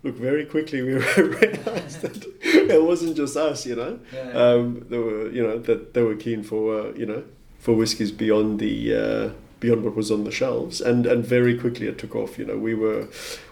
Look, 0.03 0.17
very 0.17 0.45
quickly 0.47 0.81
we 0.83 0.95
realised 0.95 2.01
that 2.03 2.25
it 2.43 2.83
wasn't 2.83 3.17
just 3.17 3.37
us, 3.37 3.67
you 3.67 3.77
know. 3.77 3.99
Yeah. 4.15 4.31
Um, 4.31 4.87
they 4.89 4.99
were, 4.99 5.31
you 5.31 5.43
know, 5.43 5.59
that 5.59 5.93
they 5.95 6.03
were 6.03 6.17
keen 6.17 6.43
for, 6.43 6.79
uh, 6.81 6.93
you 6.95 7.07
know, 7.07 7.23
for 7.59 7.75
whiskies 7.75 8.11
beyond 8.11 8.61
the 8.61 8.95
uh, 8.95 9.31
beyond 9.61 9.85
what 9.85 9.95
was 9.95 10.11
on 10.11 10.25
the 10.25 10.31
shelves, 10.31 10.81
and 10.81 11.05
and 11.07 11.25
very 11.25 11.59
quickly 11.59 11.87
it 11.87 11.99
took 11.99 12.17
off. 12.17 12.39
You 12.39 12.47
know, 12.47 12.57
we 12.57 12.75
were 12.75 13.09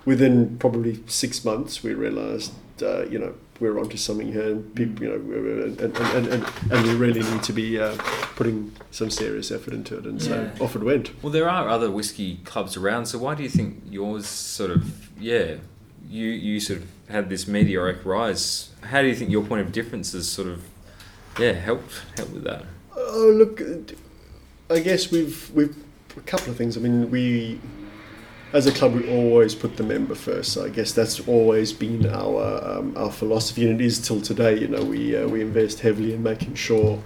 within 0.07 0.57
probably 0.59 1.01
six 1.07 1.44
months 1.44 1.82
we 1.82 1.92
realised, 1.92 2.53
uh, 2.82 3.05
you 3.07 3.18
know, 3.18 3.34
we're 3.61 3.78
onto 3.78 3.99
something 3.99 4.32
here, 4.32 4.51
and 4.53 4.74
people, 4.74 5.05
you 5.05 5.11
know, 5.11 5.18
we 5.18 5.62
and 5.64 5.78
and, 5.80 5.96
and, 5.99 6.26
and, 6.28 6.46
and 6.70 6.86
we 6.86 6.94
really 6.94 7.20
need 7.30 7.42
to 7.42 7.53
be 7.53 7.78
uh, 7.78 7.94
putting 8.36 8.72
some 8.90 9.11
serious 9.11 9.51
effort 9.51 9.74
into 9.74 9.99
it, 9.99 10.07
and 10.07 10.22
so 10.22 10.30
Yeah. 10.57 10.64
off 10.64 10.74
it 10.74 10.82
went. 10.82 11.11
Well, 11.22 11.32
there 11.32 11.51
are 11.51 11.68
other 11.68 11.90
whiskey 11.90 12.36
clubs 12.46 12.74
around, 12.78 13.05
so 13.05 13.18
why 13.18 13.34
do 13.34 13.42
you 13.42 13.51
think 13.51 13.82
yours 13.90 14.24
sort 14.26 14.70
of, 14.70 15.11
yeah, 15.20 15.57
you, 16.09 16.28
you 16.28 16.61
sort 16.61 16.80
of 16.80 16.88
had 17.09 17.28
this 17.28 17.46
meteoric 17.46 18.04
rise? 18.04 18.70
How 18.82 19.02
do 19.02 19.09
you 19.09 19.14
think 19.14 19.30
your 19.30 19.44
point 19.44 19.62
of 19.62 19.72
difference 19.72 20.12
has 20.12 20.28
sort 20.28 20.48
of, 20.48 20.64
yeah, 21.38 21.52
helped 21.52 21.92
helped 22.16 22.32
with 22.32 22.44
that? 22.44 22.64
Oh, 22.96 23.32
look, 23.34 23.62
I 24.70 24.80
guess 24.80 25.11
we've 25.11 25.50
we've 25.54 25.76
a 26.16 26.20
couple 26.20 26.50
of 26.50 26.56
things. 26.56 26.76
I 26.76 26.80
mean, 26.80 27.11
we 27.11 27.61
as 28.52 28.66
a 28.66 28.72
club 28.72 28.94
we 28.94 29.09
always 29.11 29.54
put 29.54 29.76
the 29.76 29.82
member 29.82 30.14
first. 30.14 30.52
So 30.52 30.64
I 30.64 30.68
guess 30.68 30.92
that's 30.92 31.20
always 31.28 31.72
been 31.72 32.06
our 32.06 32.78
um, 32.78 32.96
our 32.96 33.11
philosophy, 33.11 33.68
and 33.68 33.80
it 33.80 33.84
is 33.84 33.98
till 33.98 34.20
today. 34.20 34.59
You 34.59 34.68
know, 34.68 34.84
we 34.84 35.16
uh, 35.16 35.28
we 35.28 35.40
invest 35.40 35.80
heavily 35.80 36.14
in 36.14 36.22
making 36.22 36.54
sure 36.54 37.02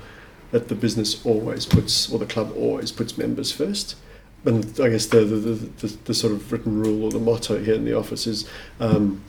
that 0.51 0.69
the 0.69 0.75
business 0.75 1.25
always 1.25 1.67
puts 1.67 2.13
or 2.13 2.19
the 2.19 2.27
club 2.27 2.53
always 2.57 2.93
puts 2.93 3.17
members 3.17 3.51
first. 3.51 3.97
And 4.45 4.65
I 4.81 4.89
guess 4.89 5.07
the 5.07 5.21
the, 5.21 5.37
the, 5.37 5.53
the, 5.87 5.97
the 6.05 6.15
sort 6.15 6.33
of 6.33 6.51
written 6.51 6.81
rule 6.81 7.05
or 7.05 7.11
the 7.11 7.19
motto 7.19 7.63
here 7.63 7.75
in 7.75 7.85
the 7.85 7.97
office 7.97 8.27
is, 8.27 8.49
um, 8.81 9.23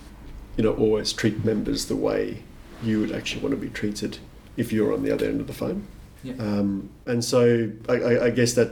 you 0.57 0.63
know, 0.63 0.73
always 0.73 1.13
treat 1.13 1.45
members 1.45 1.85
the 1.85 1.95
way 1.95 2.43
you 2.83 2.99
would 2.99 3.11
actually 3.11 3.41
want 3.41 3.53
to 3.53 3.61
be 3.61 3.69
treated 3.69 4.17
if 4.57 4.71
you're 4.71 4.93
on 4.93 5.03
the 5.03 5.11
other 5.11 5.25
end 5.25 5.39
of 5.39 5.47
the 5.47 5.53
phone. 5.53 5.87
Yeah. 6.23 6.33
Um, 6.39 6.89
and 7.05 7.23
so 7.23 7.71
I, 7.89 7.93
I, 7.93 8.25
I 8.25 8.29
guess 8.29 8.53
that 8.53 8.71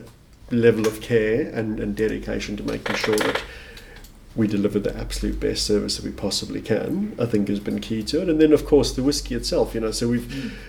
level 0.51 0.87
of 0.87 1.01
care 1.01 1.49
and, 1.49 1.79
and 1.79 1.95
dedication 1.95 2.57
to 2.57 2.63
making 2.63 2.95
sure 2.95 3.17
that 3.17 3.41
we 4.35 4.47
deliver 4.47 4.79
the 4.79 4.95
absolute 4.97 5.39
best 5.39 5.65
service 5.65 5.97
that 5.97 6.05
we 6.05 6.11
possibly 6.11 6.61
can, 6.61 7.15
I 7.19 7.25
think 7.25 7.49
has 7.49 7.59
been 7.59 7.79
key 7.81 8.01
to 8.03 8.21
it. 8.21 8.29
And 8.29 8.39
then, 8.39 8.53
of 8.53 8.65
course, 8.65 8.93
the 8.93 9.03
whiskey 9.03 9.35
itself, 9.35 9.75
you 9.75 9.81
know, 9.81 9.91
so 9.91 10.07
we've 10.07 10.23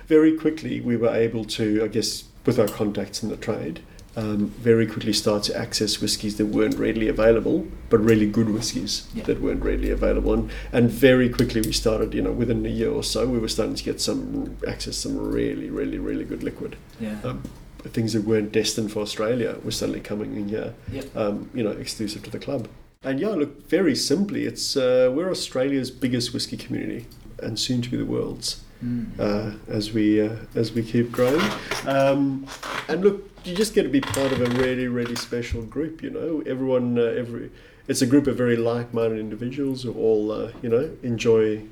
very 0.08 0.36
quickly, 0.36 0.80
we 0.80 0.96
were 0.96 1.14
able 1.14 1.44
to, 1.44 1.84
I 1.84 1.88
guess, 1.88 2.24
with 2.44 2.58
our 2.58 2.66
contacts 2.66 3.22
in 3.22 3.28
the 3.28 3.36
trade, 3.36 3.80
um, 4.16 4.48
very 4.48 4.86
quickly 4.86 5.12
start 5.12 5.42
to 5.44 5.56
access 5.58 6.00
whiskies 6.00 6.36
that 6.36 6.46
weren't 6.46 6.76
readily 6.78 7.08
available, 7.08 7.66
but 7.88 7.98
really 8.00 8.26
good 8.26 8.50
whiskies 8.50 9.08
Yeah. 9.14 9.24
that 9.24 9.40
weren't 9.40 9.62
readily 9.64 9.90
available. 9.90 10.34
And, 10.34 10.50
and 10.72 10.90
very 10.90 11.28
quickly 11.28 11.60
we 11.62 11.72
started, 11.72 12.12
you 12.14 12.22
know, 12.22 12.32
within 12.32 12.64
a 12.66 12.68
year 12.68 12.90
or 12.90 13.02
so, 13.02 13.26
we 13.26 13.38
were 13.38 13.48
starting 13.48 13.74
to 13.74 13.84
get 13.84 14.00
some 14.00 14.56
access 14.68 14.96
some 14.96 15.16
really, 15.16 15.70
really, 15.70 15.98
really 15.98 16.24
good 16.24 16.42
liquid. 16.42 16.76
Yeah. 17.00 17.16
Um, 17.24 17.42
things 17.84 18.12
that 18.12 18.22
weren't 18.24 18.52
destined 18.52 18.92
for 18.92 19.00
Australia 19.00 19.56
were 19.64 19.70
suddenly 19.72 20.00
coming 20.00 20.36
in 20.36 20.48
here, 20.48 20.74
Yep. 20.92 21.16
um, 21.16 21.50
you 21.54 21.62
know, 21.64 21.70
exclusive 21.72 22.22
to 22.24 22.30
the 22.30 22.38
club. 22.38 22.68
And 23.02 23.18
yeah, 23.18 23.30
look, 23.30 23.68
very 23.68 23.96
simply, 23.96 24.44
it's 24.44 24.76
uh, 24.76 25.10
we're 25.12 25.30
Australia's 25.30 25.90
biggest 25.90 26.32
whiskey 26.32 26.56
community, 26.56 27.06
and 27.42 27.58
soon 27.58 27.82
to 27.82 27.90
be 27.90 27.96
the 27.96 28.04
world's 28.04 28.62
Mm. 28.82 29.06
uh, 29.16 29.56
as 29.68 29.92
we 29.92 30.20
uh, 30.20 30.36
as 30.56 30.72
we 30.72 30.82
keep 30.82 31.12
growing. 31.12 31.40
Um, 31.86 32.48
and 32.88 33.00
look, 33.04 33.30
you 33.44 33.54
just 33.54 33.74
get 33.74 33.84
to 33.84 33.88
be 33.88 34.00
part 34.00 34.32
of 34.32 34.40
a 34.40 34.50
really 34.60 34.88
really 34.88 35.14
special 35.14 35.62
group. 35.62 36.02
You 36.02 36.10
know, 36.10 36.42
everyone, 36.46 36.98
uh, 36.98 37.02
every 37.02 37.50
it's 37.86 38.02
a 38.02 38.06
group 38.06 38.26
of 38.26 38.36
very 38.36 38.56
like-minded 38.56 39.20
individuals 39.20 39.84
who 39.84 39.92
all 39.92 40.32
uh, 40.32 40.50
you 40.62 40.68
know 40.68 40.90
enjoy 41.04 41.62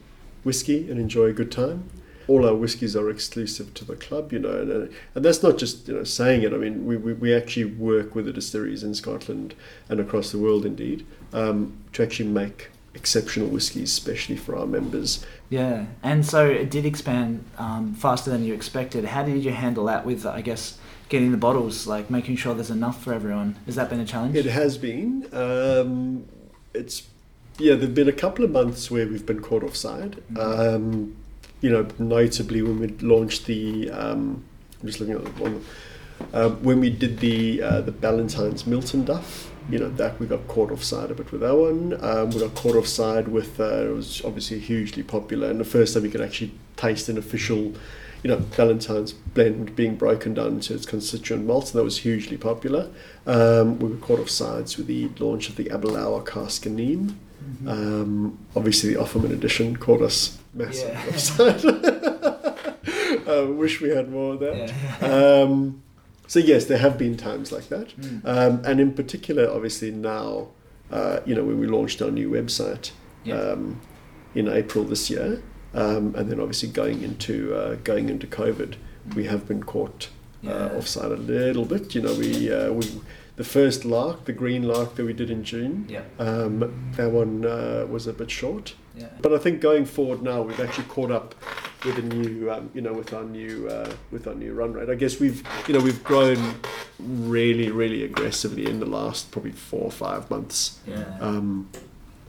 whiskey 0.45 0.89
and 0.89 1.01
enjoy 1.01 1.25
a 1.27 1.33
good 1.33 1.51
time. 1.51 1.91
All 2.29 2.47
our 2.47 2.55
whiskies 2.55 2.95
are 2.95 3.11
exclusive 3.11 3.75
to 3.75 3.85
the 3.85 3.97
club, 3.97 4.33
you 4.33 4.39
know, 4.39 4.61
and, 4.61 4.71
uh, 4.71 4.93
and 5.17 5.25
that's 5.25 5.43
not 5.43 5.59
just 5.59 5.89
you 5.89 5.95
know 5.95 6.05
saying 6.05 6.43
it. 6.43 6.53
I 6.53 6.59
mean, 6.59 6.87
we, 6.87 6.97
we, 6.97 7.13
we 7.13 7.35
actually 7.35 7.65
work 7.65 8.15
with 8.15 8.27
the 8.27 8.33
distilleries 8.33 8.85
in 8.85 8.95
Scotland 8.95 9.55
and 9.89 9.99
across 9.99 10.31
the 10.31 10.39
world, 10.39 10.65
indeed, 10.65 11.05
um, 11.33 11.77
to 11.93 12.05
actually 12.05 12.29
make 12.29 12.71
exceptional 12.95 13.49
whiskies, 13.49 13.93
especially 13.93 14.37
for 14.37 14.57
our 14.57 14.67
members. 14.67 15.25
Yeah, 15.49 15.87
and 16.03 16.25
so 16.25 16.47
it 16.47 16.71
did 16.71 16.85
expand 16.85 17.45
um, 17.59 17.95
faster 17.95 18.31
than 18.31 18.45
you 18.45 18.55
expected. 18.55 19.05
How 19.05 19.23
did 19.23 19.45
you 19.45 19.53
handle 19.53 19.85
that 19.87 20.05
with, 20.07 20.27
I 20.27 20.41
guess, 20.41 20.79
getting 21.09 21.31
the 21.33 21.37
bottles, 21.37 21.87
like 21.87 22.11
making 22.11 22.37
sure 22.37 22.55
there's 22.55 22.71
enough 22.71 23.03
for 23.03 23.13
everyone? 23.13 23.57
Has 23.67 23.77
that 23.77 23.91
been 23.91 24.01
a 24.01 24.05
challenge? 24.05 24.37
It 24.37 24.47
has 24.47 24.79
been. 24.79 25.27
Um, 25.33 26.27
it's 26.75 27.03
yeah. 27.59 27.75
There've 27.75 27.95
been 27.95 28.09
a 28.09 28.13
couple 28.13 28.45
of 28.45 28.51
months 28.51 28.91
where 28.91 29.07
we've 29.07 29.27
been 29.27 29.43
caught 29.43 29.63
offside. 29.63 30.23
Um, 30.39 31.17
you 31.61 31.71
know, 31.71 31.87
notably 31.99 32.63
when 32.63 32.79
we 32.81 32.89
launched 33.07 33.47
the. 33.47 33.91
Um, 33.91 34.45
I'm 34.81 34.87
just 34.87 35.01
looking 35.01 35.17
at 35.17 35.25
the 35.25 35.43
one. 35.43 35.65
Uh, 36.33 36.51
when 36.51 36.81
we 36.81 36.91
did 36.91 37.19
the 37.19 37.63
uh, 37.63 37.81
the 37.81 37.93
Ballantine's 37.93 38.65
Miltonduff, 38.65 39.50
you 39.69 39.79
know 39.79 39.91
that 39.91 40.19
we 40.19 40.27
got 40.27 40.47
caught 40.49 40.71
offside 40.71 41.11
a 41.11 41.15
bit 41.15 41.31
with 41.33 41.41
that 41.43 41.55
one. 41.57 41.99
Um, 42.03 42.31
we 42.31 42.41
got 42.41 42.55
caught 42.55 42.77
offside 42.77 43.29
with 43.29 43.61
uh, 43.61 43.87
it 43.87 43.95
was 43.95 44.23
obviously 44.25 44.59
hugely 44.61 45.03
popular, 45.03 45.49
and 45.51 45.61
the 45.61 45.65
first 45.65 45.95
time 45.95 46.03
we 46.05 46.11
could 46.11 46.21
actually 46.23 46.53
taste 46.77 47.09
an 47.09 47.19
official, 47.19 47.75
you 48.23 48.29
know, 48.31 48.39
Ballantine's 48.39 49.13
blend 49.13 49.77
being 49.77 49.97
broken 49.97 50.35
down 50.35 50.49
into 50.55 50.75
its 50.75 50.87
constituent 50.87 51.45
malts, 51.47 51.73
and 51.73 51.79
that 51.81 51.85
was 51.85 51.99
hugely 51.99 52.37
popular. 52.37 52.89
Um, 53.27 53.79
we 53.79 53.89
were 53.91 53.97
caught 53.97 54.19
offsides 54.21 54.77
with 54.77 54.87
the 54.87 55.09
launch 55.19 55.49
of 55.49 55.57
the 55.57 55.65
Aberlour 55.71 56.25
Casg 56.25 56.67
Annamh. 56.71 57.15
Um, 57.67 58.39
obviously, 58.55 58.95
the 58.95 59.01
Offerman 59.01 59.33
edition 59.33 59.77
caught 59.77 60.03
us 60.03 60.39
massive 60.55 60.89
Yeah. 60.91 61.07
offside. 61.09 61.65
I 63.29 63.41
wish 63.49 63.81
we 63.81 63.91
had 63.91 64.11
more 64.11 64.35
of 64.35 64.41
that. 64.41 64.57
Yeah. 65.01 65.43
So 66.31 66.39
yes, 66.39 66.67
there 66.67 66.79
have 66.79 66.97
been 66.97 67.17
times 67.17 67.51
like 67.51 67.69
that, 67.71 67.89
Mm. 68.01 68.21
um, 68.25 68.63
and 68.65 68.79
in 68.79 68.93
particular, 68.93 69.51
obviously 69.51 69.91
now, 69.91 70.47
uh, 70.93 71.19
you 71.27 71.35
know, 71.35 71.43
when 71.43 71.59
we 71.59 71.67
launched 71.67 72.01
our 72.01 72.13
new 72.13 72.31
website 72.31 72.93
Yeah. 73.25 73.35
um, 73.35 73.81
in 74.37 74.47
April 74.47 74.85
this 74.85 75.11
year, 75.11 75.43
um, 75.75 76.15
and 76.17 76.31
then 76.31 76.39
obviously 76.39 76.69
going 76.69 77.03
into 77.03 77.35
uh, 77.57 77.75
going 77.83 78.09
into 78.09 78.29
COVID, 78.29 78.75
we 79.17 79.25
have 79.25 79.49
been 79.49 79.65
caught 79.65 80.09
uh, 80.47 80.69
offside 80.79 81.11
a 81.11 81.17
little 81.17 81.65
bit. 81.65 81.97
You 81.97 82.03
know, 82.03 82.15
we 82.15 82.53
uh, 82.53 82.71
we 82.79 82.85
the 83.35 83.43
first 83.45 83.85
lark, 83.85 84.27
the 84.27 84.33
green 84.33 84.63
lark 84.63 84.95
that 84.95 85.05
we 85.05 85.13
did 85.13 85.31
in 85.31 85.43
June, 85.43 85.85
Yeah. 85.89 86.03
um, 86.21 86.55
that 86.97 87.11
one 87.11 87.45
uh, 87.45 87.87
was 87.91 88.07
a 88.07 88.13
bit 88.13 88.31
short. 88.31 88.75
Yeah. 88.97 89.09
But 89.21 89.33
I 89.33 89.39
think 89.39 89.61
going 89.61 89.85
forward 89.85 90.23
now, 90.23 90.43
we've 90.43 90.61
actually 90.61 90.87
caught 90.97 91.11
up 91.11 91.35
with 91.85 91.99
a 91.99 92.03
new, 92.03 92.51
um, 92.51 92.71
you 92.75 92.81
know, 92.81 92.93
with 92.93 93.13
our 93.15 93.25
new, 93.25 93.69
uh, 93.69 93.91
with 94.11 94.27
our 94.27 94.35
new 94.35 94.53
run 94.53 94.73
rate. 94.73 94.89
I 94.91 94.95
guess 94.95 95.19
we've, 95.21 95.43
you 95.67 95.75
know, 95.75 95.81
we've 95.81 96.03
grown 96.05 96.55
really, 96.99 97.71
really 97.71 98.05
aggressively 98.05 98.67
in 98.67 98.81
the 98.81 98.87
last 98.87 99.31
probably 99.31 99.53
four 99.53 99.83
or 99.85 99.91
five 99.91 100.31
months. 100.31 100.79
Yeah. 100.87 101.05
Um, 101.21 101.71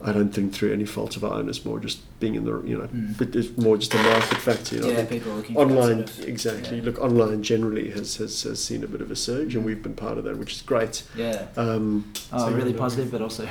I 0.03 0.11
don't 0.13 0.33
think 0.33 0.51
through 0.53 0.73
any 0.73 0.85
fault 0.85 1.15
of 1.15 1.23
our 1.23 1.33
own. 1.33 1.47
It's 1.47 1.63
more 1.63 1.79
just 1.79 1.99
being 2.19 2.33
in 2.33 2.43
the, 2.45 2.59
you 2.63 2.75
know, 2.75 2.87
Mm. 2.87 3.15
but 3.19 3.35
it's 3.35 3.55
more 3.55 3.77
just 3.77 3.93
a 3.93 3.97
market 4.01 4.37
factor. 4.39 4.77
You 4.77 4.81
know, 4.81 4.89
yeah, 4.89 5.05
people 5.05 5.31
looking 5.33 5.55
online 5.57 6.07
sort 6.07 6.19
of- 6.21 6.27
exactly. 6.27 6.77
yeah. 6.77 6.83
Look, 6.85 6.99
online 6.99 7.43
generally 7.43 7.91
has, 7.91 8.15
has 8.15 8.41
has 8.43 8.63
seen 8.63 8.83
a 8.83 8.87
bit 8.87 9.01
of 9.01 9.11
a 9.11 9.15
surge, 9.15 9.55
and 9.55 9.63
we've 9.63 9.83
been 9.83 9.93
part 9.93 10.17
of 10.17 10.23
that, 10.23 10.37
which 10.39 10.53
is 10.53 10.61
great. 10.63 11.03
Yeah. 11.15 11.45
Um, 11.55 12.11
Oh, 12.33 12.49
so, 12.49 12.55
really 12.55 12.71
yeah. 12.71 12.79
positive, 12.79 13.11
but 13.11 13.21
also 13.21 13.45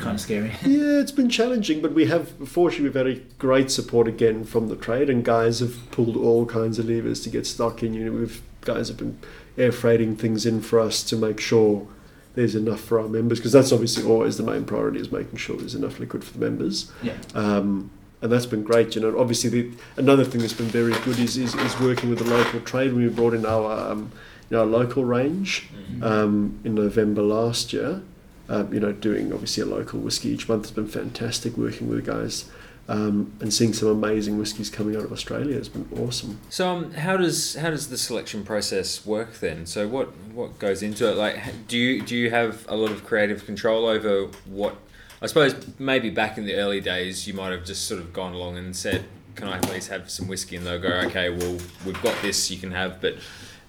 kind 0.00 0.14
of 0.14 0.20
scary. 0.20 0.52
Yeah, 0.62 1.00
it's 1.00 1.12
been 1.12 1.28
challenging, 1.28 1.80
but 1.80 1.92
we 1.92 2.06
have, 2.06 2.30
fortunately, 2.48 2.84
we've 2.84 2.94
had 2.94 3.06
a 3.06 3.20
great 3.38 3.70
support 3.70 4.08
again 4.08 4.44
from 4.44 4.68
the 4.68 4.76
trade, 4.76 5.08
and 5.08 5.24
guys 5.24 5.60
have 5.60 5.90
pulled 5.90 6.16
all 6.16 6.46
kinds 6.46 6.78
of 6.78 6.88
levers 6.88 7.20
to 7.22 7.30
get 7.30 7.46
stock 7.46 7.82
in. 7.82 7.94
You 7.94 8.04
know, 8.06 8.12
we've 8.12 8.42
guys 8.62 8.88
have 8.88 8.96
been 8.96 9.18
air 9.56 9.72
freighting 9.72 10.16
things 10.16 10.46
in 10.46 10.60
for 10.60 10.80
us 10.80 11.02
to 11.04 11.16
make 11.16 11.40
sure 11.40 11.86
there's 12.34 12.54
enough 12.54 12.80
for 12.80 13.00
our 13.00 13.08
members 13.08 13.38
because 13.38 13.52
that's 13.52 13.72
obviously 13.72 14.04
always 14.04 14.36
the 14.36 14.42
main 14.42 14.64
priority 14.64 15.00
is 15.00 15.10
making 15.10 15.36
sure 15.36 15.56
there's 15.56 15.74
enough 15.74 15.98
liquid 15.98 16.22
for 16.22 16.32
the 16.32 16.38
members. 16.38 16.90
Yeah. 17.02 17.16
Um, 17.34 17.90
and 18.22 18.30
that's 18.30 18.46
been 18.46 18.62
great. 18.62 18.94
You 18.94 19.00
know, 19.00 19.18
obviously 19.18 19.50
the, 19.50 19.72
another 19.96 20.24
thing 20.24 20.40
that's 20.40 20.52
been 20.52 20.66
very 20.66 20.92
good 21.04 21.18
is, 21.18 21.36
is, 21.36 21.54
is 21.54 21.80
working 21.80 22.10
with 22.10 22.18
the 22.18 22.26
local 22.26 22.60
trade. 22.60 22.92
We 22.92 23.08
brought 23.08 23.34
in 23.34 23.46
our 23.46 23.92
um, 23.92 24.12
you 24.50 24.56
know, 24.56 24.60
our 24.62 24.66
local 24.66 25.04
range 25.04 25.68
um, 26.02 26.60
in 26.64 26.74
November 26.74 27.22
last 27.22 27.72
year. 27.72 28.02
Um, 28.50 28.74
you 28.74 28.80
know, 28.80 28.90
doing 28.90 29.32
obviously 29.32 29.62
a 29.62 29.66
local 29.66 30.00
whiskey 30.00 30.30
each 30.30 30.48
month 30.48 30.64
has 30.64 30.72
been 30.72 30.88
fantastic. 30.88 31.56
Working 31.56 31.88
with 31.88 32.04
the 32.04 32.12
guys 32.12 32.50
um, 32.90 33.32
and 33.40 33.54
seeing 33.54 33.72
some 33.72 33.88
amazing 33.88 34.36
whiskies 34.36 34.68
coming 34.68 34.96
out 34.96 35.04
of 35.04 35.12
Australia 35.12 35.54
has 35.54 35.68
been 35.68 35.88
awesome. 35.96 36.40
So 36.50 36.68
um, 36.68 36.92
how 36.92 37.16
does 37.16 37.54
how 37.54 37.70
does 37.70 37.88
the 37.88 37.96
selection 37.96 38.44
process 38.44 39.06
work 39.06 39.38
then? 39.38 39.64
So 39.64 39.86
what 39.86 40.08
what 40.34 40.58
goes 40.58 40.82
into 40.82 41.08
it? 41.08 41.16
Like, 41.16 41.68
do 41.68 41.78
you 41.78 42.02
do 42.02 42.16
you 42.16 42.30
have 42.30 42.66
a 42.68 42.74
lot 42.74 42.90
of 42.90 43.04
creative 43.04 43.46
control 43.46 43.86
over 43.86 44.26
what? 44.44 44.74
I 45.22 45.26
suppose 45.26 45.54
maybe 45.78 46.10
back 46.10 46.36
in 46.36 46.46
the 46.46 46.54
early 46.54 46.80
days, 46.80 47.28
you 47.28 47.34
might 47.34 47.52
have 47.52 47.64
just 47.64 47.86
sort 47.86 48.00
of 48.00 48.12
gone 48.12 48.32
along 48.34 48.56
and 48.56 48.74
said, 48.74 49.04
"Can 49.36 49.46
I 49.46 49.60
please 49.60 49.86
have 49.86 50.10
some 50.10 50.26
whiskey?" 50.26 50.56
And 50.56 50.66
they'll 50.66 50.80
go, 50.80 50.88
"Okay, 51.06 51.30
well, 51.30 51.58
we've 51.86 52.02
got 52.02 52.20
this. 52.22 52.50
You 52.50 52.58
can 52.58 52.72
have." 52.72 53.00
But 53.00 53.18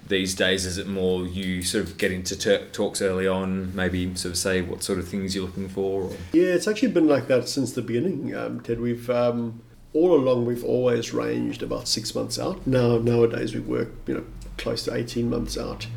these 0.08 0.36
days, 0.36 0.66
is 0.66 0.78
it 0.78 0.88
more 0.88 1.26
you 1.26 1.62
sort 1.64 1.86
of 1.86 1.98
get 1.98 2.12
into 2.12 2.36
t- 2.36 2.66
talks 2.72 3.02
early 3.02 3.28
on? 3.28 3.76
Maybe 3.76 4.14
sort 4.16 4.34
of 4.34 4.38
say 4.38 4.62
what 4.62 4.84
sort 4.84 5.00
of 5.00 5.08
things 5.08 5.36
you're 5.36 5.46
looking 5.46 5.70
for. 5.70 6.04
Or? 6.04 6.12
Yeah, 6.34 6.54
it's 6.54 6.68
actually 6.68 6.90
been 6.90 7.08
like 7.08 7.28
that 7.28 7.48
since 7.48 7.74
the 7.74 7.82
beginning, 7.82 8.36
um, 8.36 8.60
Ted. 8.62 8.80
We've 8.80 9.10
um, 9.10 9.62
all 9.94 10.14
along 10.14 10.46
we've 10.46 10.64
always 10.64 11.14
ranged 11.14 11.64
about 11.64 11.88
six 11.88 12.14
months 12.16 12.40
out. 12.40 12.66
Now 12.66 12.98
nowadays 12.98 13.54
we 13.54 13.62
work 13.62 13.90
you 14.08 14.16
know 14.16 14.26
close 14.58 14.84
to 14.86 14.94
eighteen 14.94 15.30
months 15.30 15.58
out, 15.58 15.88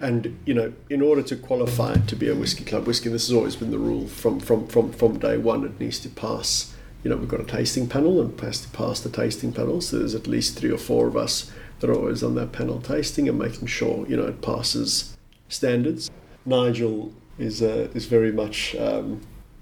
and 0.00 0.38
you 0.44 0.54
know 0.54 0.72
in 0.90 1.02
order 1.02 1.22
to 1.22 1.36
qualify 1.36 1.96
to 1.96 2.16
be 2.16 2.28
a 2.28 2.34
whiskey 2.34 2.64
club 2.64 2.86
whiskey, 2.86 3.08
this 3.08 3.28
has 3.28 3.36
always 3.36 3.56
been 3.56 3.70
the 3.70 3.78
rule 3.78 4.06
from 4.06 4.40
from 4.40 4.66
from 4.66 4.92
from 4.92 5.18
day 5.18 5.36
one. 5.36 5.64
It 5.64 5.80
needs 5.80 5.98
to 6.00 6.08
pass. 6.08 6.74
You 7.02 7.10
know 7.10 7.16
we've 7.16 7.28
got 7.28 7.40
a 7.40 7.44
tasting 7.44 7.88
panel 7.88 8.20
and 8.20 8.38
has 8.40 8.60
to 8.62 8.68
pass 8.70 9.00
the 9.00 9.10
tasting 9.10 9.52
panel. 9.52 9.80
So 9.80 9.98
there's 9.98 10.14
at 10.14 10.26
least 10.26 10.58
three 10.58 10.70
or 10.70 10.78
four 10.78 11.06
of 11.06 11.16
us 11.16 11.50
that 11.80 11.90
are 11.90 11.94
always 11.94 12.22
on 12.22 12.34
that 12.34 12.52
panel 12.52 12.80
tasting 12.80 13.28
and 13.28 13.38
making 13.38 13.66
sure 13.66 14.06
you 14.08 14.16
know 14.16 14.26
it 14.26 14.42
passes 14.42 15.16
standards. 15.48 16.10
Nigel 16.44 17.12
is 17.38 17.62
uh, 17.62 17.88
is 17.94 18.06
very 18.06 18.32
much 18.32 18.74
um, 18.76 19.20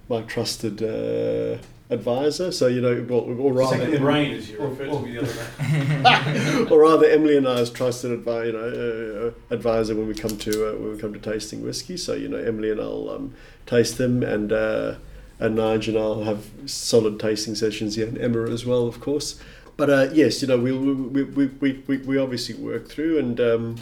my 0.09 0.23
trusted 0.23 0.83
uh, 0.83 1.59
advisor. 1.91 2.53
So 2.53 2.67
you 2.67 2.81
know, 2.81 3.07
or, 3.11 3.35
or 3.35 3.53
rather, 3.53 3.79
Second 3.79 3.99
brain, 3.99 4.33
as 4.33 4.51
you 4.51 4.61
referred 4.61 4.91
to 4.91 5.01
me 5.01 5.13
the 5.13 5.23
other 5.23 6.65
day. 6.65 6.71
or 6.71 6.81
rather, 6.81 7.07
Emily 7.07 7.37
and 7.37 7.47
I's 7.47 7.71
trusted 7.71 8.25
advi- 8.25 8.47
you 8.47 8.53
know, 8.53 9.35
uh, 9.51 9.55
advisor 9.55 9.95
when 9.95 10.09
we 10.09 10.15
come 10.15 10.37
to 10.39 10.71
uh, 10.71 10.73
when 10.75 10.93
we 10.93 10.99
come 10.99 11.13
to 11.13 11.19
tasting 11.19 11.63
whiskey. 11.63 11.97
So 11.97 12.15
you 12.15 12.29
know, 12.29 12.39
Emily 12.39 12.71
and 12.71 12.81
I'll 12.81 13.11
um, 13.11 13.35
taste 13.67 13.99
them, 13.99 14.23
and 14.23 14.53
uh, 14.53 14.95
and 15.39 15.57
Nigel 15.57 15.97
and 15.97 16.05
I'll 16.05 16.25
have 16.25 16.51
solid 16.67 17.21
tasting 17.21 17.55
sessions. 17.55 17.97
Yeah, 17.97 18.07
and 18.07 18.19
Emma 18.19 18.51
as 18.51 18.65
well, 18.65 18.87
of 18.87 19.01
course. 19.01 19.41
But 19.77 19.91
uh, 19.91 20.09
yes, 20.13 20.41
you 20.41 20.49
know, 20.49 20.59
we 20.59 20.73
we, 20.73 21.23
we, 21.25 21.47
we, 21.47 21.85
we, 21.87 21.97
we 21.99 22.19
obviously 22.19 22.55
work 22.55 22.89
through, 22.89 23.19
and 23.19 23.41
um, 23.41 23.77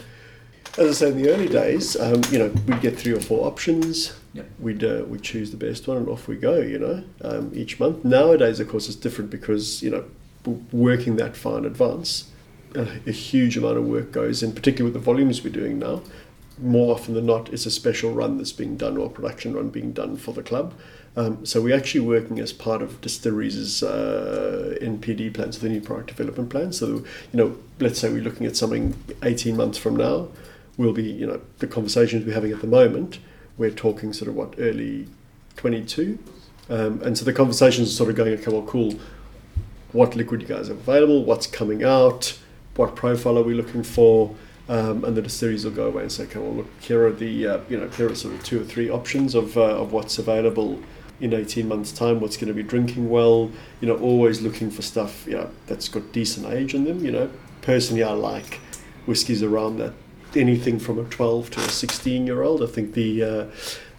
as 0.77 0.89
I 0.89 1.05
say, 1.05 1.11
in 1.11 1.21
the 1.21 1.29
early 1.29 1.47
days, 1.47 1.95
um, 1.95 2.21
you 2.31 2.39
know, 2.39 2.47
we'd 2.67 2.81
get 2.81 2.99
three 2.99 3.13
or 3.13 3.21
four 3.21 3.47
options. 3.47 4.13
Yep. 4.33 4.49
We'd 4.59 4.83
uh, 4.83 5.03
we'd 5.07 5.21
choose 5.21 5.51
the 5.51 5.57
best 5.57 5.87
one, 5.87 5.97
and 5.97 6.09
off 6.09 6.27
we 6.27 6.35
go. 6.35 6.57
You 6.59 6.79
know, 6.79 7.03
um, 7.21 7.51
each 7.53 7.79
month. 7.79 8.03
Nowadays, 8.03 8.59
of 8.59 8.67
course, 8.67 8.87
it's 8.87 8.97
different 8.97 9.31
because 9.31 9.81
you 9.81 9.89
know, 9.89 10.05
working 10.71 11.15
that 11.15 11.37
far 11.37 11.57
in 11.59 11.65
advance, 11.65 12.29
a, 12.75 12.81
a 13.07 13.11
huge 13.11 13.55
amount 13.57 13.77
of 13.77 13.85
work 13.85 14.11
goes 14.11 14.43
in, 14.43 14.51
particularly 14.51 14.91
with 14.91 15.01
the 15.01 15.05
volumes 15.05 15.43
we're 15.43 15.49
doing 15.49 15.79
now. 15.79 16.01
More 16.57 16.93
often 16.93 17.13
than 17.13 17.25
not, 17.25 17.51
it's 17.53 17.65
a 17.65 17.71
special 17.71 18.13
run 18.13 18.37
that's 18.37 18.53
being 18.53 18.77
done 18.77 18.97
or 18.97 19.07
a 19.07 19.09
production 19.09 19.53
run 19.53 19.69
being 19.69 19.91
done 19.91 20.15
for 20.17 20.33
the 20.33 20.43
club. 20.43 20.73
Um, 21.17 21.45
so 21.45 21.61
we're 21.61 21.75
actually 21.75 22.01
working 22.01 22.39
as 22.39 22.51
part 22.51 22.81
of 22.81 22.99
distilleries' 22.99 23.81
uh, 23.81 24.77
NPD 24.81 25.33
plans, 25.33 25.59
the 25.59 25.69
new 25.69 25.79
product 25.79 26.07
development 26.07 26.49
plan. 26.49 26.73
So 26.73 26.87
you 26.87 27.05
know, 27.33 27.57
let's 27.79 27.99
say 27.99 28.11
we're 28.11 28.23
looking 28.23 28.45
at 28.45 28.57
something 28.57 28.95
18 29.23 29.55
months 29.55 29.77
from 29.77 29.95
now, 29.95 30.27
we'll 30.77 30.93
be 30.93 31.03
you 31.03 31.25
know 31.25 31.41
the 31.59 31.67
conversations 31.67 32.25
we're 32.25 32.33
having 32.33 32.51
at 32.51 32.61
the 32.61 32.67
moment. 32.67 33.19
We're 33.57 33.71
talking 33.71 34.11
sort 34.11 34.27
of 34.27 34.35
what 34.35 34.55
early 34.57 35.07
22, 35.55 36.19
um, 36.69 37.01
and 37.01 37.17
so 37.17 37.23
the 37.23 37.33
conversations 37.33 37.89
are 37.89 37.93
sort 37.93 38.09
of 38.09 38.17
going 38.17 38.33
okay, 38.33 38.51
well, 38.51 38.63
cool. 38.63 38.95
What 39.93 40.17
liquid 40.17 40.41
you 40.41 40.47
guys 40.47 40.67
have 40.67 40.77
available? 40.77 41.23
What's 41.23 41.47
coming 41.47 41.85
out? 41.85 42.37
What 42.75 42.97
profile 42.97 43.37
are 43.37 43.43
we 43.43 43.53
looking 43.53 43.83
for? 43.83 44.35
Um, 44.67 45.05
and 45.05 45.15
the 45.15 45.21
distilleries 45.21 45.63
will 45.63 45.71
go 45.71 45.85
away 45.85 46.01
and 46.01 46.11
say, 46.11 46.23
okay, 46.23 46.39
well, 46.39 46.51
look, 46.51 46.67
here 46.81 47.05
are 47.07 47.13
the 47.13 47.47
uh, 47.47 47.59
you 47.69 47.79
know 47.79 47.87
here 47.87 48.11
are 48.11 48.15
sort 48.15 48.33
of 48.33 48.43
two 48.43 48.59
or 48.59 48.65
three 48.65 48.89
options 48.89 49.33
of 49.33 49.55
uh, 49.55 49.61
of 49.61 49.93
what's 49.93 50.17
available 50.17 50.81
in 51.21 51.33
18 51.33 51.67
months 51.67 51.91
time 51.91 52.19
what's 52.19 52.35
going 52.37 52.47
to 52.47 52.53
be 52.53 52.63
drinking 52.63 53.09
well 53.09 53.49
you 53.81 53.87
know 53.87 53.95
always 53.97 54.41
looking 54.41 54.69
for 54.69 54.81
stuff 54.81 55.25
you 55.27 55.33
know 55.33 55.49
that's 55.67 55.87
got 55.87 56.11
decent 56.11 56.45
age 56.47 56.73
in 56.73 56.83
them 56.83 57.03
you 57.05 57.11
know 57.11 57.29
personally 57.61 58.03
i 58.03 58.11
like 58.11 58.55
whiskies 59.05 59.41
around 59.41 59.77
that 59.77 59.93
anything 60.35 60.77
from 60.77 60.99
a 60.99 61.03
12 61.05 61.49
to 61.51 61.59
a 61.61 61.63
16 61.69 62.27
year 62.27 62.41
old 62.43 62.61
i 62.61 62.65
think 62.65 62.93
the 62.93 63.23
uh, 63.23 63.45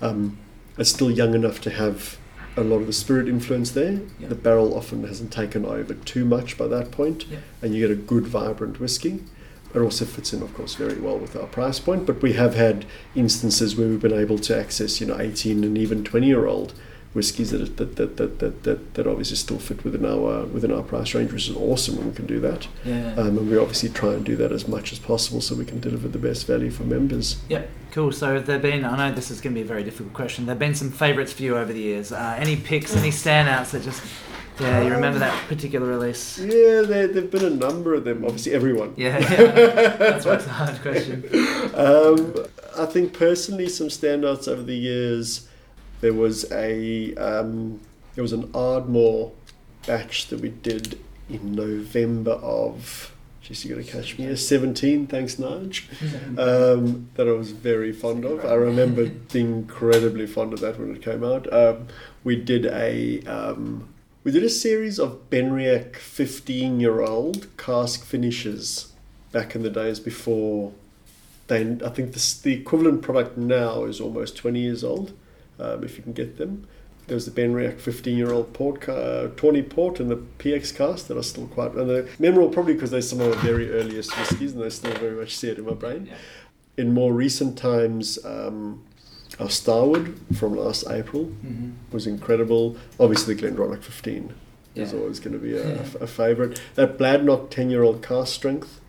um, 0.03 0.37
it's 0.77 0.91
still 0.91 1.11
young 1.11 1.35
enough 1.35 1.61
to 1.63 1.71
have 1.71 2.19
a 2.59 2.63
lot 2.63 2.77
of 2.79 2.87
the 2.87 2.93
spirit 2.93 3.29
influence 3.29 3.71
there 3.71 4.01
Yeah. 4.19 4.29
the 4.29 4.35
barrel 4.35 4.75
often 4.77 5.07
hasn't 5.07 5.33
taken 5.33 5.65
over 5.65 5.95
too 5.95 6.25
much 6.27 6.59
by 6.59 6.67
that 6.69 6.91
point 6.91 7.25
Yeah. 7.31 7.39
and 7.63 7.75
you 7.75 7.87
get 7.87 7.91
a 7.91 8.01
good 8.01 8.27
vibrant 8.27 8.79
whiskey 8.81 9.21
it 9.75 9.81
also 9.81 10.07
fits 10.07 10.33
in, 10.33 10.41
of 10.43 10.55
course, 10.55 10.75
very 10.75 10.99
well 10.99 11.19
with 11.19 11.37
our 11.37 11.47
price 11.49 11.81
point. 11.81 12.07
But 12.07 12.23
we 12.23 12.33
have 12.33 12.55
had 12.55 12.87
instances 13.15 13.77
where 13.77 13.87
we've 13.89 14.01
been 14.01 14.13
able 14.13 14.39
to 14.39 14.57
access, 14.59 15.03
you 15.03 15.07
know, 15.07 15.19
18 15.21 15.65
and 15.65 15.77
even 15.77 16.03
20 16.03 16.27
year 16.27 16.47
old 16.47 16.73
whiskies 17.17 17.51
that 17.51 17.77
that, 17.79 17.97
that, 17.97 18.17
that, 18.19 18.39
that, 18.39 18.63
that, 18.65 18.95
that 18.95 19.07
obviously 19.07 19.37
still 19.37 19.59
fit 19.59 19.83
within 19.83 20.05
our 20.05 20.45
within 20.45 20.71
our 20.71 20.83
price 20.83 21.15
range, 21.15 21.33
which 21.33 21.49
is 21.49 21.57
awesome 21.57 21.97
when 21.97 22.11
we 22.11 22.15
can 22.15 22.27
do 22.27 22.39
that. 22.41 22.69
Yeah. 22.85 23.15
Um, 23.15 23.39
and 23.39 23.51
we 23.51 23.57
obviously 23.57 23.89
try 23.89 24.13
and 24.13 24.25
do 24.25 24.37
that 24.37 24.53
as 24.53 24.69
much 24.69 24.93
as 24.93 24.99
possible 24.99 25.41
so 25.41 25.55
we 25.55 25.65
can 25.65 25.81
deliver 25.81 26.07
the 26.07 26.19
best 26.19 26.47
value 26.47 26.71
for 26.71 26.85
members. 26.85 27.39
Yep, 27.49 27.69
cool. 27.93 28.13
So 28.13 28.35
have 28.35 28.47
there 28.47 28.59
been, 28.59 28.85
I 28.85 28.97
know 28.97 29.15
this 29.15 29.31
is 29.31 29.41
going 29.41 29.55
to 29.55 29.59
be 29.59 29.65
a 29.65 29.69
very 29.69 29.83
difficult 29.83 30.13
question, 30.15 30.47
there 30.47 30.55
have 30.55 30.61
been 30.61 30.75
some 30.75 30.91
favourites 30.91 31.33
for 31.33 31.43
you 31.43 31.57
over 31.57 31.73
the 31.73 31.81
years. 31.81 32.13
Uh, 32.13 32.37
any 32.39 32.55
picks, 32.55 32.95
any 32.95 33.11
standouts 33.11 33.71
that 33.71 33.83
just, 33.83 34.05
yeah, 34.61 34.83
you 34.83 34.91
remember 34.91 35.19
that 35.19 35.49
particular 35.49 35.87
release? 35.87 36.39
Yeah, 36.39 36.83
there 36.83 37.09
there've 37.09 37.31
been 37.31 37.45
a 37.45 37.51
number 37.51 37.95
of 37.95 38.05
them. 38.05 38.25
Obviously, 38.25 38.53
everyone. 38.53 38.95
Yeah, 38.97 39.19
yeah. 39.31 39.97
that's 39.97 40.25
why 40.25 40.35
it's 40.35 40.47
a 40.47 40.51
hard 40.51 40.81
question. 40.81 41.25
Um, 41.75 42.35
I 42.79 42.87
think 42.87 43.13
personally, 43.13 43.69
some 43.69 43.89
standouts 43.89 44.49
over 44.49 44.63
the 44.63 44.77
years. 44.77 45.46
There 46.01 46.13
was 46.13 46.51
a 46.53 47.15
um, 47.15 47.81
there 48.15 48.23
was 48.23 48.33
an 48.33 48.51
Ardmore 48.55 49.33
batch 49.87 50.29
that 50.29 50.41
we 50.41 50.51
did 50.51 50.99
in 51.29 51.55
November 51.55 52.33
of. 52.33 53.13
Jeez, 53.43 53.65
you 53.65 53.77
got 53.77 53.85
to 53.85 53.91
catch 53.91 54.19
me 54.19 54.25
here. 54.25 54.37
Seventeen, 54.37 55.07
thanks, 55.07 55.37
Nige. 55.37 55.85
Um, 56.39 57.09
that 57.15 57.29
I 57.29 57.33
was 57.33 57.53
very 57.53 57.93
fond 57.93 58.25
of. 58.25 58.45
I 58.45 58.55
remember 58.55 59.07
being 59.07 59.53
incredibly 59.59 60.27
fond 60.27 60.53
of 60.53 60.61
that 60.61 60.79
when 60.79 60.95
it 60.95 61.03
came 61.03 61.25
out. 61.25 61.51
Um, 61.53 61.87
we 62.25 62.37
did 62.37 62.67
a 62.67 63.21
um, 63.23 63.89
we 64.25 64.33
did 64.33 64.43
a 64.43 64.51
series 64.51 64.99
of 64.99 65.31
Benriach 65.31 65.97
fifteen 65.97 66.81
year 66.81 67.01
old 67.01 67.57
cask 67.57 68.05
finishes 68.05 68.93
back 69.33 69.55
in 69.55 69.63
the 69.63 69.71
days 69.71 70.01
before 70.01 70.73
they 71.49 71.61
I 71.85 71.91
think 71.91 72.13
this, 72.13 72.39
the 72.39 72.53
equivalent 72.53 73.03
product 73.03 73.37
now 73.37 73.85
is 73.85 74.01
almost 74.01 74.37
20 74.37 74.59
years 74.61 74.83
old, 74.83 75.13
um, 75.59 75.85
if 75.85 75.97
you 75.97 76.03
can 76.03 76.13
get 76.13 76.37
them. 76.39 76.67
There's 77.09 77.25
the 77.25 77.31
Benriach 77.31 77.79
15 77.79 78.17
year 78.19 78.33
old 78.33 78.53
port, 78.53 78.89
uh, 78.89 79.29
Tawny 79.37 79.63
Port 79.63 80.01
and 80.01 80.11
the 80.11 80.17
PX 80.39 80.75
cask 80.75 81.07
that 81.07 81.17
are 81.17 81.23
still 81.23 81.47
quite 81.47 81.73
and 81.75 81.89
they're 81.89 82.09
memorable 82.19 82.49
probably 82.51 82.75
because 82.75 82.91
they're 82.91 83.01
some 83.01 83.21
of 83.21 83.31
the 83.31 83.37
very 83.37 83.71
earliest 83.71 84.11
whiskies 84.19 84.53
and 84.55 84.63
they 84.63 84.71
still 84.71 84.93
very 84.95 85.15
much 85.15 85.37
see 85.37 85.49
it 85.49 85.59
in 85.59 85.65
my 85.67 85.73
brain. 85.75 86.07
Yeah. 86.11 86.15
In 86.79 86.93
more 86.93 87.13
recent 87.13 87.57
times, 87.57 88.19
um, 88.25 88.83
our 89.39 89.49
Starward 89.51 90.19
from 90.37 90.57
last 90.57 90.85
April 90.91 91.27
Mm-hmm. 91.27 91.71
was 91.93 92.07
incredible. 92.09 92.77
Obviously, 92.99 93.35
the 93.35 93.43
Glendronach 93.43 93.83
15 93.83 94.35
is 94.75 94.93
always 94.93 95.21
going 95.21 95.33
to 95.33 95.39
be 95.39 95.55
a, 95.57 95.67
Yeah. 95.77 95.83
a 96.01 96.07
favourite. 96.09 96.61
That 96.75 96.99
Bladnoch 96.99 97.51
10 97.51 97.71
year 97.71 97.83
old 97.85 98.03
cask 98.03 98.35
strength 98.35 98.81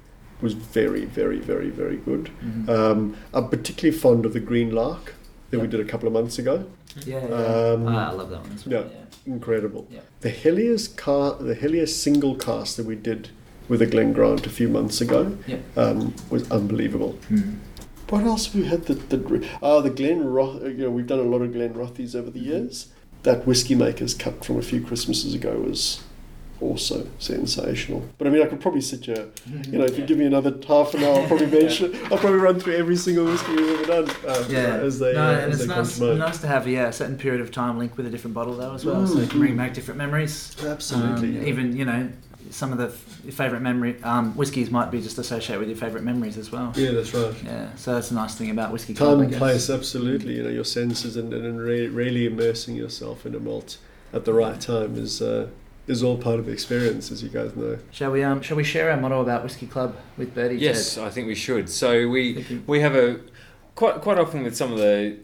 was 0.42 0.54
very, 0.54 1.06
very, 1.06 1.40
very, 1.40 1.70
very 1.70 1.98
good. 1.98 2.30
Mhm. 2.44 2.68
Um, 2.70 3.16
I'm 3.34 3.48
particularly 3.50 3.98
fond 3.98 4.26
of 4.26 4.34
the 4.34 4.40
Green 4.40 4.72
Lark 4.74 5.14
that 5.50 5.60
we 5.60 5.68
did 5.68 5.80
a 5.80 5.86
couple 5.86 6.08
of 6.08 6.14
months 6.14 6.38
ago. 6.40 6.66
yeah, 7.06 7.26
yeah. 7.28 7.34
Um, 7.36 7.88
Ah, 7.88 8.10
I 8.10 8.14
love 8.14 8.30
that 8.30 8.42
one 8.42 8.52
as 8.54 8.66
well. 8.66 8.86
yeah. 8.92 8.98
Incredible. 9.26 9.88
Yeah. 9.90 10.00
The 10.22 10.30
Helios 10.30 10.88
car, 10.88 11.36
the 11.36 11.56
Helios 11.56 11.96
single 11.96 12.36
cask 12.36 12.76
that 12.78 12.86
we 12.86 12.96
did 12.96 13.30
with 13.68 13.82
a 13.82 13.86
Glen 13.86 14.14
Grant 14.14 14.46
a 14.46 14.50
few 14.50 14.70
months 14.70 15.02
ago 15.02 15.38
Yeah. 15.48 15.58
um, 15.76 16.14
was 16.30 16.50
unbelievable. 16.52 17.18
Mm. 17.30 17.58
What 18.10 18.24
else 18.24 18.46
have 18.46 18.56
we 18.56 18.66
had? 18.66 18.86
The 18.86 18.94
the 18.94 19.46
oh, 19.62 19.82
the 19.82 19.90
Glen 19.90 20.24
Roth. 20.24 20.64
You 20.64 20.74
know, 20.86 20.90
we've 20.92 21.08
done 21.08 21.20
a 21.20 21.24
lot 21.24 21.42
of 21.42 21.52
Glenrothes 21.52 22.16
over 22.16 22.30
the 22.30 22.40
years. 22.40 22.88
That 23.24 23.46
whiskey 23.46 23.76
maker's 23.76 24.14
cut 24.14 24.46
from 24.46 24.58
a 24.58 24.62
few 24.62 24.80
Christmases 24.82 25.34
ago 25.34 25.60
was 25.60 26.02
also 26.60 27.08
sensational. 27.20 28.04
But 28.18 28.28
I 28.28 28.30
mean, 28.32 28.42
I 28.42 28.48
could 28.48 28.60
probably 28.60 28.82
sit 28.82 29.06
here, 29.06 29.28
you 29.70 29.78
know, 29.78 29.86
if 29.86 29.98
you 29.98 30.06
give 30.06 30.18
me 30.18 30.26
another 30.26 30.56
half 30.68 30.94
an 30.94 31.04
hour, 31.04 31.22
I'll 31.22 31.28
probably 31.28 31.46
mention, 31.62 31.96
I'll 32.06 32.18
probably 32.18 32.40
run 32.40 32.60
through 32.60 32.76
every 32.76 32.96
single 32.96 33.26
whiskey 33.26 33.56
we've 33.56 33.80
ever 33.80 34.04
done 34.04 34.16
uh, 34.28 34.46
Yeah, 34.50 34.78
as 34.78 35.00
they, 35.00 35.14
no, 35.14 35.22
uh, 35.28 35.32
and 35.32 35.54
as 35.54 35.60
it's 35.62 35.70
they 35.70 35.76
nice, 35.76 35.98
to 36.00 36.16
nice 36.16 36.42
to 36.42 36.48
have 36.48 36.68
yeah, 36.68 36.88
a 36.88 36.94
certain 36.94 37.18
period 37.18 37.42
of 37.42 37.52
time 37.52 37.78
linked 37.78 37.98
with 37.98 38.08
a 38.08 38.10
different 38.10 38.34
bottle 38.34 38.56
though 38.56 38.74
as 38.74 38.86
well, 38.86 39.06
so 39.06 39.20
you 39.20 39.28
can 39.28 39.40
bring 39.40 39.58
back 39.58 39.74
different 39.74 39.98
memories. 39.98 40.56
Absolutely. 40.64 41.30
Um, 41.30 41.44
yeah. 41.44 41.50
Even 41.50 41.76
you 41.76 41.86
know, 41.86 42.10
some 42.50 42.72
of 42.72 42.78
the 42.78 42.86
f- 42.88 43.34
favourite 43.36 43.62
memory 43.62 44.02
um, 44.04 44.34
whiskies 44.36 44.72
might 44.72 44.90
be 44.90 45.02
just 45.02 45.18
associated 45.18 45.60
with 45.60 45.70
your 45.70 45.78
favourite 45.78 46.04
memories 46.06 46.38
as 46.38 46.52
well. 46.52 46.72
Yeah, 46.76 46.92
that's 46.92 47.14
right. 47.14 47.34
Yeah, 47.44 47.76
so 47.76 47.94
that's 47.94 48.12
a 48.12 48.14
nice 48.14 48.36
thing 48.36 48.50
about 48.50 48.72
whiskey. 48.72 48.94
Time 48.94 49.20
and 49.20 49.34
place, 49.34 49.70
absolutely. 49.70 50.38
You 50.38 50.44
know, 50.44 50.50
your 50.50 50.64
senses 50.64 51.18
and, 51.18 51.34
and, 51.34 51.46
and 51.46 51.60
re- 51.60 51.88
really 51.88 52.26
immersing 52.26 52.76
yourself 52.76 53.26
in 53.26 53.36
a 53.36 53.40
malt 53.40 53.78
at 54.14 54.24
the 54.26 54.34
right 54.34 54.60
time 54.62 54.96
is 54.98 55.22
uh, 55.22 55.50
is 55.88 56.04
all 56.04 56.18
part 56.18 56.40
of 56.40 56.46
the 56.46 56.52
experience, 56.52 57.12
as 57.12 57.24
you 57.24 57.30
guys 57.30 57.56
know. 57.56 57.78
Shall 57.92 58.12
we 58.12 58.24
um 58.24 58.42
shall 58.42 58.58
we 58.58 58.64
share 58.64 58.92
our 58.92 58.98
motto 59.00 59.22
about 59.22 59.44
whiskey 59.44 59.68
club 59.68 59.96
with 60.18 60.36
Bertie? 60.36 60.58
Yes, 60.58 60.98
I 60.98 61.10
think 61.10 61.28
we 61.28 61.36
should. 61.36 61.70
So 61.70 62.08
we 62.10 62.46
we 62.68 62.82
have 62.82 62.96
a 62.96 63.20
quite 63.76 64.02
quite 64.02 64.18
often 64.18 64.44
with 64.44 64.56
some 64.56 64.72
of 64.72 64.78
the 64.78 65.18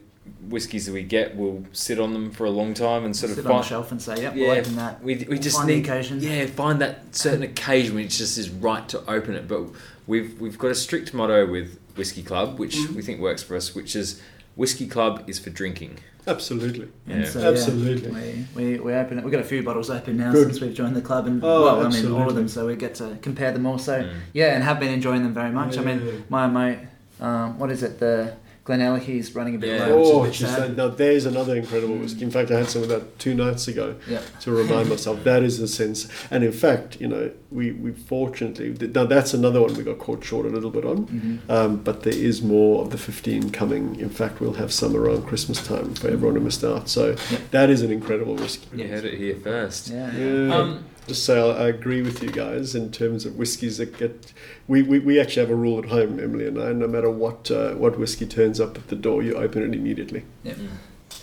whiskies 0.48 0.86
that 0.86 0.92
we 0.92 1.02
get, 1.02 1.36
we'll 1.36 1.62
sit 1.72 1.98
on 2.00 2.14
them 2.14 2.30
for 2.30 2.46
a 2.46 2.50
long 2.50 2.72
time 2.72 3.04
and 3.04 3.14
sort 3.14 3.30
Sit 3.32 3.40
of 3.44 3.50
on 3.50 3.58
the 3.58 3.62
shelf 3.62 3.92
and 3.92 4.00
say, 4.00 4.22
"Yep, 4.22 4.36
Yeah, 4.36 4.48
we'll 4.48 4.58
open 4.58 4.76
that." 4.76 5.02
We, 5.04 5.16
we 5.16 5.24
We'll 5.24 5.38
just 5.38 5.56
find 5.58 5.68
need 5.68 5.84
occasion. 5.84 6.20
yeah 6.22 6.46
find 6.46 6.80
that 6.80 7.14
certain 7.14 7.42
occasion 7.52 7.94
when 7.94 8.04
it 8.04 8.08
just 8.08 8.38
is 8.38 8.48
right 8.48 8.88
to 8.88 9.00
open 9.10 9.34
it. 9.34 9.46
But 9.46 9.64
we've 10.06 10.40
we've 10.40 10.58
got 10.58 10.70
a 10.70 10.74
strict 10.74 11.12
motto 11.12 11.46
with 11.50 11.78
Whiskey 11.96 12.22
Club, 12.22 12.58
which 12.58 12.76
Mm-hmm. 12.76 12.94
we 12.96 13.02
think 13.02 13.20
works 13.20 13.42
for 13.42 13.54
us, 13.54 13.74
which 13.74 13.94
is 13.94 14.22
Whiskey 14.56 14.86
Club 14.86 15.24
is 15.26 15.38
for 15.38 15.50
drinking. 15.50 15.98
Absolutely. 16.26 16.88
Yeah. 17.06 17.24
so, 17.24 17.40
yeah, 17.40 17.48
Absolutely. 17.48 18.10
we, 18.10 18.46
we, 18.54 18.80
we 18.80 18.92
open 18.94 19.18
it. 19.18 19.24
We've 19.24 19.32
got 19.32 19.40
a 19.40 19.44
few 19.44 19.62
bottles 19.62 19.90
open 19.90 20.16
now 20.16 20.32
Good. 20.32 20.48
since 20.48 20.60
we've 20.60 20.74
joined 20.74 20.96
the 20.96 21.02
club, 21.02 21.26
and 21.26 21.42
Oh, 21.44 21.64
well, 21.64 21.86
I 21.86 21.90
mean 21.90 22.10
all 22.12 22.28
of 22.28 22.34
them, 22.34 22.48
so 22.48 22.66
we 22.66 22.76
get 22.76 22.94
to 22.96 23.18
compare 23.22 23.52
them 23.52 23.66
all. 23.66 23.78
So 23.78 24.02
Mm. 24.02 24.12
yeah, 24.32 24.54
and 24.54 24.64
have 24.64 24.80
been 24.80 24.92
enjoying 24.92 25.22
them 25.22 25.34
very 25.34 25.50
much. 25.50 25.76
I 25.78 25.82
mean, 25.84 26.24
my 26.28 26.46
my 26.46 26.78
um, 27.20 27.58
what 27.58 27.70
is 27.70 27.82
it? 27.82 27.98
The 28.00 28.34
GlenAllachie's 28.64 29.34
running 29.34 29.56
a 29.56 29.58
bit 29.58 29.78
Yeah. 29.78 29.86
low, 29.88 30.02
Oh, 30.04 30.22
which 30.22 30.40
is 30.40 30.50
a 30.50 30.60
bit 30.60 30.68
that, 30.68 30.76
now 30.76 30.88
there's 30.88 31.26
another 31.26 31.54
incredible 31.54 31.96
whiskey. 31.96 32.22
In 32.24 32.30
fact, 32.30 32.50
I 32.50 32.58
had 32.58 32.68
some 32.70 32.82
of 32.82 32.88
that 32.88 33.18
two 33.18 33.34
nights 33.34 33.68
ago 33.68 33.94
Yeah. 34.08 34.20
to 34.40 34.52
remind 34.52 34.88
myself 34.88 35.22
that 35.24 35.42
is 35.42 35.58
the 35.58 35.68
sense. 35.68 36.08
And 36.30 36.42
in 36.42 36.52
fact, 36.52 36.98
you 36.98 37.06
know, 37.08 37.30
we, 37.50 37.72
we 37.72 37.92
fortunately, 37.92 38.74
now 38.94 39.04
that's 39.04 39.34
another 39.34 39.60
one 39.60 39.74
we 39.74 39.84
got 39.84 39.98
caught 39.98 40.24
short 40.24 40.46
a 40.46 40.48
little 40.48 40.70
bit 40.70 40.84
on. 40.86 41.06
Mhm. 41.46 41.50
Um, 41.50 41.76
but 41.84 42.04
there 42.04 42.14
is 42.16 42.40
more 42.42 42.80
of 42.82 42.90
the 42.90 42.96
15 42.98 43.50
coming. 43.50 43.96
In 44.00 44.08
fact, 44.08 44.40
we'll 44.40 44.54
have 44.54 44.72
some 44.72 44.96
around 44.96 45.26
Christmas 45.26 45.62
time 45.64 45.92
for 45.94 46.08
everyone 46.08 46.34
to 46.36 46.40
missed 46.40 46.64
out. 46.64 46.88
So 46.88 47.16
Yeah. 47.30 47.38
that 47.50 47.68
is 47.68 47.82
an 47.82 47.90
incredible 47.92 48.34
whiskey. 48.34 48.66
You 48.74 48.88
heard 48.88 49.04
it 49.04 49.18
here 49.18 49.36
first. 49.42 49.90
Yeah. 49.90 50.10
Yeah. 50.16 50.54
Um, 50.56 50.78
Just 51.06 51.24
say 51.24 51.38
I, 51.38 51.64
I 51.64 51.68
agree 51.68 52.02
with 52.02 52.22
you 52.22 52.30
guys 52.30 52.74
in 52.74 52.90
terms 52.90 53.26
of 53.26 53.36
whiskies 53.36 53.78
that 53.78 53.96
get. 53.98 54.32
We, 54.66 54.82
we, 54.82 54.98
we 54.98 55.20
actually 55.20 55.42
have 55.42 55.50
a 55.50 55.56
rule 55.56 55.78
at 55.78 55.86
home, 55.86 56.18
Emily 56.18 56.46
and 56.46 56.60
I. 56.60 56.72
No 56.72 56.86
matter 56.86 57.10
what 57.10 57.50
uh, 57.50 57.74
what 57.74 57.98
whiskey 57.98 58.26
turns 58.26 58.60
up 58.60 58.76
at 58.76 58.88
the 58.88 58.96
door, 58.96 59.22
you 59.22 59.34
open 59.36 59.62
it 59.62 59.74
immediately. 59.76 60.24
Yeah. 60.42 60.54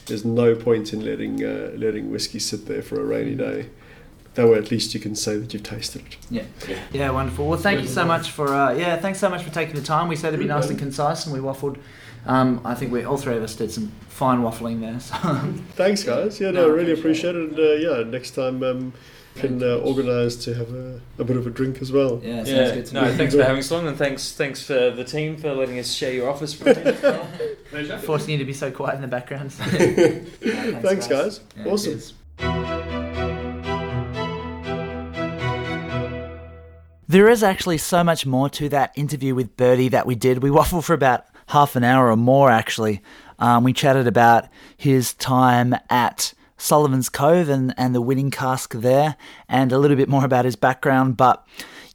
There's 0.05 0.25
no 0.25 0.55
point 0.55 0.93
in 0.93 1.03
letting 1.03 1.43
uh, 1.43 1.71
letting 1.75 2.11
whiskey 2.11 2.39
sit 2.39 2.67
there 2.67 2.82
for 2.82 2.99
a 2.99 3.03
rainy 3.03 3.36
day. 3.36 3.69
That 4.36 4.47
way, 4.47 4.57
at 4.57 4.71
least 4.71 4.93
you 4.93 4.99
can 5.01 5.15
say 5.15 5.38
that 5.38 5.53
you've 5.53 5.63
tasted 5.63 6.03
it. 6.05 6.17
Yeah. 6.29 6.43
Yeah, 6.93 7.09
wonderful. 7.11 7.47
Well, 7.47 7.59
thank 7.59 7.82
you 7.82 7.88
so 7.88 8.05
much 8.05 8.32
for 8.32 8.47
uh, 8.53 8.73
yeah, 8.73 8.97
thanks 8.97 9.19
so 9.19 9.29
much 9.29 9.43
for 9.43 9.51
taking 9.51 9.75
the 9.75 9.82
time. 9.82 10.07
We 10.07 10.15
said 10.15 10.29
it'd 10.29 10.39
be 10.39 10.45
nice 10.45 10.69
and 10.69 10.79
concise, 10.79 11.25
and 11.25 11.34
we 11.34 11.39
waffled. 11.39 11.77
Um, 12.25 12.61
I 12.63 12.75
think 12.75 12.91
we 12.91 13.03
all 13.03 13.17
three 13.17 13.36
of 13.36 13.43
us 13.43 13.55
did 13.55 13.71
some 13.71 13.91
fine 14.07 14.39
waffling 14.41 14.79
there. 14.79 14.99
So 14.99 15.15
Thanks, 15.75 16.03
guys. 16.03 16.39
Yeah, 16.39 16.51
No, 16.51 16.67
no, 16.67 16.71
I 16.71 16.75
really 16.75 16.91
appreciate 16.93 17.36
appreciate 17.36 17.59
it. 17.59 17.82
And 17.82 17.89
uh, 17.89 18.03
yeah, 18.03 18.09
next 18.09 18.32
time 18.32 18.61
um, 18.63 18.93
can 19.36 19.63
uh, 19.63 19.77
organise 19.77 20.36
to 20.45 20.53
have 20.53 20.73
a, 20.73 20.99
a 21.17 21.23
bit 21.23 21.38
of 21.38 21.47
a 21.47 21.49
drink 21.49 21.82
as 21.82 21.91
well. 21.91 22.19
yeah, 22.23 22.38
sounds 22.38 22.49
Yeah, 22.49 22.75
good 22.75 22.86
to 22.88 22.93
no, 22.95 23.05
me. 23.05 23.15
thanks 23.17 23.34
for 23.36 23.43
having 23.43 23.59
us 23.59 23.71
along, 23.71 23.88
and 23.88 23.97
thanks 23.97 24.32
thanks 24.34 24.61
for 24.63 24.91
the 24.91 25.03
team 25.03 25.38
for 25.38 25.53
letting 25.53 25.79
us 25.79 25.91
share 25.93 26.13
your 26.13 26.29
office 26.29 26.53
for 26.53 26.69
a 26.71 26.75
minute. 26.75 27.69
Pleasure. 27.69 27.97
Forcing 27.99 28.32
you 28.32 28.38
to 28.39 28.45
be 28.45 28.53
so 28.53 28.71
quiet 28.71 28.95
in 28.95 29.01
the 29.01 29.07
background. 29.07 29.51
Yeah, 30.41 30.79
Thanks, 30.82 31.07
guys. 31.07 31.39
Yeah, 31.57 31.65
awesome. 31.71 31.91
cheers. 31.93 32.13
There 37.07 37.27
is 37.27 37.43
actually 37.43 37.77
so 37.77 38.03
much 38.05 38.25
more 38.25 38.49
to 38.51 38.69
that 38.69 38.93
interview 38.95 39.36
with 39.36 39.57
Bertie 39.57 39.89
that 39.89 40.05
we 40.05 40.15
did. 40.15 40.41
We 40.41 40.49
waffled 40.49 40.86
for 40.86 40.93
about 40.93 41.25
half 41.47 41.75
an 41.75 41.84
hour 41.84 42.09
or 42.09 42.15
more, 42.15 42.49
actually. 42.49 43.01
Um, 43.38 43.65
we 43.65 43.73
chatted 43.73 44.07
about 44.07 44.45
his 44.77 45.13
time 45.15 45.75
at 45.89 46.34
Sullivan's 46.62 47.09
Cove 47.09 47.49
and, 47.49 47.74
and 47.76 47.95
the 47.95 48.01
winning 48.01 48.30
cask 48.30 48.74
there, 48.76 49.16
and 49.49 49.72
a 49.72 49.80
little 49.80 49.97
bit 49.97 50.07
more 50.07 50.24
about 50.24 50.45
his 50.45 50.55
background. 50.55 51.18
But 51.18 51.45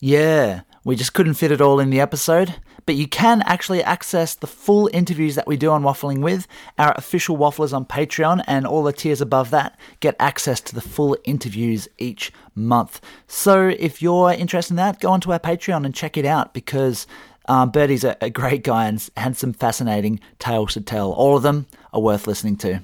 yeah, 0.00 0.62
we 0.84 0.96
just 0.96 1.14
couldn't 1.14 1.34
fit 1.34 1.52
it 1.52 1.60
all 1.60 1.78
in 1.78 1.90
the 1.90 2.00
episode. 2.00 2.56
But 2.84 2.94
you 2.94 3.08
can 3.08 3.42
actually 3.46 3.82
access 3.82 4.34
the 4.34 4.46
full 4.46 4.88
interviews 4.92 5.34
that 5.34 5.46
we 5.46 5.56
do 5.56 5.70
on 5.70 5.82
Waffling 5.82 6.20
With. 6.20 6.46
Our 6.78 6.92
official 6.96 7.36
wafflers 7.36 7.72
on 7.72 7.84
Patreon 7.84 8.44
and 8.46 8.66
all 8.66 8.84
the 8.84 8.92
tiers 8.92 9.20
above 9.20 9.50
that 9.50 9.78
get 10.00 10.14
access 10.20 10.60
to 10.62 10.74
the 10.74 10.80
full 10.80 11.16
interviews 11.24 11.88
each 11.98 12.32
month. 12.54 13.00
So 13.26 13.68
if 13.68 14.00
you're 14.00 14.32
interested 14.32 14.72
in 14.72 14.76
that, 14.76 15.00
go 15.00 15.10
onto 15.10 15.32
our 15.32 15.40
Patreon 15.40 15.84
and 15.84 15.94
check 15.94 16.16
it 16.16 16.24
out 16.24 16.54
because 16.54 17.08
um, 17.46 17.70
Bertie's 17.70 18.04
a, 18.04 18.16
a 18.20 18.30
great 18.30 18.62
guy 18.62 18.86
and 18.86 19.08
has 19.16 19.38
some 19.38 19.52
fascinating 19.52 20.20
tales 20.38 20.74
to 20.74 20.80
tell. 20.80 21.12
All 21.12 21.36
of 21.36 21.42
them 21.42 21.66
are 21.92 22.00
worth 22.00 22.28
listening 22.28 22.56
to. 22.58 22.82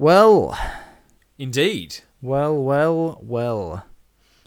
Well, 0.00 0.56
Indeed. 1.38 1.96
well, 2.22 2.54
well, 2.56 3.18
well. 3.20 3.84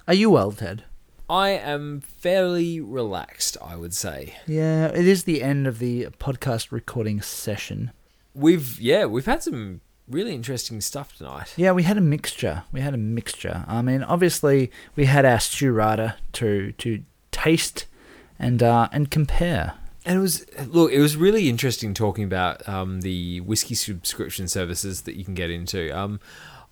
Are 0.08 0.14
you 0.14 0.30
well, 0.30 0.54
Ted? 0.54 0.86
I 1.30 1.50
am 1.50 2.00
fairly 2.00 2.80
relaxed, 2.80 3.58
I 3.62 3.76
would 3.76 3.94
say. 3.94 4.36
Yeah, 4.48 4.88
it 4.88 5.06
is 5.06 5.26
the 5.26 5.44
end 5.44 5.68
of 5.68 5.80
the 5.80 6.06
podcast 6.20 6.72
recording 6.72 7.22
session. 7.22 7.92
We've 8.34 8.80
yeah, 8.80 9.04
we've 9.08 9.26
had 9.26 9.44
some 9.44 9.82
really 10.10 10.34
interesting 10.34 10.80
stuff 10.80 11.18
tonight. 11.18 11.54
Yeah, 11.58 11.74
we 11.74 11.84
had 11.84 11.98
a 11.98 12.02
mixture. 12.02 12.64
We 12.72 12.80
had 12.80 12.94
a 12.94 12.98
mixture. 12.98 13.66
I 13.68 13.82
mean, 13.82 14.04
obviously, 14.04 14.72
we 14.96 15.04
had 15.04 15.26
our 15.26 15.40
Sturata 15.40 16.16
to 16.32 16.72
to 16.72 17.04
taste 17.32 17.88
and 18.40 18.64
uh, 18.64 18.88
and 18.94 19.12
compare. 19.12 19.74
And 20.06 20.18
it 20.18 20.22
was 20.22 20.46
look, 20.68 20.92
it 20.92 21.00
was 21.00 21.16
really 21.16 21.48
interesting 21.50 21.94
talking 21.94 22.24
about 22.24 22.68
um, 22.68 23.02
the 23.02 23.40
whiskey 23.42 23.76
subscription 23.76 24.48
services 24.48 25.02
that 25.04 25.16
you 25.16 25.24
can 25.24 25.36
get 25.36 25.50
into. 25.52 25.96
Um, 25.98 26.20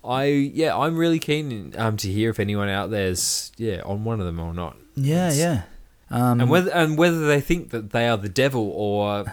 I 0.04 0.24
yeah, 0.24 0.76
I'm 0.76 0.96
really 0.96 1.18
keen 1.18 1.74
um, 1.76 1.96
to 1.98 2.10
hear 2.10 2.30
if 2.30 2.40
anyone 2.40 2.68
out 2.68 2.90
there's 2.90 3.52
yeah 3.56 3.82
on 3.84 4.04
one 4.04 4.18
of 4.18 4.26
them 4.26 4.40
or 4.40 4.52
not, 4.54 4.76
Yeah, 4.96 5.32
yeah. 5.32 5.62
Um, 6.10 6.40
and 6.40 6.50
whether 6.50 6.70
and 6.72 6.98
whether 6.98 7.26
they 7.26 7.40
think 7.40 7.70
that 7.70 7.90
they 7.90 8.08
are 8.08 8.16
the 8.16 8.28
devil 8.28 8.68
or 8.74 9.26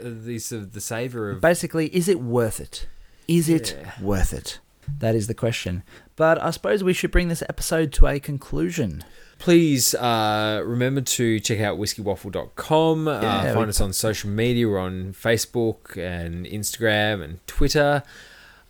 the 0.00 0.36
of 0.52 0.72
the 0.72 0.80
savior 0.80 1.30
of 1.30 1.40
basically, 1.40 1.88
is 1.94 2.08
it 2.08 2.20
worth 2.20 2.60
it? 2.60 2.86
Is 3.28 3.48
it 3.48 3.76
Yeah. 3.78 3.92
worth 4.00 4.32
it? 4.32 4.58
That 4.98 5.14
is 5.14 5.26
the 5.26 5.34
question. 5.34 5.82
But 6.16 6.42
I 6.42 6.50
suppose 6.50 6.82
we 6.82 6.92
should 6.92 7.10
bring 7.10 7.28
this 7.28 7.42
episode 7.48 7.92
to 7.94 8.06
a 8.06 8.18
conclusion. 8.20 9.04
Please 9.42 9.92
uh, 9.96 10.62
remember 10.64 11.00
to 11.00 11.40
check 11.40 11.58
out 11.58 11.76
whiskeywaffle.com. 11.76 13.06
Yeah, 13.08 13.12
uh, 13.12 13.54
find 13.54 13.68
us 13.68 13.80
on 13.80 13.92
social 13.92 14.30
media. 14.30 14.68
We're 14.68 14.78
on 14.78 15.12
Facebook 15.14 15.96
and 15.96 16.46
Instagram 16.46 17.24
and 17.24 17.44
Twitter. 17.48 18.04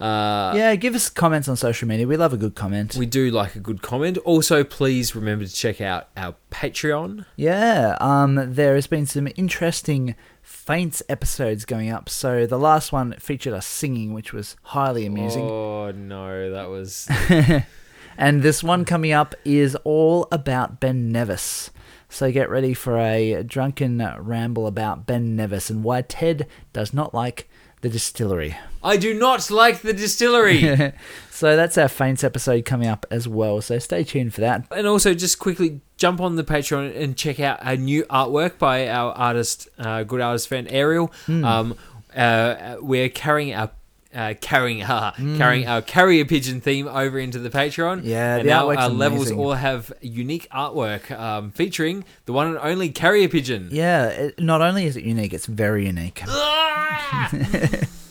Uh, 0.00 0.54
yeah, 0.56 0.74
give 0.76 0.94
us 0.94 1.10
comments 1.10 1.46
on 1.46 1.56
social 1.56 1.86
media. 1.86 2.06
We 2.06 2.16
love 2.16 2.32
a 2.32 2.38
good 2.38 2.54
comment. 2.54 2.96
We 2.96 3.04
do 3.04 3.30
like 3.30 3.54
a 3.54 3.60
good 3.60 3.82
comment. 3.82 4.16
Also, 4.24 4.64
please 4.64 5.14
remember 5.14 5.44
to 5.44 5.52
check 5.52 5.82
out 5.82 6.08
our 6.16 6.36
Patreon. 6.50 7.26
Yeah, 7.36 7.98
um, 8.00 8.54
there 8.54 8.74
has 8.74 8.86
been 8.86 9.04
some 9.04 9.28
interesting 9.36 10.14
Faints 10.40 11.02
episodes 11.08 11.66
going 11.66 11.90
up. 11.90 12.08
So 12.08 12.46
the 12.46 12.58
last 12.58 12.92
one 12.92 13.12
featured 13.18 13.52
us 13.52 13.66
singing, 13.66 14.14
which 14.14 14.32
was 14.32 14.56
highly 14.62 15.04
amusing. 15.04 15.42
Oh 15.42 15.90
no, 15.90 16.50
that 16.50 16.70
was 16.70 17.08
and 18.16 18.42
this 18.42 18.62
one 18.62 18.84
coming 18.84 19.12
up 19.12 19.34
is 19.44 19.76
all 19.84 20.28
about 20.30 20.80
Ben 20.80 21.10
Nevis. 21.10 21.70
So 22.08 22.30
get 22.30 22.50
ready 22.50 22.74
for 22.74 22.98
a 22.98 23.42
drunken 23.42 24.06
ramble 24.18 24.66
about 24.66 25.06
Ben 25.06 25.34
Nevis 25.34 25.70
and 25.70 25.82
why 25.82 26.02
Ted 26.02 26.46
does 26.72 26.92
not 26.92 27.14
like 27.14 27.48
the 27.82 27.88
distillery. 27.88 28.56
I 28.82 28.96
do 28.96 29.12
not 29.12 29.50
like 29.50 29.82
the 29.82 29.92
distillery. 29.92 30.92
so 31.30 31.56
that's 31.56 31.76
our 31.76 31.88
Faints 31.88 32.24
episode 32.24 32.64
coming 32.64 32.88
up 32.88 33.06
as 33.10 33.28
well. 33.28 33.60
So 33.60 33.78
stay 33.78 34.04
tuned 34.04 34.34
for 34.34 34.40
that. 34.40 34.66
and 34.70 34.86
also, 34.86 35.14
just 35.14 35.38
quickly 35.38 35.80
jump 35.96 36.20
on 36.20 36.36
the 36.36 36.44
Patreon 36.44 36.96
and 36.96 37.16
check 37.16 37.40
out 37.40 37.64
our 37.64 37.76
new 37.76 38.04
artwork 38.04 38.58
by 38.58 38.88
our 38.88 39.12
artist, 39.12 39.68
uh, 39.78 40.04
good 40.04 40.20
artist 40.20 40.48
friend 40.48 40.68
Ariel. 40.70 41.12
Hmm. 41.26 41.44
Um, 41.44 41.74
uh, 42.16 42.76
we're 42.80 43.08
carrying 43.08 43.54
our. 43.54 43.70
Uh, 44.14 44.34
carrying 44.40 44.82
uh, 44.82 45.12
carrying 45.38 45.66
our 45.66 45.80
carrier 45.80 46.24
pigeon 46.24 46.60
theme 46.60 46.86
over 46.86 47.18
into 47.18 47.38
the 47.38 47.48
Patreon. 47.48 48.02
Yeah, 48.04 48.36
and 48.36 48.46
the 48.46 48.50
now 48.50 48.70
our 48.70 48.88
levels 48.90 49.28
amazing. 49.28 49.38
all 49.38 49.54
have 49.54 49.92
unique 50.02 50.48
artwork 50.50 51.10
um, 51.18 51.50
featuring 51.50 52.04
the 52.26 52.32
one 52.34 52.48
and 52.48 52.58
only 52.58 52.90
carrier 52.90 53.28
pigeon. 53.28 53.68
Yeah, 53.72 54.08
it, 54.08 54.38
not 54.38 54.60
only 54.60 54.84
is 54.84 54.96
it 54.96 55.04
unique, 55.04 55.32
it's 55.32 55.46
very 55.46 55.86
unique. 55.86 56.22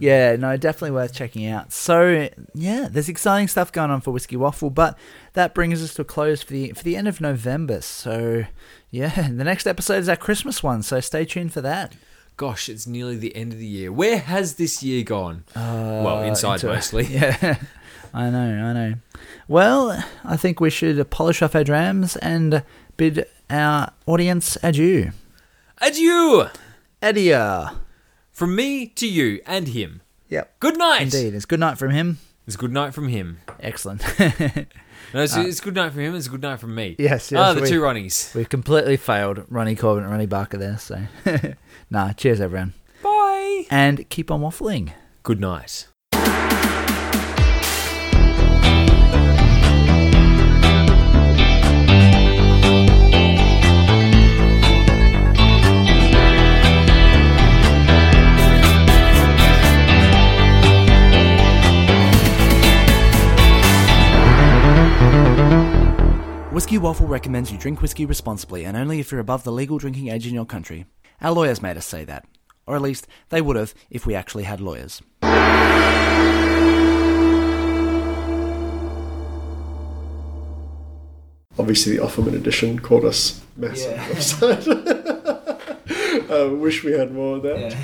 Yeah, 0.00 0.36
no, 0.36 0.56
definitely 0.56 0.92
worth 0.92 1.12
checking 1.12 1.46
out. 1.46 1.72
So, 1.72 2.30
yeah, 2.54 2.88
there's 2.90 3.10
exciting 3.10 3.48
stuff 3.48 3.70
going 3.70 3.90
on 3.90 4.00
for 4.00 4.10
Whiskey 4.12 4.34
Waffle, 4.36 4.70
but 4.70 4.98
that 5.34 5.54
brings 5.54 5.82
us 5.82 5.92
to 5.94 6.02
a 6.02 6.04
close 6.06 6.42
for 6.42 6.54
the 6.54 6.72
for 6.72 6.82
the 6.82 6.96
end 6.96 7.06
of 7.06 7.20
November. 7.20 7.82
So, 7.82 8.46
yeah, 8.90 9.28
the 9.28 9.44
next 9.44 9.66
episode 9.66 9.98
is 9.98 10.08
our 10.08 10.16
Christmas 10.16 10.62
one, 10.62 10.82
so 10.82 11.00
stay 11.00 11.26
tuned 11.26 11.52
for 11.52 11.60
that. 11.60 11.94
Gosh, 12.40 12.70
it's 12.70 12.86
nearly 12.86 13.16
the 13.16 13.36
end 13.36 13.52
of 13.52 13.58
the 13.58 13.66
year. 13.66 13.92
Where 13.92 14.18
has 14.18 14.54
this 14.54 14.82
year 14.82 15.04
gone? 15.04 15.44
Uh, 15.54 16.00
well, 16.02 16.22
inside 16.22 16.54
into- 16.54 16.68
mostly. 16.68 17.04
Yeah, 17.10 17.58
I 18.14 18.30
know, 18.30 18.64
I 18.64 18.72
know. 18.72 18.94
Well, 19.46 20.02
I 20.24 20.38
think 20.38 20.58
we 20.58 20.70
should 20.70 21.10
polish 21.10 21.42
off 21.42 21.54
our 21.54 21.64
drams 21.64 22.16
and 22.16 22.62
bid 22.96 23.26
our 23.50 23.92
audience 24.06 24.56
adieu. 24.62 25.10
Adieu 25.82 26.46
Adieu. 27.02 27.66
from 28.32 28.56
me 28.56 28.86
to 28.86 29.06
you 29.06 29.42
and 29.44 29.68
him. 29.68 30.00
Yep. 30.30 30.60
Good 30.60 30.78
night. 30.78 31.02
Indeed. 31.02 31.34
It's 31.34 31.44
good 31.44 31.60
night 31.60 31.76
from 31.76 31.90
him. 31.90 32.20
It's 32.46 32.56
good 32.56 32.72
night 32.72 32.94
from 32.94 33.08
him. 33.08 33.40
Excellent. 33.60 34.02
No, 35.12 35.22
it's, 35.22 35.36
it's 35.36 35.60
good 35.60 35.74
night 35.74 35.92
from 35.92 36.02
him. 36.02 36.14
It's 36.14 36.28
good 36.28 36.42
night 36.42 36.60
from 36.60 36.72
me. 36.72 36.94
yes, 36.96 37.32
yes. 37.32 37.40
ah, 37.40 37.52
the 37.52 37.62
we- 37.62 37.68
two 37.68 37.80
Ronnies. 37.80 38.32
We've 38.32 38.48
completely 38.48 38.96
failed 38.96 39.44
Ronnie 39.48 39.74
Corbett 39.74 40.04
and 40.04 40.12
Ronnie 40.12 40.26
Barker 40.26 40.56
there, 40.56 40.78
so. 40.78 41.02
nah, 41.90 42.12
cheers, 42.12 42.40
everyone. 42.40 42.74
Bye. 43.02 43.66
And 43.70 44.08
keep 44.08 44.30
on 44.30 44.40
waffling. 44.40 44.92
Good 45.22 45.40
night. 45.40 45.86
Whiskey 66.52 66.76
Waffle 66.78 67.06
recommends 67.06 67.50
you 67.50 67.56
drink 67.56 67.80
whiskey 67.80 68.04
responsibly 68.04 68.64
and 68.66 68.76
only 68.76 69.00
if 69.00 69.10
you're 69.10 69.20
above 69.20 69.44
the 69.44 69.50
legal 69.50 69.78
drinking 69.78 70.08
age 70.08 70.26
in 70.26 70.34
your 70.34 70.44
country. 70.44 70.84
Our 71.22 71.32
lawyers 71.32 71.60
made 71.60 71.76
us 71.76 71.86
say 71.86 72.04
that. 72.04 72.24
Or 72.66 72.76
at 72.76 72.82
least, 72.82 73.06
they 73.28 73.42
would 73.42 73.56
have 73.56 73.74
if 73.90 74.06
we 74.06 74.14
actually 74.14 74.44
had 74.44 74.60
lawyers. 74.60 75.02
Obviously, 81.58 81.96
the 81.96 82.02
Offerman 82.02 82.34
edition 82.34 82.78
caught 82.78 83.04
us 83.04 83.44
massive. 83.56 84.42
uh, 86.30 86.48
wish 86.56 86.82
we 86.84 86.92
had 86.92 87.12
more 87.12 87.36
of 87.36 87.42
that. 87.42 87.76